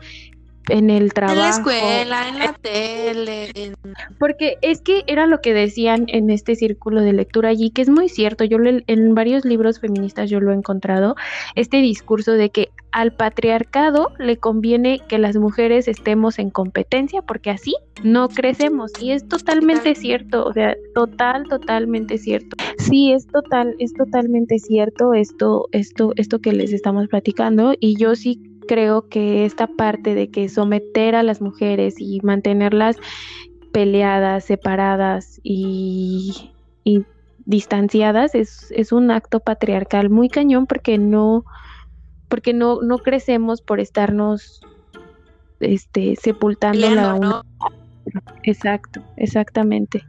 En 0.69 0.91
el 0.91 1.13
trabajo. 1.13 1.39
En 1.39 1.45
la 1.45 1.51
escuela, 1.51 2.29
en 2.29 2.39
la 2.39 2.53
tele. 2.53 3.75
Porque 4.19 4.59
es 4.63 4.81
que 4.81 5.05
era 5.07 5.27
lo 5.27 5.41
que 5.41 5.55
decían 5.55 6.05
en 6.09 6.31
este 6.31 6.55
círculo 6.55 7.01
de 7.01 7.13
lectura 7.13 7.49
allí, 7.49 7.71
que 7.71 7.83
es 7.83 7.89
muy 7.89 8.09
cierto, 8.09 8.45
yo 8.45 8.59
en 8.63 9.15
varios 9.15 9.45
libros 9.45 9.81
feministas 9.81 10.31
yo 10.31 10.41
lo 10.41 10.53
he 10.53 10.55
encontrado, 10.55 11.17
este 11.55 11.79
discurso 11.79 12.33
de 12.33 12.51
que 12.51 12.71
al 12.93 13.13
patriarcado 13.13 14.13
le 14.19 14.37
conviene 14.37 15.01
que 15.09 15.19
las 15.19 15.37
mujeres 15.37 15.87
estemos 15.87 16.39
en 16.39 16.51
competencia 16.51 17.23
porque 17.23 17.51
así 17.51 17.75
no 18.03 18.29
crecemos 18.29 18.91
y 19.01 19.13
es 19.13 19.29
totalmente 19.29 19.95
cierto, 19.95 20.45
o 20.45 20.53
sea, 20.53 20.77
total, 20.95 21.45
totalmente 21.49 22.19
cierto. 22.19 22.57
Sí, 22.79 23.13
es 23.13 23.27
total, 23.27 23.77
es 23.79 23.93
totalmente 23.95 24.59
cierto 24.59 25.15
esto, 25.15 25.69
esto, 25.73 26.13
esto 26.17 26.41
que 26.41 26.53
les 26.53 26.73
estamos 26.73 27.09
platicando 27.09 27.75
y 27.79 27.97
yo 27.97 28.17
sí 28.17 28.50
creo 28.71 29.09
que 29.09 29.45
esta 29.47 29.67
parte 29.67 30.15
de 30.15 30.31
que 30.31 30.49
someter 30.49 31.17
a 31.17 31.25
las 31.25 31.41
mujeres 31.41 31.97
y 31.99 32.21
mantenerlas 32.21 32.99
peleadas, 33.73 34.45
separadas 34.45 35.41
y, 35.43 36.53
distanciadas 37.47 38.37
es, 38.37 38.71
es, 38.71 38.93
un 38.93 39.11
acto 39.11 39.41
patriarcal 39.41 40.09
muy 40.09 40.29
cañón 40.29 40.69
porque 40.69 40.99
no 40.99 41.45
porque 42.29 42.53
no, 42.55 42.81
no 42.81 42.99
crecemos 42.99 43.61
por 43.61 43.81
estarnos 43.81 44.61
este 45.59 46.15
sepultando 46.15 46.89
la 46.91 47.15
una. 47.15 47.43
Exacto, 48.45 49.03
exactamente. 49.17 50.05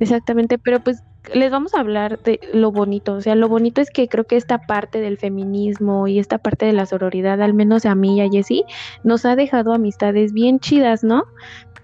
Exactamente, 0.00 0.56
pero 0.56 0.82
pues 0.82 1.02
les 1.32 1.50
vamos 1.50 1.74
a 1.74 1.80
hablar 1.80 2.20
de 2.22 2.40
lo 2.52 2.70
bonito, 2.70 3.14
o 3.14 3.20
sea, 3.20 3.34
lo 3.34 3.48
bonito 3.48 3.80
es 3.80 3.90
que 3.90 4.08
creo 4.08 4.24
que 4.24 4.36
esta 4.36 4.58
parte 4.58 5.00
del 5.00 5.18
feminismo 5.18 6.06
y 6.06 6.18
esta 6.18 6.38
parte 6.38 6.66
de 6.66 6.72
la 6.72 6.86
sororidad, 6.86 7.40
al 7.40 7.54
menos 7.54 7.86
a 7.86 7.94
mí 7.94 8.18
y 8.18 8.20
a 8.20 8.28
Jessie, 8.28 8.64
nos 9.04 9.24
ha 9.24 9.36
dejado 9.36 9.72
amistades 9.72 10.32
bien 10.32 10.60
chidas, 10.60 11.02
¿no? 11.04 11.24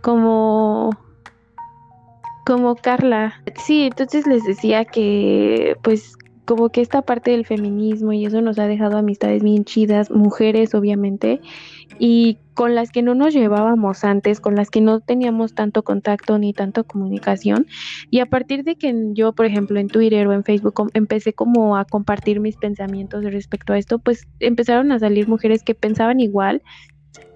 Como 0.03 0.91
como 2.45 2.75
Carla. 2.75 3.43
Sí, 3.65 3.85
entonces 3.85 4.27
les 4.27 4.45
decía 4.45 4.85
que 4.85 5.77
pues 5.83 6.17
como 6.45 6.71
que 6.71 6.81
esta 6.81 7.03
parte 7.03 7.31
del 7.31 7.47
feminismo 7.47 8.13
y 8.13 8.27
eso 8.27 8.41
nos 8.41 8.59
ha 8.59 8.67
dejado 8.67 8.99
amistades 8.99 9.43
bien 9.43 9.65
chidas, 9.65 10.11
mujeres 10.11 10.75
obviamente, 10.75 11.41
y 11.99 12.39
con 12.55 12.75
las 12.75 12.91
que 12.91 13.03
no 13.03 13.15
nos 13.15 13.33
llevábamos 13.33 14.05
antes, 14.05 14.41
con 14.41 14.55
las 14.55 14.71
que 14.71 14.81
no 14.81 15.01
teníamos 15.01 15.55
tanto 15.55 15.83
contacto 15.83 16.39
ni 16.39 16.53
tanto 16.53 16.85
comunicación. 16.85 17.67
Y 18.11 18.21
a 18.21 18.27
partir 18.27 18.65
de 18.65 18.77
que 18.77 18.95
yo, 19.13 19.33
por 19.33 19.47
ejemplo, 19.47 19.81
en 19.81 19.89
Twitter 19.89 20.27
o 20.27 20.33
en 20.33 20.45
Facebook 20.45 20.91
empecé 20.93 21.33
como 21.33 21.77
a 21.77 21.85
compartir 21.85 22.41
mis 22.41 22.57
pensamientos 22.57 23.25
respecto 23.25 23.73
a 23.73 23.79
esto, 23.79 23.99
pues 23.99 24.29
empezaron 24.41 24.93
a 24.93 24.99
salir 24.99 25.27
mujeres 25.29 25.63
que 25.63 25.75
pensaban 25.75 26.21
igual 26.21 26.63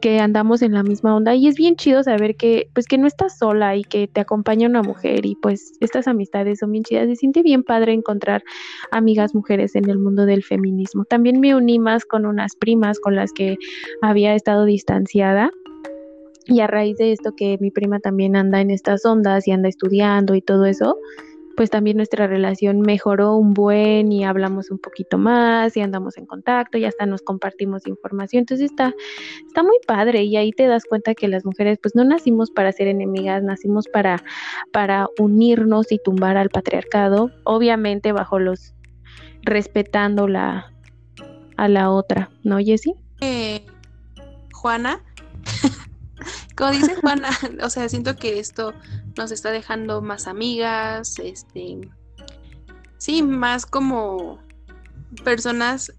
que 0.00 0.20
andamos 0.20 0.62
en 0.62 0.72
la 0.72 0.82
misma 0.82 1.16
onda. 1.16 1.34
Y 1.34 1.48
es 1.48 1.56
bien 1.56 1.76
chido 1.76 2.02
saber 2.02 2.36
que 2.36 2.68
pues 2.74 2.86
que 2.86 2.98
no 2.98 3.06
estás 3.06 3.38
sola 3.38 3.76
y 3.76 3.84
que 3.84 4.06
te 4.06 4.20
acompaña 4.20 4.68
una 4.68 4.82
mujer 4.82 5.24
y 5.24 5.34
pues 5.36 5.72
estas 5.80 6.06
amistades 6.08 6.58
son 6.58 6.72
bien 6.72 6.84
chidas, 6.84 7.08
se 7.08 7.16
siente 7.16 7.42
bien 7.42 7.62
padre 7.62 7.92
encontrar 7.92 8.42
amigas 8.90 9.34
mujeres 9.34 9.74
en 9.74 9.88
el 9.88 9.98
mundo 9.98 10.26
del 10.26 10.42
feminismo. 10.42 11.04
También 11.04 11.40
me 11.40 11.54
uní 11.54 11.78
más 11.78 12.04
con 12.04 12.26
unas 12.26 12.54
primas 12.56 13.00
con 13.00 13.16
las 13.16 13.32
que 13.32 13.56
había 14.02 14.34
estado 14.34 14.64
distanciada. 14.64 15.50
Y 16.46 16.60
a 16.60 16.66
raíz 16.66 16.98
de 16.98 17.12
esto 17.12 17.32
que 17.34 17.56
mi 17.60 17.70
prima 17.70 18.00
también 18.00 18.36
anda 18.36 18.60
en 18.60 18.70
estas 18.70 19.06
ondas 19.06 19.48
y 19.48 19.52
anda 19.52 19.70
estudiando 19.70 20.34
y 20.34 20.42
todo 20.42 20.66
eso, 20.66 20.98
pues 21.56 21.70
también 21.70 21.96
nuestra 21.96 22.26
relación 22.26 22.80
mejoró 22.80 23.36
un 23.36 23.54
buen 23.54 24.10
y 24.12 24.24
hablamos 24.24 24.70
un 24.70 24.78
poquito 24.78 25.18
más 25.18 25.76
y 25.76 25.80
andamos 25.80 26.16
en 26.16 26.26
contacto 26.26 26.78
y 26.78 26.84
hasta 26.84 27.06
nos 27.06 27.22
compartimos 27.22 27.86
información. 27.86 28.40
Entonces 28.40 28.70
está, 28.70 28.94
está 29.46 29.62
muy 29.62 29.78
padre 29.86 30.24
y 30.24 30.36
ahí 30.36 30.52
te 30.52 30.66
das 30.66 30.84
cuenta 30.84 31.14
que 31.14 31.28
las 31.28 31.44
mujeres 31.44 31.78
pues 31.82 31.94
no 31.94 32.04
nacimos 32.04 32.50
para 32.50 32.72
ser 32.72 32.88
enemigas, 32.88 33.42
nacimos 33.42 33.86
para, 33.88 34.22
para 34.72 35.08
unirnos 35.18 35.92
y 35.92 35.98
tumbar 35.98 36.36
al 36.36 36.50
patriarcado, 36.50 37.30
obviamente 37.44 38.12
bajo 38.12 38.38
los 38.38 38.74
respetando 39.42 40.26
la 40.28 40.70
a 41.56 41.68
la 41.68 41.90
otra, 41.90 42.30
¿no, 42.42 42.58
Jessie? 42.58 42.94
Eh, 43.20 43.64
Juana, 44.52 45.02
como 46.56 46.70
dice 46.70 46.94
Juana, 46.96 47.30
o 47.62 47.70
sea, 47.70 47.88
siento 47.88 48.16
que 48.16 48.38
esto 48.38 48.74
nos 49.16 49.30
está 49.30 49.50
dejando 49.50 50.02
más 50.02 50.26
amigas, 50.26 51.18
este, 51.18 51.80
sí, 52.98 53.22
más 53.22 53.66
como 53.66 54.38
personas 55.24 55.92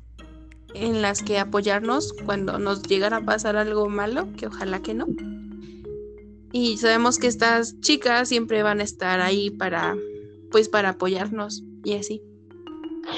en 0.73 1.01
las 1.01 1.21
que 1.21 1.39
apoyarnos 1.39 2.13
cuando 2.25 2.59
nos 2.59 2.83
llegara 2.83 3.17
a 3.17 3.25
pasar 3.25 3.55
algo 3.55 3.89
malo, 3.89 4.27
que 4.37 4.47
ojalá 4.47 4.81
que 4.81 4.93
no. 4.93 5.07
Y 6.51 6.77
sabemos 6.77 7.17
que 7.17 7.27
estas 7.27 7.79
chicas 7.81 8.29
siempre 8.29 8.63
van 8.63 8.79
a 8.79 8.83
estar 8.83 9.21
ahí 9.21 9.49
para, 9.49 9.95
pues, 10.51 10.69
para 10.69 10.89
apoyarnos 10.89 11.63
y 11.83 11.95
así. 11.95 12.21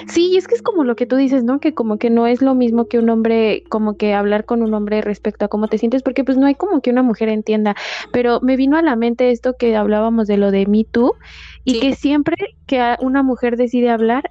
Sí, 0.08 0.38
es 0.38 0.48
que 0.48 0.56
es 0.56 0.62
como 0.62 0.84
lo 0.84 0.96
que 0.96 1.06
tú 1.06 1.16
dices, 1.16 1.44
¿no? 1.44 1.60
Que 1.60 1.74
como 1.74 1.98
que 1.98 2.10
no 2.10 2.28
es 2.28 2.42
lo 2.42 2.56
mismo 2.56 2.88
que 2.88 3.00
un 3.00 3.10
hombre, 3.10 3.64
como 3.70 3.98
que 3.98 4.14
hablar 4.14 4.46
con 4.46 4.62
un 4.62 4.74
hombre 4.74 5.02
respecto 5.02 5.46
a 5.46 5.48
cómo 5.48 5.68
te 5.68 5.78
sientes, 5.78 6.04
porque 6.04 6.24
pues 6.24 6.38
no 6.38 6.48
hay 6.48 6.56
como 6.56 6.82
que 6.82 6.92
una 6.92 7.04
mujer 7.04 7.30
entienda. 7.30 7.76
Pero 8.12 8.40
me 8.42 8.56
vino 8.56 8.78
a 8.78 8.82
la 8.82 8.96
mente 8.96 9.32
esto 9.32 9.56
que 9.58 9.76
hablábamos 9.76 10.28
de 10.28 10.38
lo 10.38 10.52
de 10.52 10.66
Me 10.66 10.84
Too 10.84 11.14
y 11.64 11.80
que 11.80 11.96
siempre 11.96 12.36
que 12.66 12.96
una 13.02 13.24
mujer 13.24 13.58
decide 13.58 13.90
hablar, 13.90 14.24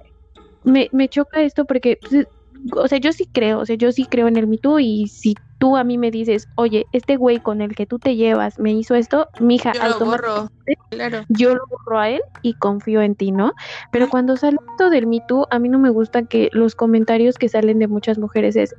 me, 0.63 0.89
me 0.91 1.07
choca 1.09 1.41
esto 1.41 1.65
porque, 1.65 1.97
pues, 2.01 2.27
o 2.73 2.87
sea, 2.87 2.97
yo 2.97 3.11
sí 3.11 3.27
creo, 3.31 3.59
o 3.59 3.65
sea, 3.65 3.75
yo 3.75 3.91
sí 3.91 4.05
creo 4.05 4.27
en 4.27 4.37
el 4.37 4.47
Me 4.47 4.57
Too 4.57 4.79
y 4.79 5.07
si 5.07 5.35
tú 5.57 5.77
a 5.77 5.83
mí 5.83 5.97
me 5.97 6.11
dices, 6.11 6.47
oye, 6.55 6.85
este 6.91 7.17
güey 7.17 7.39
con 7.39 7.61
el 7.61 7.75
que 7.75 7.85
tú 7.85 7.99
te 7.99 8.15
llevas 8.15 8.59
me 8.59 8.71
hizo 8.71 8.95
esto, 8.95 9.27
mija, 9.39 9.73
yo 9.73 9.99
lo 9.99 10.05
borro, 10.05 10.51
claro. 10.89 11.23
yo 11.29 11.55
lo 11.55 11.65
borro 11.67 11.99
a 11.99 12.09
él 12.09 12.21
y 12.41 12.53
confío 12.53 13.01
en 13.01 13.15
ti, 13.15 13.31
¿no? 13.31 13.53
Pero 13.91 14.09
cuando 14.09 14.37
sale 14.37 14.57
esto 14.71 14.89
del 14.89 15.07
Me 15.07 15.21
Too, 15.27 15.47
a 15.51 15.59
mí 15.59 15.69
no 15.69 15.79
me 15.79 15.89
gusta 15.89 16.23
que 16.23 16.49
los 16.53 16.75
comentarios 16.75 17.37
que 17.37 17.49
salen 17.49 17.79
de 17.79 17.87
muchas 17.87 18.17
mujeres 18.17 18.55
es, 18.55 18.75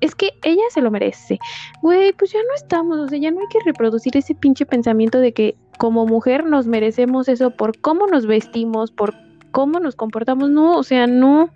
es 0.00 0.14
que 0.14 0.30
ella 0.42 0.62
se 0.70 0.80
lo 0.80 0.90
merece. 0.90 1.38
Güey, 1.82 2.12
pues 2.12 2.32
ya 2.32 2.40
no 2.48 2.54
estamos, 2.54 2.98
o 2.98 3.08
sea, 3.08 3.18
ya 3.18 3.30
no 3.30 3.40
hay 3.40 3.48
que 3.48 3.58
reproducir 3.64 4.16
ese 4.16 4.34
pinche 4.34 4.66
pensamiento 4.66 5.18
de 5.18 5.32
que 5.32 5.56
como 5.78 6.06
mujer 6.06 6.44
nos 6.44 6.66
merecemos 6.66 7.28
eso 7.28 7.50
por 7.50 7.78
cómo 7.80 8.06
nos 8.06 8.26
vestimos, 8.26 8.90
por 8.90 9.14
cómo 9.50 9.80
nos 9.80 9.96
comportamos, 9.96 10.50
no, 10.50 10.76
o 10.76 10.82
sea, 10.82 11.06
no. 11.06 11.50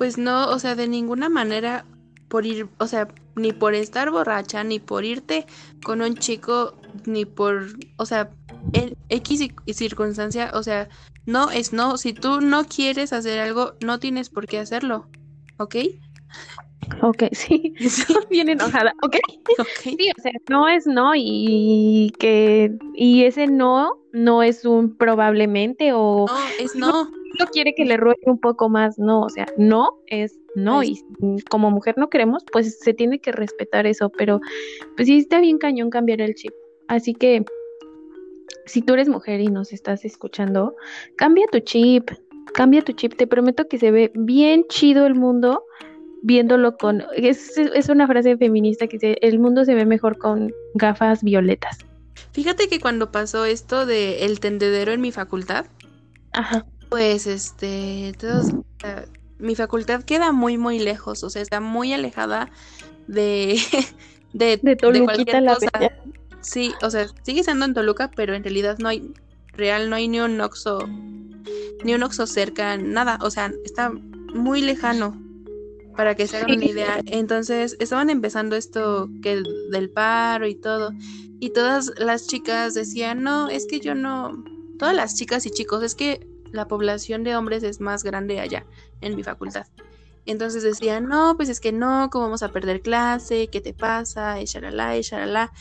Pues 0.00 0.16
no, 0.16 0.48
o 0.48 0.58
sea, 0.58 0.76
de 0.76 0.88
ninguna 0.88 1.28
manera 1.28 1.84
por 2.28 2.46
ir, 2.46 2.68
o 2.78 2.86
sea, 2.86 3.08
ni 3.36 3.52
por 3.52 3.74
estar 3.74 4.10
borracha, 4.10 4.64
ni 4.64 4.78
por 4.78 5.04
irte 5.04 5.44
con 5.84 6.00
un 6.00 6.14
chico, 6.16 6.72
ni 7.04 7.26
por, 7.26 7.66
o 7.98 8.06
sea, 8.06 8.30
en 8.72 8.96
X 9.10 9.50
circunstancia, 9.74 10.52
o 10.54 10.62
sea, 10.62 10.88
no 11.26 11.50
es 11.50 11.74
no. 11.74 11.98
Si 11.98 12.14
tú 12.14 12.40
no 12.40 12.64
quieres 12.64 13.12
hacer 13.12 13.40
algo, 13.40 13.74
no 13.84 13.98
tienes 13.98 14.30
por 14.30 14.46
qué 14.46 14.58
hacerlo, 14.58 15.06
¿ok? 15.58 15.76
Ok, 17.02 17.24
sí, 17.32 17.74
sí. 17.78 18.14
bien 18.30 18.48
enojada, 18.48 18.94
ok. 19.02 19.16
Sí, 19.82 20.10
o 20.18 20.22
sea, 20.22 20.32
no 20.48 20.66
es 20.66 20.86
no 20.86 21.12
y 21.14 22.10
que, 22.18 22.74
y 22.94 23.24
ese 23.24 23.48
no, 23.48 23.98
no 24.14 24.42
es 24.42 24.64
un 24.64 24.96
probablemente 24.96 25.92
o... 25.92 26.24
No, 26.26 26.38
es 26.58 26.74
no. 26.74 27.19
No 27.38 27.46
quiere 27.46 27.74
que 27.74 27.84
le 27.84 27.96
ruegue 27.96 28.22
un 28.26 28.38
poco 28.38 28.68
más, 28.68 28.98
no, 28.98 29.22
o 29.22 29.28
sea, 29.28 29.46
no 29.56 30.00
es 30.06 30.36
no, 30.54 30.82
y 30.82 31.00
como 31.48 31.70
mujer 31.70 31.96
no 31.96 32.10
queremos, 32.10 32.44
pues 32.50 32.80
se 32.80 32.92
tiene 32.92 33.20
que 33.20 33.32
respetar 33.32 33.86
eso, 33.86 34.10
pero 34.10 34.40
pues 34.96 35.06
sí 35.06 35.18
está 35.18 35.40
bien 35.40 35.58
cañón 35.58 35.90
cambiar 35.90 36.20
el 36.20 36.34
chip. 36.34 36.52
Así 36.88 37.14
que 37.14 37.44
si 38.66 38.82
tú 38.82 38.94
eres 38.94 39.08
mujer 39.08 39.40
y 39.40 39.46
nos 39.46 39.72
estás 39.72 40.04
escuchando, 40.04 40.74
cambia 41.16 41.46
tu 41.52 41.60
chip, 41.60 42.10
cambia 42.52 42.82
tu 42.82 42.92
chip, 42.92 43.14
te 43.14 43.26
prometo 43.26 43.68
que 43.68 43.78
se 43.78 43.90
ve 43.90 44.10
bien 44.14 44.64
chido 44.68 45.06
el 45.06 45.14
mundo 45.14 45.64
viéndolo 46.22 46.76
con... 46.76 47.04
Es, 47.14 47.56
es 47.56 47.88
una 47.88 48.06
frase 48.06 48.36
feminista 48.36 48.86
que 48.86 48.98
dice, 48.98 49.18
el 49.22 49.38
mundo 49.38 49.64
se 49.64 49.74
ve 49.74 49.86
mejor 49.86 50.18
con 50.18 50.52
gafas 50.74 51.22
violetas. 51.22 51.78
Fíjate 52.32 52.68
que 52.68 52.80
cuando 52.80 53.10
pasó 53.10 53.44
esto 53.44 53.86
de 53.86 54.24
el 54.26 54.40
tendedero 54.40 54.92
en 54.92 55.00
mi 55.00 55.12
facultad, 55.12 55.66
Ajá. 56.32 56.66
Pues 56.90 57.26
este, 57.28 58.12
todos, 58.18 58.52
mi 59.38 59.54
facultad 59.54 60.02
queda 60.02 60.32
muy, 60.32 60.58
muy 60.58 60.78
lejos, 60.80 61.22
o 61.22 61.30
sea, 61.30 61.40
está 61.40 61.60
muy 61.60 61.92
alejada 61.92 62.50
de, 63.06 63.58
de, 64.32 64.58
de, 64.62 64.76
cualquier 64.76 65.42
la 65.42 65.54
cosa. 65.54 65.70
Sí, 66.40 66.72
o 66.82 66.90
sea, 66.90 67.06
sigue 67.22 67.44
siendo 67.44 67.64
en 67.64 67.74
Toluca, 67.74 68.10
pero 68.14 68.34
en 68.34 68.42
realidad 68.42 68.78
no 68.78 68.88
hay, 68.88 69.12
real, 69.52 69.88
no 69.88 69.96
hay 69.96 70.08
ni 70.08 70.20
un 70.20 70.40
Oxxo, 70.40 70.86
ni 71.84 71.94
un 71.94 72.02
Oxxo 72.02 72.26
cerca, 72.26 72.76
nada, 72.76 73.18
o 73.22 73.30
sea, 73.30 73.52
está 73.64 73.90
muy 73.90 74.60
lejano, 74.60 75.20
para 75.96 76.16
que 76.16 76.26
se 76.26 76.38
hagan 76.38 76.56
una 76.56 76.64
idea. 76.64 77.00
Entonces, 77.06 77.76
estaban 77.78 78.10
empezando 78.10 78.56
esto 78.56 79.08
que 79.22 79.42
del 79.70 79.90
paro 79.90 80.48
y 80.48 80.54
todo, 80.56 80.92
y 81.38 81.50
todas 81.50 81.92
las 81.98 82.26
chicas 82.26 82.74
decían, 82.74 83.22
no, 83.22 83.48
es 83.48 83.66
que 83.66 83.78
yo 83.80 83.94
no, 83.94 84.42
todas 84.78 84.94
las 84.94 85.14
chicas 85.14 85.46
y 85.46 85.50
chicos, 85.50 85.84
es 85.84 85.94
que 85.94 86.26
la 86.52 86.66
población 86.66 87.24
de 87.24 87.36
hombres 87.36 87.62
es 87.62 87.80
más 87.80 88.04
grande 88.04 88.40
allá, 88.40 88.66
en 89.00 89.16
mi 89.16 89.22
facultad. 89.22 89.66
Entonces 90.26 90.62
decían, 90.62 91.08
no, 91.08 91.34
pues 91.36 91.48
es 91.48 91.60
que 91.60 91.72
no, 91.72 92.08
¿cómo 92.10 92.24
vamos 92.24 92.42
a 92.42 92.50
perder 92.50 92.82
clase? 92.82 93.48
¿Qué 93.48 93.60
te 93.60 93.72
pasa? 93.72 94.40
Y 94.40 94.44
shalala, 94.44 94.96
y 94.96 95.02
shalala. 95.02 95.52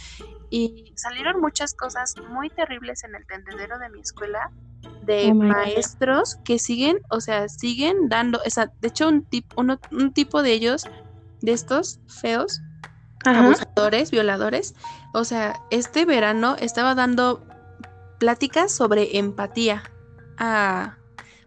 Y 0.50 0.94
salieron 0.96 1.40
muchas 1.40 1.74
cosas 1.74 2.16
muy 2.30 2.50
terribles 2.50 3.04
en 3.04 3.16
el 3.16 3.26
tendedero 3.26 3.80
de 3.80 3.90
mi 3.90 4.02
escuela 4.02 4.52
de 5.04 5.34
maestros 5.34 6.38
que 6.44 6.60
siguen, 6.60 7.02
o 7.10 7.22
sea, 7.22 7.50
siguen 7.50 8.10
dando, 8.10 8.42
esa, 8.44 8.72
de 8.80 8.88
hecho 8.88 9.08
un, 9.08 9.28
un 9.92 10.14
tipo 10.14 10.42
de 10.42 10.54
ellos, 10.54 10.88
de 11.42 11.52
estos 11.52 12.00
feos, 12.08 12.62
abusadores, 13.26 14.12
violadores, 14.12 14.76
o 15.14 15.24
sea, 15.24 15.60
este 15.72 16.06
verano 16.06 16.56
estaba 16.60 16.96
dando 16.96 17.46
pláticas 18.20 18.72
sobre 18.72 19.18
empatía 19.18 19.84
a 20.40 20.96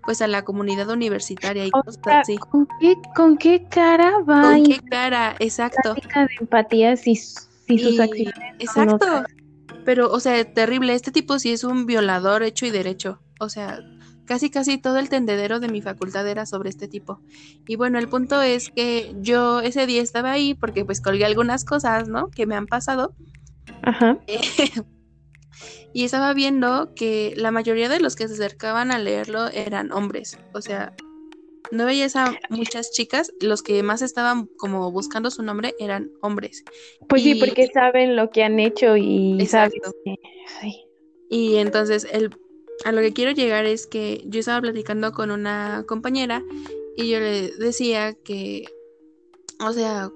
pues 0.05 0.21
a 0.21 0.27
la 0.27 0.43
comunidad 0.43 0.89
universitaria 0.91 1.65
y 1.65 1.71
cosas 1.71 1.99
así. 2.05 2.37
¿con 2.37 2.67
qué, 2.81 2.97
¿Con 3.15 3.37
qué 3.37 3.67
cara 3.69 4.19
va? 4.29 4.43
¿Con 4.43 4.65
qué 4.65 4.81
cara? 4.81 5.37
Exacto. 5.39 5.95
de 5.95 6.29
empatía 6.41 6.97
si, 6.97 7.17
si 7.17 7.79
sus 7.79 8.01
acciones. 8.01 8.35
Exacto. 8.59 9.07
Pero, 9.85 10.11
o 10.11 10.21
sea, 10.21 10.45
terrible. 10.53 10.95
Este 10.95 11.13
tipo 11.13 11.39
sí 11.39 11.53
es 11.53 11.65
un 11.65 11.87
violador 11.87 12.43
hecho 12.43 12.67
y 12.67 12.71
derecho. 12.71 13.21
O 13.41 13.49
sea, 13.49 13.81
casi 14.27 14.51
casi 14.51 14.79
todo 14.79 14.99
el 14.99 15.09
tendedero 15.09 15.61
de 15.61 15.69
mi 15.69 15.83
facultad 15.83 16.27
era 16.29 16.47
sobre 16.47 16.71
este 16.71 16.89
tipo. 16.89 17.21
Y 17.67 17.77
bueno, 17.77 17.99
el 17.99 18.09
punto 18.09 18.41
es 18.43 18.71
que 18.71 19.15
yo 19.21 19.61
ese 19.61 19.87
día 19.87 20.03
estaba 20.03 20.33
ahí 20.33 20.55
porque 20.55 20.85
pues 20.85 21.01
colgué 21.01 21.25
algunas 21.25 21.65
cosas, 21.65 22.09
¿no? 22.09 22.29
Que 22.29 22.47
me 22.47 22.55
han 22.55 22.67
pasado. 22.67 23.15
Ajá. 23.83 24.19
y 25.93 26.05
estaba 26.05 26.33
viendo 26.35 26.93
que 26.95 27.35
la 27.37 27.51
mayoría 27.51 27.89
de 27.89 28.01
los 28.01 28.17
que 28.17 28.29
se 28.29 28.35
acercaban 28.35 28.91
a 28.91 28.99
leerlo 28.99 29.49
eran 29.49 29.93
hombres. 29.93 30.39
O 30.55 30.63
sea, 30.63 30.95
no 31.71 31.87
veías 31.87 32.17
a 32.17 32.39
muchas 32.51 32.93
chicas, 32.93 33.33
los 33.41 33.63
que 33.63 33.83
más 33.83 34.03
estaban 34.03 34.47
como 34.59 34.91
buscando 34.93 35.31
su 35.31 35.43
nombre 35.43 35.75
eran 35.79 36.11
hombres. 36.21 36.65
Pues 37.09 37.23
sí, 37.23 37.35
porque 37.35 37.67
saben 37.69 38.15
lo 38.15 38.31
que 38.31 38.45
han 38.45 38.61
hecho 38.61 38.97
y 38.97 39.41
Exacto. 39.41 39.95
Y 41.31 41.57
entonces 41.57 42.07
el, 42.13 42.29
a 42.85 42.93
lo 42.93 43.01
que 43.01 43.15
quiero 43.15 43.31
llegar 43.31 43.65
es 43.65 43.87
que 43.87 44.23
yo 44.27 44.41
estaba 44.41 44.61
platicando 44.61 45.13
con 45.13 45.31
una 45.31 45.85
compañera 45.89 46.45
y 46.95 47.09
yo 47.09 47.21
le 47.21 47.53
decía 47.53 48.13
que, 48.13 48.67
o 49.59 49.73
sea, 49.73 50.11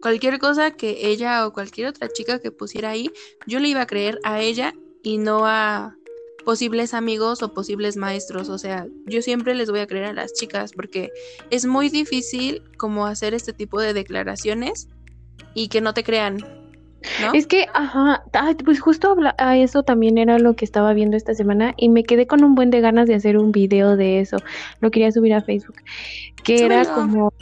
cualquier 0.00 0.38
cosa 0.38 0.70
que 0.70 1.08
ella 1.08 1.46
o 1.46 1.52
cualquier 1.52 1.88
otra 1.88 2.08
chica 2.08 2.40
que 2.40 2.52
pusiera 2.52 2.88
ahí, 2.88 3.10
yo 3.46 3.60
le 3.60 3.68
iba 3.68 3.82
a 3.82 3.86
creer 3.86 4.18
a 4.24 4.40
ella 4.40 4.74
y 5.02 5.18
no 5.18 5.46
a 5.46 5.96
posibles 6.44 6.94
amigos 6.94 7.42
o 7.42 7.52
posibles 7.52 7.96
maestros. 7.96 8.48
O 8.48 8.58
sea, 8.58 8.86
yo 9.06 9.22
siempre 9.22 9.54
les 9.54 9.70
voy 9.70 9.80
a 9.80 9.86
creer 9.86 10.06
a 10.06 10.12
las 10.12 10.32
chicas 10.32 10.72
porque 10.72 11.10
es 11.50 11.66
muy 11.66 11.88
difícil 11.88 12.62
como 12.76 13.06
hacer 13.06 13.34
este 13.34 13.52
tipo 13.52 13.80
de 13.80 13.92
declaraciones 13.94 14.88
y 15.54 15.68
que 15.68 15.80
no 15.80 15.94
te 15.94 16.04
crean. 16.04 16.38
¿No? 17.20 17.32
Es 17.34 17.48
que, 17.48 17.66
ajá, 17.74 18.22
pues 18.64 18.80
justo 18.80 19.16
a 19.38 19.56
eso 19.56 19.82
también 19.82 20.18
era 20.18 20.38
lo 20.38 20.54
que 20.54 20.64
estaba 20.64 20.92
viendo 20.92 21.16
esta 21.16 21.34
semana 21.34 21.74
y 21.76 21.88
me 21.88 22.04
quedé 22.04 22.28
con 22.28 22.44
un 22.44 22.54
buen 22.54 22.70
de 22.70 22.80
ganas 22.80 23.08
de 23.08 23.16
hacer 23.16 23.38
un 23.38 23.50
video 23.50 23.96
de 23.96 24.20
eso. 24.20 24.36
Lo 24.80 24.92
quería 24.92 25.10
subir 25.10 25.34
a 25.34 25.42
Facebook. 25.42 25.76
Que 26.44 26.64
era 26.64 26.84
como 26.84 27.32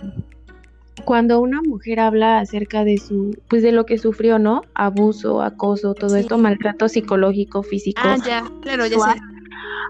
cuando 1.04 1.40
una 1.40 1.60
mujer 1.62 2.00
habla 2.00 2.38
acerca 2.38 2.84
de 2.84 2.98
su, 2.98 3.36
pues 3.48 3.62
de 3.62 3.72
lo 3.72 3.86
que 3.86 3.98
sufrió, 3.98 4.38
¿no? 4.38 4.62
Abuso, 4.74 5.42
acoso, 5.42 5.94
todo 5.94 6.16
esto, 6.16 6.38
maltrato 6.38 6.88
psicológico, 6.88 7.62
físico. 7.62 8.00
Ah, 8.04 8.16
ya, 8.24 8.44
claro, 8.62 8.86
ya 8.86 8.98
sé. 8.98 9.20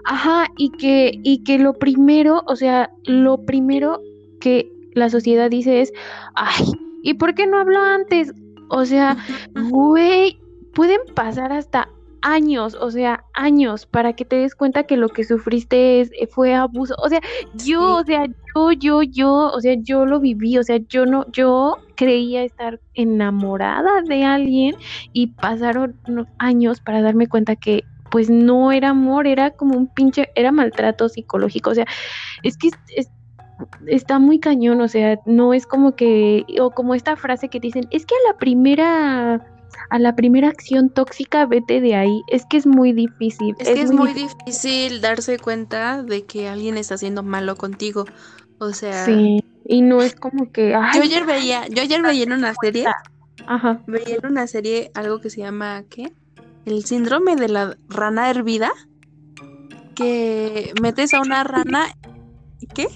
Ajá, 0.05 0.47
y 0.57 0.71
que, 0.71 1.19
y 1.23 1.43
que 1.43 1.59
lo 1.59 1.73
primero, 1.73 2.43
o 2.47 2.55
sea, 2.55 2.89
lo 3.05 3.45
primero 3.45 3.99
que 4.39 4.71
la 4.93 5.09
sociedad 5.09 5.49
dice 5.49 5.81
es, 5.81 5.93
ay, 6.35 6.65
¿y 7.03 7.13
por 7.13 7.35
qué 7.35 7.47
no 7.47 7.59
habló 7.59 7.79
antes? 7.81 8.33
O 8.69 8.85
sea, 8.85 9.17
güey, 9.53 10.39
pueden 10.73 11.01
pasar 11.13 11.51
hasta 11.51 11.89
años, 12.21 12.75
o 12.79 12.91
sea, 12.91 13.23
años 13.33 13.85
para 13.85 14.13
que 14.13 14.25
te 14.25 14.37
des 14.37 14.55
cuenta 14.55 14.83
que 14.83 14.97
lo 14.97 15.09
que 15.09 15.23
sufriste 15.23 16.01
es, 16.01 16.11
eh, 16.19 16.27
fue 16.27 16.53
abuso. 16.53 16.95
O 16.97 17.09
sea, 17.09 17.21
yo, 17.55 17.97
o 17.97 18.03
sea, 18.03 18.25
yo, 18.55 18.71
yo, 18.71 19.01
yo, 19.03 19.51
o 19.51 19.59
sea, 19.61 19.75
yo 19.81 20.05
lo 20.05 20.19
viví, 20.19 20.57
o 20.57 20.63
sea, 20.63 20.77
yo 20.89 21.05
no, 21.05 21.25
yo 21.31 21.77
creía 21.95 22.43
estar 22.43 22.79
enamorada 22.93 24.01
de 24.01 24.23
alguien 24.23 24.75
y 25.13 25.27
pasaron 25.27 25.99
años 26.37 26.81
para 26.81 27.01
darme 27.01 27.27
cuenta 27.27 27.55
que 27.55 27.83
pues 28.09 28.29
no 28.29 28.73
era 28.73 28.89
amor, 28.89 29.25
era 29.25 29.51
como 29.51 29.77
un 29.77 29.87
pinche, 29.87 30.29
era 30.35 30.51
maltrato 30.51 31.07
psicológico, 31.07 31.69
o 31.69 31.75
sea, 31.75 31.85
es 32.43 32.57
que 32.57 32.69
está 33.87 34.19
muy 34.19 34.39
cañón, 34.39 34.81
o 34.81 34.87
sea, 34.87 35.19
no 35.25 35.53
es 35.53 35.65
como 35.65 35.95
que, 35.95 36.45
o 36.59 36.71
como 36.71 36.93
esta 36.93 37.15
frase 37.15 37.47
que 37.47 37.59
dicen, 37.59 37.87
es 37.91 38.05
que 38.05 38.15
a 38.15 38.31
la 38.31 38.37
primera 38.37 39.45
a 39.91 39.99
la 39.99 40.15
primera 40.15 40.47
acción 40.47 40.89
tóxica, 40.89 41.45
vete 41.45 41.81
de 41.81 41.95
ahí. 41.95 42.23
Es 42.27 42.45
que 42.45 42.55
es 42.55 42.65
muy 42.65 42.93
difícil. 42.93 43.55
Es, 43.59 43.67
que 43.67 43.81
es 43.81 43.91
muy 43.91 44.13
difícil. 44.13 45.01
darse 45.01 45.37
cuenta 45.37 46.01
de 46.01 46.23
que 46.23 46.47
alguien 46.47 46.77
está 46.77 46.95
haciendo 46.95 47.23
malo 47.23 47.57
contigo. 47.57 48.05
O 48.57 48.71
sea. 48.71 49.03
Sí, 49.03 49.43
y 49.65 49.81
no 49.81 50.01
es 50.01 50.15
como 50.15 50.49
que. 50.49 50.69
yo 50.69 51.01
ayer 51.01 51.25
veía, 51.25 51.67
yo 51.67 51.81
ayer 51.81 52.01
veía 52.01 52.23
en 52.23 52.31
una 52.31 52.53
serie. 52.61 52.85
Ajá. 53.45 53.81
Veía 53.85 54.15
en 54.15 54.25
una 54.27 54.47
serie 54.47 54.91
algo 54.93 55.19
que 55.19 55.29
se 55.29 55.41
llama, 55.41 55.83
¿qué? 55.89 56.13
El 56.65 56.85
síndrome 56.85 57.35
de 57.35 57.49
la 57.49 57.75
rana 57.89 58.29
hervida. 58.29 58.71
Que 59.93 60.71
metes 60.81 61.13
a 61.13 61.19
una 61.19 61.43
rana. 61.43 61.87
¿Qué? 62.73 62.87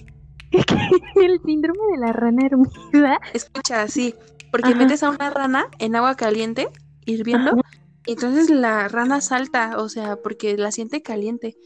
el 1.15 1.41
síndrome 1.45 1.81
de 1.91 1.97
la 1.97 2.13
rana 2.13 2.45
hervida. 2.45 3.19
Escucha, 3.33 3.85
sí, 3.89 4.15
porque 4.49 4.73
metes 4.75 5.03
a 5.03 5.09
una 5.09 5.29
rana 5.29 5.65
en 5.79 5.97
agua 5.97 6.15
caliente, 6.15 6.69
hirviendo, 7.05 7.61
entonces 8.05 8.49
la 8.49 8.87
rana 8.87 9.21
salta, 9.21 9.77
o 9.77 9.89
sea, 9.89 10.17
porque 10.17 10.57
la 10.57 10.71
siente 10.71 11.01
caliente. 11.01 11.57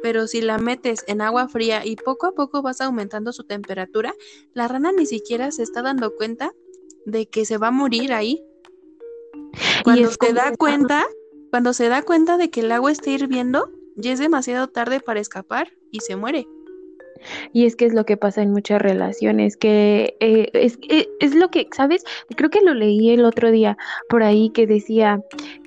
Pero 0.00 0.28
si 0.28 0.40
la 0.40 0.58
metes 0.58 1.04
en 1.08 1.20
agua 1.20 1.48
fría 1.48 1.84
y 1.84 1.96
poco 1.96 2.26
a 2.26 2.32
poco 2.32 2.62
vas 2.62 2.80
aumentando 2.80 3.32
su 3.32 3.44
temperatura, 3.44 4.14
la 4.54 4.68
rana 4.68 4.92
ni 4.92 5.06
siquiera 5.06 5.50
se 5.50 5.64
está 5.64 5.82
dando 5.82 6.14
cuenta 6.14 6.52
de 7.04 7.26
que 7.26 7.44
se 7.44 7.58
va 7.58 7.68
a 7.68 7.72
morir 7.72 8.12
ahí. 8.12 8.40
Cuando 9.82 10.10
se 10.10 10.32
da 10.32 10.54
cuenta, 10.56 11.04
cuando 11.50 11.72
se 11.72 11.88
da 11.88 12.02
cuenta 12.02 12.36
de 12.36 12.50
que 12.50 12.60
el 12.60 12.70
agua 12.70 12.92
está 12.92 13.10
hirviendo, 13.10 13.72
ya 13.96 14.12
es 14.12 14.20
demasiado 14.20 14.68
tarde 14.68 15.00
para 15.00 15.18
escapar 15.18 15.72
y 15.90 16.00
se 16.00 16.14
muere. 16.14 16.46
Y 17.52 17.66
es 17.66 17.76
que 17.76 17.86
es 17.86 17.94
lo 17.94 18.04
que 18.04 18.16
pasa 18.16 18.42
en 18.42 18.52
muchas 18.52 18.80
relaciones, 18.80 19.56
que 19.56 20.16
eh, 20.20 20.50
es, 20.52 20.78
eh, 20.88 21.08
es, 21.20 21.34
lo 21.34 21.50
que, 21.50 21.68
¿sabes? 21.74 22.04
Creo 22.36 22.50
que 22.50 22.60
lo 22.60 22.74
leí 22.74 23.10
el 23.10 23.24
otro 23.24 23.50
día 23.50 23.76
por 24.08 24.22
ahí 24.22 24.50
que 24.50 24.66
decía 24.66 25.20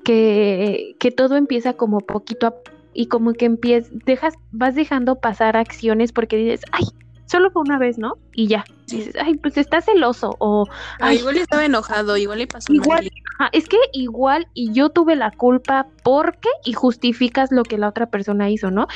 que, 0.04 0.94
que 0.98 1.10
todo 1.10 1.36
empieza 1.36 1.74
como 1.74 2.00
poquito 2.00 2.46
a 2.46 2.54
y 2.94 3.06
como 3.06 3.32
que 3.32 3.46
empiezas, 3.46 3.90
dejas, 4.04 4.34
vas 4.50 4.74
dejando 4.74 5.16
pasar 5.16 5.56
acciones 5.56 6.12
porque 6.12 6.36
dices, 6.36 6.60
ay, 6.72 6.84
solo 7.26 7.50
fue 7.50 7.62
una 7.62 7.78
vez, 7.78 7.98
¿no? 7.98 8.18
Y 8.34 8.46
ya. 8.48 8.64
Dices, 8.86 9.14
ay, 9.20 9.34
pues 9.34 9.56
está 9.56 9.80
celoso 9.80 10.36
o... 10.38 10.66
Ay, 11.00 11.18
igual 11.18 11.38
estaba 11.38 11.64
enojado, 11.64 12.16
igual 12.16 12.38
le 12.38 12.46
pasó. 12.46 12.72
Igual, 12.72 13.10
es 13.52 13.68
que 13.68 13.78
igual 13.92 14.46
y 14.52 14.72
yo 14.72 14.90
tuve 14.90 15.16
la 15.16 15.30
culpa 15.30 15.86
porque 16.02 16.50
y 16.64 16.74
justificas 16.74 17.50
lo 17.50 17.62
que 17.62 17.78
la 17.78 17.88
otra 17.88 18.06
persona 18.06 18.50
hizo, 18.50 18.70
¿no? 18.70 18.86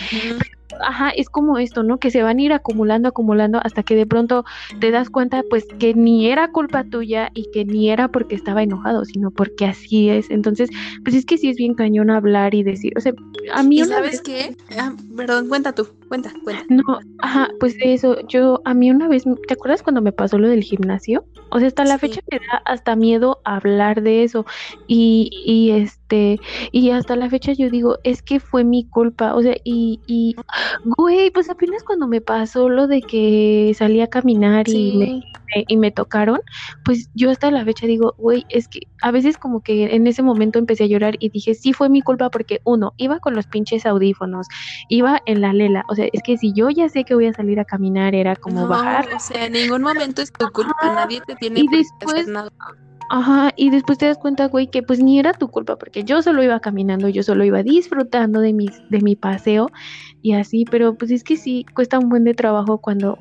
Ajá, 0.81 1.11
es 1.11 1.29
como 1.29 1.59
esto, 1.59 1.83
¿no? 1.83 1.99
Que 1.99 2.11
se 2.11 2.23
van 2.23 2.39
a 2.39 2.43
ir 2.43 2.53
acumulando, 2.53 3.09
acumulando 3.09 3.61
hasta 3.63 3.83
que 3.83 3.97
de 3.97 4.07
pronto 4.07 4.45
te 4.81 4.91
das 4.91 5.11
cuenta, 5.11 5.43
pues, 5.49 5.67
que 5.79 5.95
ni 5.95 6.31
era 6.31 6.51
culpa 6.53 6.85
tuya 6.85 7.31
y 7.35 7.51
que 7.53 7.65
ni 7.65 7.91
era 7.91 8.09
porque 8.09 8.35
estaba 8.35 8.63
enojado, 8.63 9.05
sino 9.05 9.31
porque 9.31 9.67
así 9.67 10.09
es. 10.09 10.31
Entonces, 10.31 10.71
pues 11.05 11.15
es 11.15 11.25
que 11.25 11.39
sí 11.39 11.49
es 11.49 11.57
bien 11.57 11.75
cañón 11.75 12.11
hablar 12.11 12.55
y 12.55 12.63
decir, 12.63 12.93
o 12.97 13.01
sea, 13.01 13.13
a 13.53 13.63
mí... 13.63 13.81
¿Y 13.81 13.85
sabes 13.85 14.21
qué? 14.23 14.57
Ah, 14.79 14.95
perdón, 15.17 15.49
cuenta 15.49 15.73
tú, 15.73 15.89
cuenta, 16.09 16.33
cuenta. 16.45 16.65
No, 16.69 16.83
ajá, 17.19 17.49
pues 17.61 17.77
de 17.79 17.95
eso, 17.95 18.17
yo, 18.29 18.61
a 18.65 18.75
mí 18.75 18.91
una 18.91 19.09
vez, 19.09 19.25
¿te 19.47 19.55
acuerdas 19.55 19.83
cuando 19.83 20.03
me 20.03 20.13
pasó 20.13 20.39
lo 20.39 20.49
del 20.49 20.63
gimnasio? 20.63 21.25
O 21.51 21.59
sea, 21.59 21.69
hasta 21.69 21.85
la 21.85 21.99
fecha 21.99 22.21
me 22.31 22.39
da 22.39 22.63
hasta 22.65 22.97
miedo 22.97 23.41
hablar 23.45 24.03
de 24.03 24.25
eso. 24.25 24.47
Y, 24.87 25.31
y 25.47 25.71
este, 25.71 26.41
y 26.73 26.91
hasta 26.91 27.17
la 27.17 27.31
fecha 27.31 27.53
yo 27.53 27.71
digo, 27.71 27.99
es 28.05 28.23
que 28.23 28.41
fue 28.41 28.65
mi 28.65 28.85
culpa. 28.85 29.35
O 29.35 29.43
sea, 29.43 29.57
y, 29.65 30.01
y 30.07 30.35
güey, 30.85 31.31
pues 31.31 31.51
apenas 31.51 31.83
cuando 31.85 32.09
me 32.09 32.21
pasó 32.21 32.69
lo 32.69 32.87
de 32.87 33.03
que 33.03 33.73
salí 33.77 34.01
a 34.01 34.09
caminar 34.09 34.69
y, 34.69 34.97
me, 34.97 35.23
y 35.69 35.77
me 35.77 35.91
tocaron, 35.91 36.41
pues 36.85 37.11
yo 37.15 37.31
hasta 37.31 37.51
la 37.51 37.65
fecha 37.65 37.87
digo, 37.87 38.15
güey, 38.19 38.45
es 38.49 38.69
que 38.69 38.81
a 39.03 39.11
veces 39.11 39.39
como 39.39 39.63
que 39.63 39.95
en 39.95 40.07
ese 40.07 40.23
momento 40.23 40.59
empecé 40.59 40.85
a 40.85 40.89
llorar 40.89 41.17
y 41.21 41.29
dije, 41.29 41.55
sí 41.55 41.73
fue 41.73 41.89
mi 41.89 42.03
culpa 42.03 42.31
porque 42.31 42.61
uno, 42.65 42.95
iba 42.97 43.21
con 43.21 43.35
los 43.35 43.47
pinches 43.47 43.87
audífonos, 43.87 44.47
iba 44.89 45.23
en 45.27 45.41
la 45.41 45.53
lela. 45.53 45.85
O 45.89 45.95
sea, 45.97 46.07
es 46.13 46.23
que 46.23 46.37
si 46.39 46.53
yo 46.53 46.71
ya 46.71 46.89
sé 46.89 47.05
que 47.05 47.15
voy 47.15 47.27
a 47.27 47.33
salir 47.33 47.59
a 47.59 47.65
caminar, 47.65 48.15
era 48.15 48.37
como 48.37 48.69
bajar. 48.69 49.09
O 49.15 49.19
sea, 49.19 49.47
en 49.47 49.53
ningún 49.53 49.83
momento 49.83 50.23
es 50.23 50.33
tu 50.33 50.51
culpa, 50.53 50.75
nadie 50.83 51.21
te 51.27 51.35
tiene 51.37 51.61
y 51.61 51.69
después, 51.69 52.29
nada. 52.29 52.51
Ajá, 53.09 53.53
y 53.57 53.71
después 53.71 53.99
te 53.99 54.07
das 54.07 54.19
cuenta, 54.19 54.47
güey, 54.47 54.69
que 54.69 54.83
pues 54.83 55.01
ni 55.01 55.19
era 55.19 55.33
tu 55.33 55.49
culpa, 55.49 55.77
porque 55.77 56.05
yo 56.05 56.23
solo 56.23 56.43
iba 56.43 56.59
caminando, 56.61 57.09
yo 57.09 57.23
solo 57.23 57.45
iba 57.45 57.63
disfrutando 57.63 58.41
de, 58.41 58.53
mis, 58.53 58.83
de 58.91 59.01
mi 59.01 59.15
paseo 59.15 59.71
y 60.23 60.33
así, 60.33 60.65
pero 60.65 60.95
pues 60.97 61.13
es 61.13 61.23
que 61.23 61.37
sí, 61.37 61.65
cuesta 61.75 61.99
un 61.99 62.09
buen 62.09 62.25
de 62.25 62.35
trabajo 62.35 62.79
cuando 62.79 63.19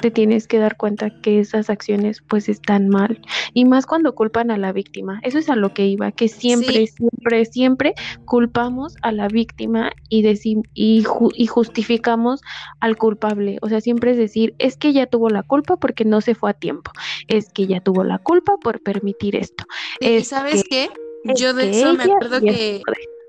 te 0.00 0.10
tienes 0.10 0.46
que 0.46 0.58
dar 0.58 0.76
cuenta 0.76 1.10
que 1.20 1.40
esas 1.40 1.70
acciones 1.70 2.22
pues 2.26 2.48
están 2.48 2.88
mal 2.88 3.20
y 3.52 3.64
más 3.64 3.86
cuando 3.86 4.14
culpan 4.14 4.50
a 4.50 4.56
la 4.56 4.72
víctima. 4.72 5.20
Eso 5.22 5.38
es 5.38 5.50
a 5.50 5.56
lo 5.56 5.74
que 5.74 5.86
iba, 5.86 6.12
que 6.12 6.28
siempre, 6.28 6.86
siempre, 6.86 7.44
siempre 7.44 7.94
culpamos 8.24 8.94
a 9.02 9.12
la 9.12 9.28
víctima 9.28 9.92
y, 10.08 10.26
y, 10.74 11.04
y 11.34 11.46
justificamos 11.46 12.40
al 12.80 12.96
culpable. 12.96 13.58
O 13.60 13.68
sea, 13.68 13.80
siempre 13.80 14.12
es 14.12 14.16
decir, 14.16 14.54
es 14.58 14.76
que 14.76 14.88
ella 14.88 15.06
tuvo 15.06 15.28
la 15.28 15.42
culpa 15.42 15.76
porque 15.76 16.04
no 16.04 16.20
se 16.20 16.34
fue 16.34 16.50
a 16.50 16.54
tiempo, 16.54 16.92
es 17.26 17.52
que 17.52 17.62
ella 17.62 17.80
tuvo 17.80 18.04
la 18.04 18.18
culpa 18.18 18.56
por 18.58 18.80
permitir 18.80 19.36
esto. 19.36 19.64
¿Y 20.00 20.22
sabes 20.24 20.64
qué? 20.68 20.88
Yo 21.36 21.52
de 21.52 21.70
eso 21.70 21.94
me 21.94 22.04
acuerdo 22.04 22.40
que, 22.40 22.82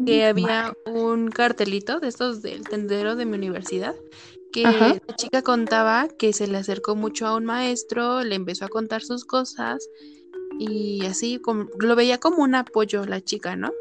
que 0.05 0.25
había 0.25 0.73
un 0.85 1.29
cartelito 1.29 1.99
de 1.99 2.07
estos 2.07 2.41
del 2.41 2.63
tendero 2.67 3.15
de 3.15 3.25
mi 3.25 3.35
universidad 3.35 3.95
que 4.51 4.63
la 4.63 4.99
chica 5.15 5.41
contaba 5.41 6.07
que 6.07 6.33
se 6.33 6.47
le 6.47 6.57
acercó 6.57 6.95
mucho 6.95 7.27
a 7.27 7.35
un 7.35 7.45
maestro, 7.45 8.23
le 8.23 8.35
empezó 8.35 8.65
a 8.65 8.69
contar 8.69 9.01
sus 9.01 9.25
cosas 9.25 9.87
y 10.57 11.05
así 11.05 11.39
como, 11.39 11.67
lo 11.79 11.95
veía 11.95 12.19
como 12.19 12.43
un 12.43 12.55
apoyo 12.55 13.05
la 13.05 13.21
chica, 13.21 13.55
¿no? 13.55 13.71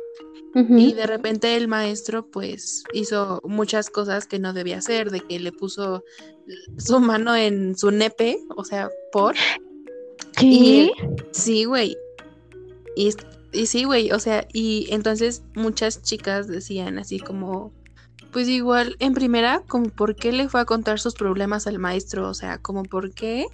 Y 0.54 0.92
de 0.94 1.06
repente 1.06 1.56
el 1.56 1.68
maestro 1.68 2.26
pues 2.26 2.82
hizo 2.92 3.40
muchas 3.44 3.90
cosas 3.90 4.26
que 4.26 4.40
no 4.40 4.52
debía 4.52 4.78
hacer, 4.78 5.10
de 5.10 5.20
que 5.20 5.38
le 5.38 5.52
puso 5.52 6.02
su 6.78 6.98
mano 6.98 7.36
en 7.36 7.76
su 7.76 7.90
nepe, 7.90 8.40
o 8.56 8.64
sea, 8.64 8.90
por... 9.12 9.36
¿Qué? 10.36 10.90
sí, 11.32 11.64
güey. 11.64 11.96
Y, 12.96 13.10
y 13.52 13.66
sí, 13.66 13.84
güey, 13.84 14.10
o 14.10 14.18
sea, 14.18 14.48
y 14.52 14.88
entonces 14.90 15.42
muchas 15.54 16.02
chicas 16.02 16.48
decían 16.48 16.98
así 16.98 17.20
como, 17.20 17.72
pues 18.32 18.48
igual, 18.48 18.96
en 18.98 19.14
primera, 19.14 19.62
como 19.66 19.88
por 19.90 20.16
qué 20.16 20.32
le 20.32 20.48
fue 20.48 20.60
a 20.60 20.64
contar 20.64 21.00
sus 21.00 21.14
problemas 21.14 21.66
al 21.66 21.78
maestro, 21.78 22.28
o 22.28 22.34
sea, 22.34 22.58
como 22.58 22.82
por 22.82 23.12
qué 23.12 23.46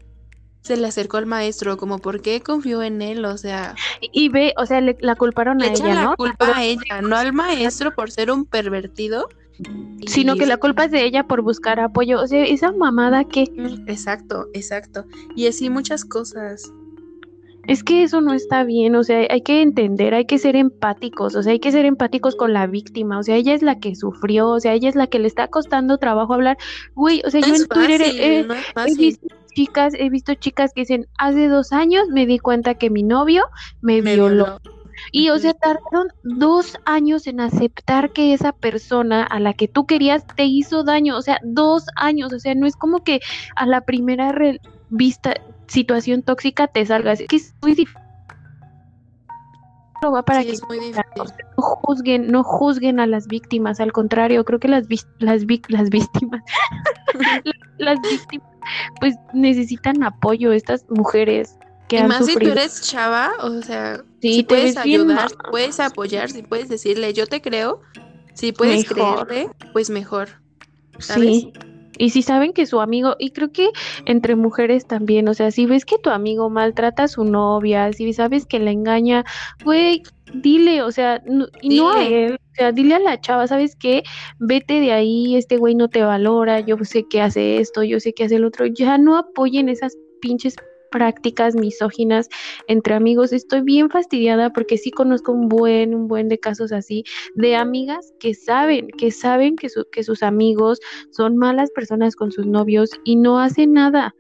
se 0.63 0.77
le 0.77 0.87
acercó 0.87 1.19
al 1.19 1.27
maestro, 1.27 1.77
como 1.77 1.99
por 1.99 2.23
qué 2.23 2.41
confió 2.41 2.83
en 2.83 3.03
él, 3.03 3.25
o 3.25 3.37
sea... 3.37 3.75
Y 4.01 4.31
ve, 4.31 4.55
o 4.57 4.65
sea, 4.65 4.81
le, 4.81 4.97
la 5.01 5.15
culparon 5.15 5.63
a 5.63 5.67
ella, 5.67 5.95
¿no? 5.95 6.11
la 6.11 6.17
culpa 6.17 6.57
a 6.57 6.65
ella, 6.65 7.03
no 7.03 7.17
al 7.17 7.33
maestro 7.33 7.95
por 7.95 8.11
ser 8.11 8.31
un 8.31 8.47
pervertido. 8.47 9.29
Sino 10.07 10.35
que 10.35 10.47
la 10.47 10.57
culpa 10.57 10.87
es 10.87 10.91
de 10.91 11.05
ella 11.05 11.27
por 11.27 11.43
buscar 11.43 11.79
apoyo, 11.79 12.21
o 12.21 12.27
sea, 12.27 12.45
esa 12.45 12.73
mamada 12.73 13.25
que... 13.25 13.45
Exacto, 13.87 14.49
exacto. 14.53 15.05
Y 15.37 15.47
así 15.47 15.71
muchas 15.71 16.05
cosas 16.05 16.73
es 17.67 17.83
que 17.83 18.03
eso 18.03 18.21
no 18.21 18.35
está 18.35 18.65
bien, 18.65 18.95
o 18.97 19.03
sea, 19.03 19.27
hay 19.31 19.43
que 19.43 19.63
entender, 19.63 20.15
hay 20.15 20.27
que 20.27 20.39
ser 20.39 20.57
empáticos, 20.57 21.35
o 21.35 21.43
sea, 21.43 21.53
hay 21.53 21.61
que 21.61 21.73
ser 21.73 21.85
empáticos 21.85 22.37
con 22.37 22.53
la 22.53 22.67
víctima, 22.67 23.19
o 23.19 23.23
sea, 23.23 23.37
ella 23.37 23.55
es 23.55 23.63
la 23.63 23.79
que 23.79 23.95
sufrió, 23.95 24.49
o 24.51 24.61
sea, 24.61 24.73
ella 24.73 24.89
es 24.89 24.95
la 24.95 25.07
que 25.07 25.19
le 25.19 25.29
está 25.29 25.49
costando 25.49 25.99
trabajo 25.99 26.35
hablar, 26.35 26.59
güey, 26.95 27.23
o 27.25 27.31
sea, 27.31 27.41
yo 27.41 27.55
en 27.55 27.67
Twitter 27.67 28.03
he, 28.03 28.47
visto 28.97 29.27
chicas, 29.55 29.95
he 29.97 30.11
visto 30.11 30.35
chicas 30.35 30.73
que 30.75 30.83
dicen, 30.83 31.07
hace 31.19 31.49
dos 31.49 31.73
años 31.73 32.09
me 32.11 32.27
di 32.27 32.39
cuenta 32.39 32.75
que 32.75 32.91
mi 32.91 33.03
novio 33.03 33.45
me, 33.81 34.01
violó. 34.01 34.61
Y, 35.13 35.31
o 35.31 35.39
sea, 35.39 35.55
tardaron 35.55 36.09
dos 36.23 36.77
años 36.85 37.27
en 37.27 37.41
aceptar 37.41 38.13
que 38.13 38.33
esa 38.33 38.53
persona 38.53 39.25
a 39.25 39.41
la 39.41 39.53
que 39.53 39.69
tú 39.69 39.87
querías 39.87 40.25
te 40.37 40.45
hizo 40.45 40.85
daño. 40.85 41.17
O 41.17 41.23
sea, 41.23 41.41
dos 41.43 41.85
años. 41.97 42.33
O 42.33 42.39
sea, 42.39 42.55
no 42.55 42.67
es 42.67 42.77
como 42.77 43.03
que 43.03 43.21
a 43.57 43.67
la 43.67 43.83
primera 43.83 44.33
vista 44.91 45.35
situación 45.67 46.23
tóxica 46.23 46.67
te 46.67 46.85
salgas. 46.87 47.21
Es 47.21 47.29
que 47.29 47.37
es 47.37 47.55
muy 47.63 47.75
difícil. 47.75 48.01
No 50.03 50.13
va 50.13 50.23
para 50.23 50.45
que 50.45 50.53
no 50.53 51.63
juzguen, 51.63 52.27
no 52.27 52.45
juzguen 52.45 53.01
a 53.01 53.07
las 53.07 53.27
víctimas, 53.27 53.81
al 53.81 53.93
contrario, 53.93 54.45
creo 54.45 54.59
que 54.61 54.69
las 54.69 54.87
las, 55.19 55.45
las 55.69 55.91
víctimas 55.91 56.43
las, 57.79 57.99
víctimas 58.03 58.49
pues 59.01 59.15
necesitan 59.33 60.03
apoyo 60.03 60.53
estas 60.53 60.85
mujeres 60.91 61.57
que 61.89 61.99
y 61.99 62.05
más 62.05 62.27
si 62.27 62.35
tú 62.35 62.49
eres 62.49 62.83
chava, 62.83 63.33
o 63.41 63.63
sea, 63.63 64.03
si 64.21 64.43
puedes 64.43 64.77
ayudar, 64.77 65.31
si 65.31 65.37
puedes 65.51 65.81
apoyar, 65.81 66.31
si 66.31 66.43
puedes 66.43 66.69
decirle 66.69 67.15
yo 67.15 67.27
te 67.27 67.41
creo, 67.41 67.81
si 68.35 68.53
puedes 68.53 68.87
creerte, 68.87 69.49
pues 69.73 69.89
mejor. 69.89 70.29
¿sabes? 70.99 71.27
Sí. 71.27 71.53
Y 71.99 72.11
si 72.11 72.23
saben 72.23 72.53
que 72.53 72.67
su 72.67 72.81
amigo, 72.81 73.17
y 73.19 73.31
creo 73.31 73.53
que 73.53 73.71
entre 74.07 74.37
mujeres 74.37 74.87
también, 74.87 75.29
o 75.29 75.35
sea, 75.35 75.51
si 75.51 75.67
ves 75.67 75.85
que 75.85 75.99
tu 75.99 76.11
amigo 76.11 76.51
maltrata 76.51 77.05
a 77.05 77.09
su 77.09 77.25
novia, 77.25 77.93
si 77.93 78.13
sabes 78.13 78.47
que 78.47 78.59
la 78.59 78.71
engaña, 78.71 79.25
güey, 79.65 80.03
dile, 80.35 80.83
o 80.83 80.91
sea, 80.91 81.23
y 81.63 81.79
no 81.79 81.93
a 81.93 82.05
él, 82.05 82.35
o 82.35 82.55
sea, 82.55 82.73
dile 82.73 82.95
a 82.95 82.99
la 82.99 83.21
chava, 83.21 83.47
¿sabes 83.47 83.77
qué? 83.77 84.03
Vete 84.39 84.81
de 84.81 84.93
ahí, 84.93 85.37
este 85.37 85.57
güey 85.57 85.75
no 85.75 85.89
te 85.89 86.03
valora, 86.03 86.61
yo 86.61 86.77
sé 86.83 87.07
que 87.09 87.21
hace 87.21 87.59
esto, 87.59 87.83
yo 87.83 88.01
sé 88.01 88.13
que 88.13 88.25
hace 88.25 88.37
el 88.37 88.45
otro, 88.45 88.67
ya 88.67 88.99
no 88.99 89.17
apoyen 89.17 89.69
esas 89.69 89.97
pinches 90.21 90.57
prácticas 90.95 91.57
misóginas 91.57 92.29
entre 92.69 92.95
amigos. 92.95 93.33
Estoy 93.33 93.63
bien 93.63 93.91
fastidiada 93.91 94.51
porque 94.51 94.79
sí 94.79 94.93
conozco 94.93 95.33
un 95.33 95.49
buen, 95.49 95.93
un 95.93 96.07
buen 96.07 96.29
de 96.29 96.39
casos 96.39 96.71
así 96.71 97.03
de 97.35 97.57
amigas 97.57 98.15
que 98.21 98.33
saben, 98.33 98.87
que 98.97 99.11
saben 99.11 99.57
que, 99.57 99.67
que 99.91 100.05
sus 100.05 100.23
amigos 100.23 100.79
son 101.11 101.37
malas 101.37 101.73
personas 101.73 102.15
con 102.15 102.31
sus 102.31 102.47
novios 102.47 102.91
y 103.03 103.17
no 103.17 103.41
hacen 103.41 103.73
nada. 103.73 104.15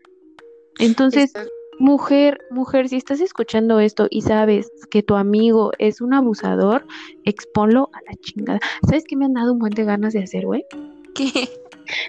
Entonces, 0.81 1.33
mujer, 1.79 2.41
mujer, 2.51 2.89
si 2.89 2.97
estás 2.97 3.21
escuchando 3.21 3.79
esto 3.79 4.09
y 4.11 4.23
sabes 4.23 4.69
que 4.91 5.05
tu 5.05 5.15
amigo 5.15 5.71
es 5.79 6.01
un 6.01 6.13
abusador, 6.13 6.85
exponlo 7.25 7.89
a 7.93 8.01
la 8.11 8.17
chingada. 8.21 8.59
¿Sabes 8.85 9.05
qué 9.09 9.15
me 9.15 9.27
han 9.27 9.35
dado 9.35 9.53
un 9.53 9.61
buen 9.61 9.75
de 9.75 9.85
ganas 9.85 10.13
de 10.13 10.25
hacer, 10.25 10.45
güey? 10.45 10.65
¿Qué? 11.15 11.49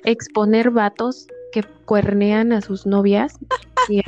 Exponer 0.05 0.71
vatos 0.71 1.27
que 1.51 1.63
cuernean 1.85 2.51
a 2.51 2.61
sus 2.61 2.87
novias 2.87 3.37
y 3.87 4.01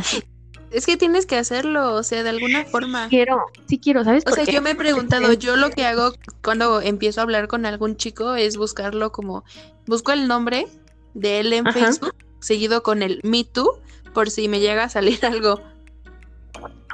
Es 0.72 0.86
que 0.86 0.97
tienes 0.97 1.26
que 1.26 1.38
hacerlo, 1.38 1.93
o 1.93 2.03
sea, 2.03 2.24
de 2.24 2.30
alguna 2.30 2.65
forma. 2.65 3.07
Quiero, 3.09 3.45
sí 3.68 3.80
quiero, 3.80 4.03
¿sabes? 4.03 4.24
O 4.28 4.32
sea, 4.32 4.43
yo 4.43 4.61
me 4.61 4.72
he 4.72 4.76
preguntado, 4.76 5.34
yo 5.34 5.55
lo 5.55 5.70
que 5.70 5.86
hago 5.86 6.13
cuando 6.43 6.82
empiezo 6.82 7.22
a 7.22 7.24
hablar 7.24 7.47
con 7.47 7.65
algún 7.65 7.95
chico 7.95 8.36
es 8.36 8.57
buscarlo 8.57 9.11
como, 9.11 9.43
busco 9.86 10.11
el 10.11 10.28
nombre 10.28 10.68
de 11.13 11.39
él 11.39 11.53
en 11.53 11.65
Facebook, 11.72 12.15
seguido 12.39 12.84
con 12.84 13.01
el 13.01 13.22
Me 13.24 13.43
Too, 13.43 13.80
por 14.13 14.30
si 14.30 14.47
me 14.47 14.59
llega 14.59 14.84
a 14.84 14.89
salir 14.89 15.20
algo. 15.26 15.61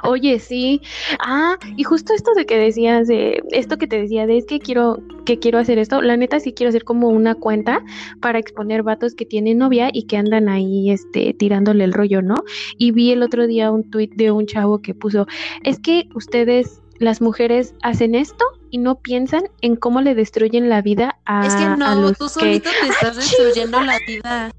Oye, 0.04 0.38
sí. 0.38 0.80
Ah, 1.18 1.56
y 1.76 1.82
justo 1.82 2.12
esto 2.12 2.32
de 2.34 2.46
que 2.46 2.58
decías, 2.58 3.08
de 3.08 3.42
esto 3.50 3.78
que 3.78 3.86
te 3.86 4.00
decía, 4.00 4.26
de 4.26 4.36
es 4.36 4.46
que 4.46 4.58
quiero, 4.58 5.02
que 5.24 5.38
quiero 5.38 5.58
hacer 5.58 5.78
esto, 5.78 6.02
la 6.02 6.16
neta 6.16 6.40
sí 6.40 6.52
quiero 6.52 6.68
hacer 6.68 6.84
como 6.84 7.08
una 7.08 7.34
cuenta 7.34 7.82
para 8.20 8.38
exponer 8.38 8.82
vatos 8.82 9.14
que 9.14 9.24
tienen 9.24 9.58
novia 9.58 9.88
y 9.92 10.04
que 10.04 10.16
andan 10.16 10.48
ahí, 10.48 10.90
este, 10.90 11.34
tirándole 11.34 11.84
el 11.84 11.92
rollo, 11.92 12.22
¿no? 12.22 12.36
Y 12.76 12.92
vi 12.92 13.12
el 13.12 13.22
otro 13.22 13.46
día 13.46 13.70
un 13.70 13.90
tuit 13.90 14.14
de 14.14 14.30
un 14.30 14.46
chavo 14.46 14.80
que 14.80 14.94
puso, 14.94 15.26
es 15.62 15.78
que 15.78 16.08
ustedes 16.14 16.80
las 16.98 17.20
mujeres 17.20 17.74
hacen 17.82 18.14
esto 18.14 18.44
y 18.70 18.78
no 18.78 18.96
piensan 18.96 19.44
en 19.62 19.76
cómo 19.76 20.00
le 20.00 20.14
destruyen 20.14 20.68
la 20.68 20.82
vida 20.82 21.18
a 21.24 21.46
Es 21.46 21.54
que 21.54 21.64
no, 21.64 22.12
tú 22.12 22.28
solito 22.28 22.70
te 22.80 22.88
estás 22.88 23.16
destruyendo 23.16 23.80
la 23.80 23.98
vida. 24.06 24.52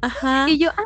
Ajá. 0.00 0.46
Y 0.48 0.58
yo, 0.58 0.70
ah, 0.76 0.82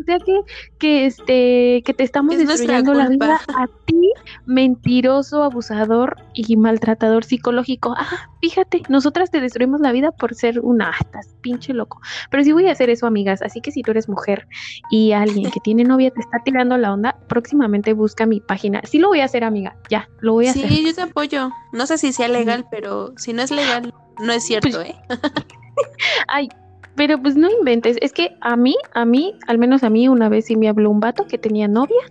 o 0.00 0.04
sea 0.04 0.18
que, 0.18 0.40
que 0.78 1.06
este, 1.06 1.82
que 1.84 1.94
te 1.94 2.04
estamos 2.04 2.36
destruyendo 2.36 2.94
la 2.94 3.08
vida 3.08 3.40
a 3.56 3.66
ti, 3.86 4.12
mentiroso, 4.46 5.42
abusador 5.42 6.16
y 6.34 6.56
maltratador 6.56 7.24
psicológico. 7.24 7.94
Ah, 7.96 8.28
fíjate, 8.40 8.82
nosotras 8.88 9.30
te 9.30 9.40
destruimos 9.40 9.80
la 9.80 9.92
vida 9.92 10.12
por 10.12 10.34
ser 10.34 10.60
una, 10.60 10.92
estás 11.00 11.34
pinche 11.40 11.72
loco. 11.72 12.00
Pero 12.30 12.44
sí 12.44 12.52
voy 12.52 12.68
a 12.68 12.72
hacer 12.72 12.90
eso, 12.90 13.06
amigas. 13.06 13.42
Así 13.42 13.60
que 13.60 13.70
si 13.70 13.82
tú 13.82 13.90
eres 13.90 14.08
mujer 14.08 14.46
y 14.90 15.12
alguien 15.12 15.50
que 15.50 15.60
tiene 15.60 15.84
novia 15.84 16.10
te 16.10 16.20
está 16.20 16.38
tirando 16.44 16.76
la 16.76 16.92
onda, 16.92 17.16
próximamente 17.28 17.92
busca 17.92 18.26
mi 18.26 18.40
página. 18.40 18.80
Sí 18.84 18.98
lo 18.98 19.08
voy 19.08 19.20
a 19.20 19.26
hacer, 19.26 19.44
amiga. 19.44 19.76
Ya, 19.90 20.08
lo 20.20 20.34
voy 20.34 20.46
a 20.46 20.50
hacer. 20.50 20.68
Sí, 20.68 20.84
yo 20.84 20.94
te 20.94 21.02
apoyo. 21.02 21.50
No 21.72 21.86
sé 21.86 21.98
si 21.98 22.12
sea 22.12 22.28
legal, 22.28 22.66
pero 22.70 23.12
si 23.16 23.32
no 23.32 23.42
es 23.42 23.50
legal, 23.50 23.94
no 24.20 24.32
es 24.32 24.44
cierto, 24.44 24.70
pues 24.70 24.90
¿eh? 24.90 24.96
Ay, 26.28 26.48
pero 26.94 27.20
pues 27.20 27.36
no 27.36 27.50
inventes, 27.50 27.96
es 28.00 28.12
que 28.12 28.36
a 28.40 28.56
mí, 28.56 28.76
a 28.94 29.04
mí, 29.04 29.34
al 29.46 29.58
menos 29.58 29.82
a 29.82 29.90
mí 29.90 30.08
una 30.08 30.28
vez 30.28 30.46
sí 30.46 30.56
me 30.56 30.68
habló 30.68 30.90
un 30.90 31.00
vato 31.00 31.26
que 31.26 31.38
tenía 31.38 31.68
novia 31.68 32.02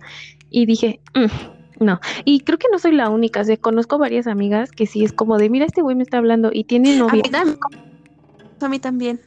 y 0.50 0.66
dije, 0.66 1.00
mm, 1.14 1.84
no. 1.84 2.00
Y 2.24 2.40
creo 2.40 2.58
que 2.58 2.68
no 2.70 2.78
soy 2.78 2.92
la 2.92 3.08
única, 3.08 3.42
o 3.42 3.60
conozco 3.60 3.98
varias 3.98 4.26
amigas 4.26 4.70
que 4.70 4.86
sí 4.86 5.04
es 5.04 5.12
como 5.12 5.38
de, 5.38 5.50
mira, 5.50 5.66
este 5.66 5.82
güey 5.82 5.96
me 5.96 6.02
está 6.02 6.18
hablando 6.18 6.50
y 6.52 6.64
tiene 6.64 6.96
novia. 6.96 7.22
A 8.60 8.68
mí, 8.68 8.78
también. 8.78 9.20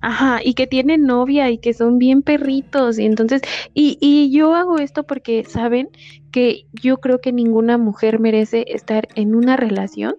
Ajá, 0.00 0.40
y 0.42 0.54
que 0.54 0.66
tiene 0.66 0.98
novia 0.98 1.50
y 1.50 1.58
que 1.58 1.74
son 1.74 1.98
bien 1.98 2.22
perritos. 2.22 2.98
Y 2.98 3.06
entonces, 3.06 3.42
y, 3.72 3.98
y 4.00 4.32
yo 4.32 4.54
hago 4.54 4.78
esto 4.78 5.04
porque, 5.04 5.44
¿saben? 5.44 5.90
Que 6.32 6.66
yo 6.72 6.98
creo 6.98 7.20
que 7.20 7.32
ninguna 7.32 7.78
mujer 7.78 8.18
merece 8.18 8.64
estar 8.66 9.06
en 9.14 9.36
una 9.36 9.56
relación 9.56 10.16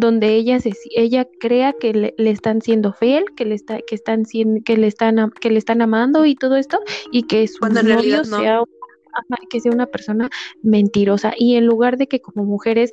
donde 0.00 0.34
ella 0.34 0.58
se 0.60 0.72
ella 0.96 1.28
crea 1.38 1.74
que 1.74 1.92
le, 1.92 2.14
están 2.30 2.62
siendo 2.62 2.92
fiel, 2.92 3.24
que 3.36 3.44
le 3.44 3.54
está 3.54 3.78
que 3.82 3.94
están 3.94 4.24
que 4.64 4.76
le 4.76 4.86
están 4.86 5.30
que 5.40 5.50
le 5.50 5.58
están 5.58 5.82
amando 5.82 6.24
y 6.24 6.34
todo 6.34 6.56
esto 6.56 6.80
y 7.12 7.24
que 7.24 7.46
su 7.46 7.64
novio 7.66 8.24
sea 8.24 8.62
que 9.50 9.60
sea 9.60 9.72
una 9.72 9.86
persona 9.86 10.30
mentirosa. 10.62 11.32
Y 11.36 11.56
en 11.56 11.66
lugar 11.66 11.98
de 11.98 12.06
que 12.06 12.20
como 12.20 12.44
mujeres 12.44 12.92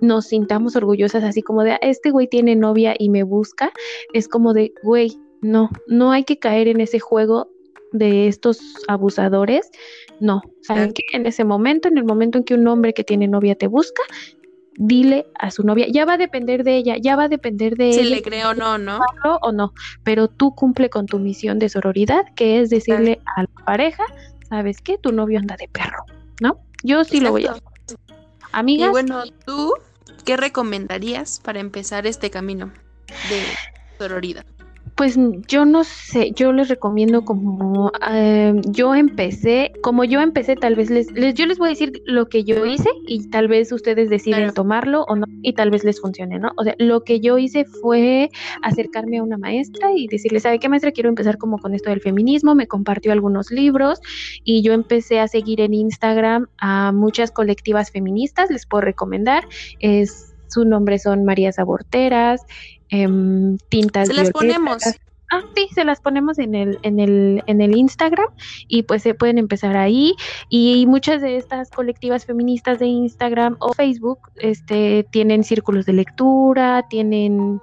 nos 0.00 0.26
sintamos 0.26 0.76
orgullosas 0.76 1.24
así 1.24 1.40
como 1.40 1.62
de 1.62 1.72
ah, 1.72 1.78
este 1.80 2.10
güey 2.10 2.28
tiene 2.28 2.56
novia 2.56 2.94
y 2.98 3.08
me 3.08 3.22
busca, 3.22 3.72
es 4.12 4.28
como 4.28 4.52
de 4.52 4.74
güey, 4.82 5.16
no, 5.40 5.70
no 5.86 6.12
hay 6.12 6.24
que 6.24 6.38
caer 6.38 6.68
en 6.68 6.80
ese 6.80 6.98
juego 6.98 7.48
de 7.92 8.26
estos 8.26 8.58
abusadores, 8.88 9.70
no, 10.18 10.42
saben 10.62 10.92
que 10.92 11.04
en 11.12 11.26
ese 11.26 11.44
momento, 11.44 11.86
en 11.86 11.96
el 11.96 12.04
momento 12.04 12.38
en 12.38 12.44
que 12.44 12.54
un 12.54 12.66
hombre 12.66 12.92
que 12.92 13.04
tiene 13.04 13.28
novia 13.28 13.54
te 13.54 13.68
busca, 13.68 14.02
dile 14.76 15.26
a 15.38 15.50
su 15.50 15.62
novia, 15.62 15.86
ya 15.88 16.04
va 16.04 16.14
a 16.14 16.18
depender 16.18 16.64
de 16.64 16.76
ella, 16.76 16.96
ya 16.96 17.16
va 17.16 17.24
a 17.24 17.28
depender 17.28 17.76
de 17.76 17.92
si 17.92 18.00
ella. 18.00 18.16
le 18.16 18.22
creo 18.22 18.50
o 18.50 18.54
no, 18.54 18.78
¿no? 18.78 19.00
O 19.42 19.52
no, 19.52 19.72
pero 20.02 20.28
tú 20.28 20.54
cumple 20.54 20.90
con 20.90 21.06
tu 21.06 21.18
misión 21.18 21.58
de 21.58 21.68
sororidad, 21.68 22.24
que 22.34 22.60
es 22.60 22.70
decirle 22.70 23.20
a 23.36 23.42
la 23.42 23.64
pareja, 23.64 24.04
¿sabes 24.48 24.80
qué? 24.80 24.98
Tu 24.98 25.12
novio 25.12 25.38
anda 25.38 25.56
de 25.56 25.68
perro, 25.68 26.04
¿no? 26.40 26.60
Yo 26.82 27.04
sí 27.04 27.20
lo 27.20 27.30
voy 27.30 27.46
a 27.46 27.52
hacer. 27.52 27.62
Amigas. 28.52 28.88
Y 28.88 28.90
bueno, 28.90 29.22
¿tú 29.46 29.74
qué 30.24 30.36
recomendarías 30.36 31.40
para 31.40 31.60
empezar 31.60 32.06
este 32.06 32.30
camino 32.30 32.72
de 33.28 33.42
sororidad? 33.98 34.44
Pues 34.96 35.18
yo 35.48 35.64
no 35.64 35.82
sé, 35.82 36.30
yo 36.36 36.52
les 36.52 36.68
recomiendo 36.68 37.24
como 37.24 37.90
eh, 38.08 38.54
yo 38.68 38.94
empecé, 38.94 39.72
como 39.82 40.04
yo 40.04 40.20
empecé, 40.20 40.54
tal 40.54 40.76
vez 40.76 40.88
les, 40.88 41.08
yo 41.34 41.46
les 41.46 41.58
voy 41.58 41.68
a 41.68 41.70
decir 41.70 42.02
lo 42.06 42.28
que 42.28 42.44
yo 42.44 42.64
hice 42.64 42.88
y 43.08 43.28
tal 43.28 43.48
vez 43.48 43.72
ustedes 43.72 44.08
deciden 44.08 44.54
tomarlo 44.54 45.04
o 45.08 45.16
no 45.16 45.26
y 45.42 45.54
tal 45.54 45.70
vez 45.70 45.82
les 45.82 46.00
funcione, 46.00 46.38
¿no? 46.38 46.52
O 46.56 46.62
sea, 46.62 46.76
lo 46.78 47.02
que 47.02 47.18
yo 47.18 47.38
hice 47.38 47.64
fue 47.64 48.30
acercarme 48.62 49.18
a 49.18 49.24
una 49.24 49.36
maestra 49.36 49.90
y 49.92 50.06
decirle, 50.06 50.38
¿sabe 50.38 50.60
qué 50.60 50.68
maestra? 50.68 50.92
Quiero 50.92 51.08
empezar 51.08 51.38
como 51.38 51.58
con 51.58 51.74
esto 51.74 51.90
del 51.90 52.00
feminismo, 52.00 52.54
me 52.54 52.68
compartió 52.68 53.10
algunos 53.10 53.50
libros 53.50 54.00
y 54.44 54.62
yo 54.62 54.74
empecé 54.74 55.18
a 55.18 55.26
seguir 55.26 55.60
en 55.60 55.74
Instagram 55.74 56.46
a 56.58 56.92
muchas 56.92 57.32
colectivas 57.32 57.90
feministas, 57.90 58.48
les 58.48 58.64
puedo 58.64 58.82
recomendar, 58.82 59.44
es 59.80 60.34
su 60.54 60.64
nombre 60.64 60.98
son 60.98 61.24
María 61.24 61.50
Aborteras, 61.56 62.42
Em, 62.94 63.58
tintas. 63.68 64.08
Se 64.08 64.14
las 64.14 64.30
ponemos. 64.30 64.82
Ah, 65.32 65.42
sí, 65.56 65.68
se 65.74 65.84
las 65.84 66.00
ponemos 66.00 66.38
en 66.38 66.54
el, 66.54 66.78
en 66.82 67.00
el, 67.00 67.42
en 67.46 67.60
el 67.60 67.76
Instagram 67.76 68.28
y 68.68 68.84
pues 68.84 69.02
se 69.02 69.14
pueden 69.14 69.38
empezar 69.38 69.76
ahí. 69.76 70.14
Y 70.48 70.86
muchas 70.86 71.22
de 71.22 71.36
estas 71.36 71.70
colectivas 71.70 72.24
feministas 72.24 72.78
de 72.78 72.86
Instagram 72.86 73.56
o 73.58 73.72
Facebook 73.72 74.18
este, 74.36 75.04
tienen 75.10 75.42
círculos 75.42 75.86
de 75.86 75.94
lectura, 75.94 76.86
tienen 76.88 77.60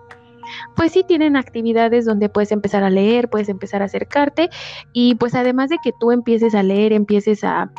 pues 0.76 0.92
sí 0.92 1.04
tienen 1.08 1.38
actividades 1.38 2.04
donde 2.04 2.28
puedes 2.28 2.52
empezar 2.52 2.84
a 2.84 2.90
leer, 2.90 3.30
puedes 3.30 3.48
empezar 3.48 3.82
a 3.82 3.86
acercarte 3.86 4.50
y 4.92 5.16
pues 5.16 5.36
además 5.36 5.70
de 5.70 5.78
que 5.82 5.92
tú 5.98 6.12
empieces 6.12 6.56
a 6.56 6.64
leer, 6.64 6.92
empieces 6.92 7.44
a 7.46 7.72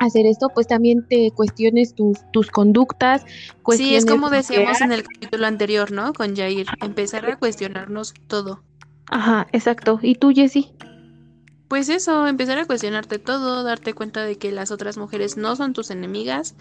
hacer 0.00 0.26
esto, 0.26 0.48
pues 0.48 0.66
también 0.66 1.06
te 1.06 1.30
cuestiones 1.30 1.94
tus, 1.94 2.18
tus 2.32 2.50
conductas. 2.50 3.24
Sí, 3.76 3.94
es 3.94 4.06
como 4.06 4.30
decíamos 4.30 4.80
en 4.80 4.92
el 4.92 5.04
capítulo 5.04 5.46
anterior, 5.46 5.92
¿no? 5.92 6.12
Con 6.12 6.34
Jair, 6.34 6.66
empezar 6.80 7.30
a 7.30 7.38
cuestionarnos 7.38 8.14
todo. 8.26 8.62
Ajá, 9.06 9.46
exacto. 9.52 10.00
¿Y 10.02 10.16
tú, 10.16 10.32
Jessie? 10.34 10.72
Pues 11.68 11.88
eso, 11.88 12.26
empezar 12.26 12.58
a 12.58 12.64
cuestionarte 12.64 13.18
todo, 13.18 13.62
darte 13.62 13.94
cuenta 13.94 14.24
de 14.24 14.38
que 14.38 14.50
las 14.50 14.70
otras 14.72 14.96
mujeres 14.96 15.36
no 15.36 15.54
son 15.54 15.72
tus 15.72 15.90
enemigas. 15.90 16.56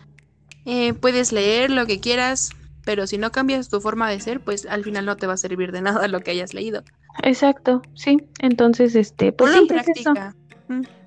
Eh, 0.65 0.93
puedes 0.93 1.31
leer 1.31 1.71
lo 1.71 1.87
que 1.87 1.99
quieras, 1.99 2.49
pero 2.83 3.07
si 3.07 3.17
no 3.17 3.31
cambias 3.31 3.69
tu 3.69 3.79
forma 3.81 4.09
de 4.09 4.19
ser, 4.19 4.41
pues 4.41 4.65
al 4.65 4.83
final 4.83 5.05
no 5.05 5.15
te 5.15 5.27
va 5.27 5.33
a 5.33 5.37
servir 5.37 5.71
de 5.71 5.81
nada 5.81 6.07
lo 6.07 6.19
que 6.19 6.31
hayas 6.31 6.53
leído. 6.53 6.83
Exacto, 7.23 7.81
sí. 7.95 8.17
Entonces, 8.39 8.95
este, 8.95 9.31
pues 9.31 9.55
en 9.55 9.67
práctica. 9.67 10.35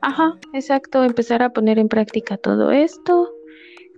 Ajá, 0.01 0.39
exacto, 0.53 1.05
empezar 1.05 1.43
a 1.43 1.51
poner 1.51 1.79
en 1.79 1.89
práctica 1.89 2.37
todo 2.37 2.71
esto. 2.71 3.31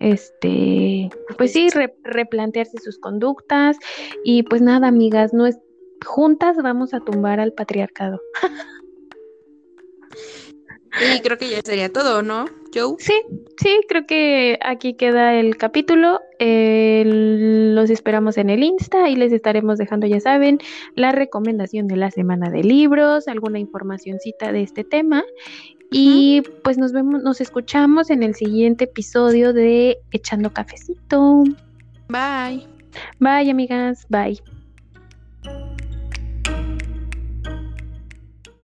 Este, 0.00 1.08
pues 1.38 1.52
sí, 1.52 1.68
replantearse 2.02 2.78
sus 2.78 2.98
conductas 2.98 3.76
y 4.24 4.42
pues 4.42 4.60
nada, 4.60 4.88
amigas, 4.88 5.32
no 5.32 5.46
es 5.46 5.58
juntas 6.04 6.56
vamos 6.62 6.92
a 6.92 7.00
tumbar 7.00 7.40
al 7.40 7.52
patriarcado. 7.52 8.20
Y 11.00 11.20
creo 11.22 11.36
que 11.36 11.50
ya 11.50 11.60
sería 11.64 11.92
todo, 11.92 12.22
¿no, 12.22 12.44
Joe? 12.74 12.96
Sí, 12.98 13.14
sí, 13.56 13.80
creo 13.88 14.06
que 14.06 14.58
aquí 14.62 14.94
queda 14.94 15.34
el 15.34 15.56
capítulo. 15.56 16.20
los 16.40 17.90
esperamos 17.90 18.36
en 18.38 18.50
el 18.50 18.62
Insta 18.62 19.08
y 19.08 19.16
les 19.16 19.32
estaremos 19.32 19.78
dejando, 19.78 20.06
ya 20.06 20.20
saben, 20.20 20.58
la 20.94 21.12
recomendación 21.12 21.86
de 21.86 21.96
la 21.96 22.10
semana 22.10 22.50
de 22.50 22.64
libros, 22.64 23.28
alguna 23.28 23.58
informacioncita 23.58 24.52
de 24.52 24.62
este 24.62 24.84
tema. 24.84 25.22
Y 25.90 26.42
pues 26.62 26.78
nos 26.78 26.92
vemos, 26.92 27.22
nos 27.22 27.40
escuchamos 27.40 28.10
en 28.10 28.22
el 28.22 28.34
siguiente 28.34 28.84
episodio 28.84 29.52
de 29.52 29.98
Echando 30.10 30.52
Cafecito. 30.52 31.44
Bye. 32.08 32.66
Bye, 33.20 33.50
amigas. 33.50 34.06
Bye. 34.08 34.53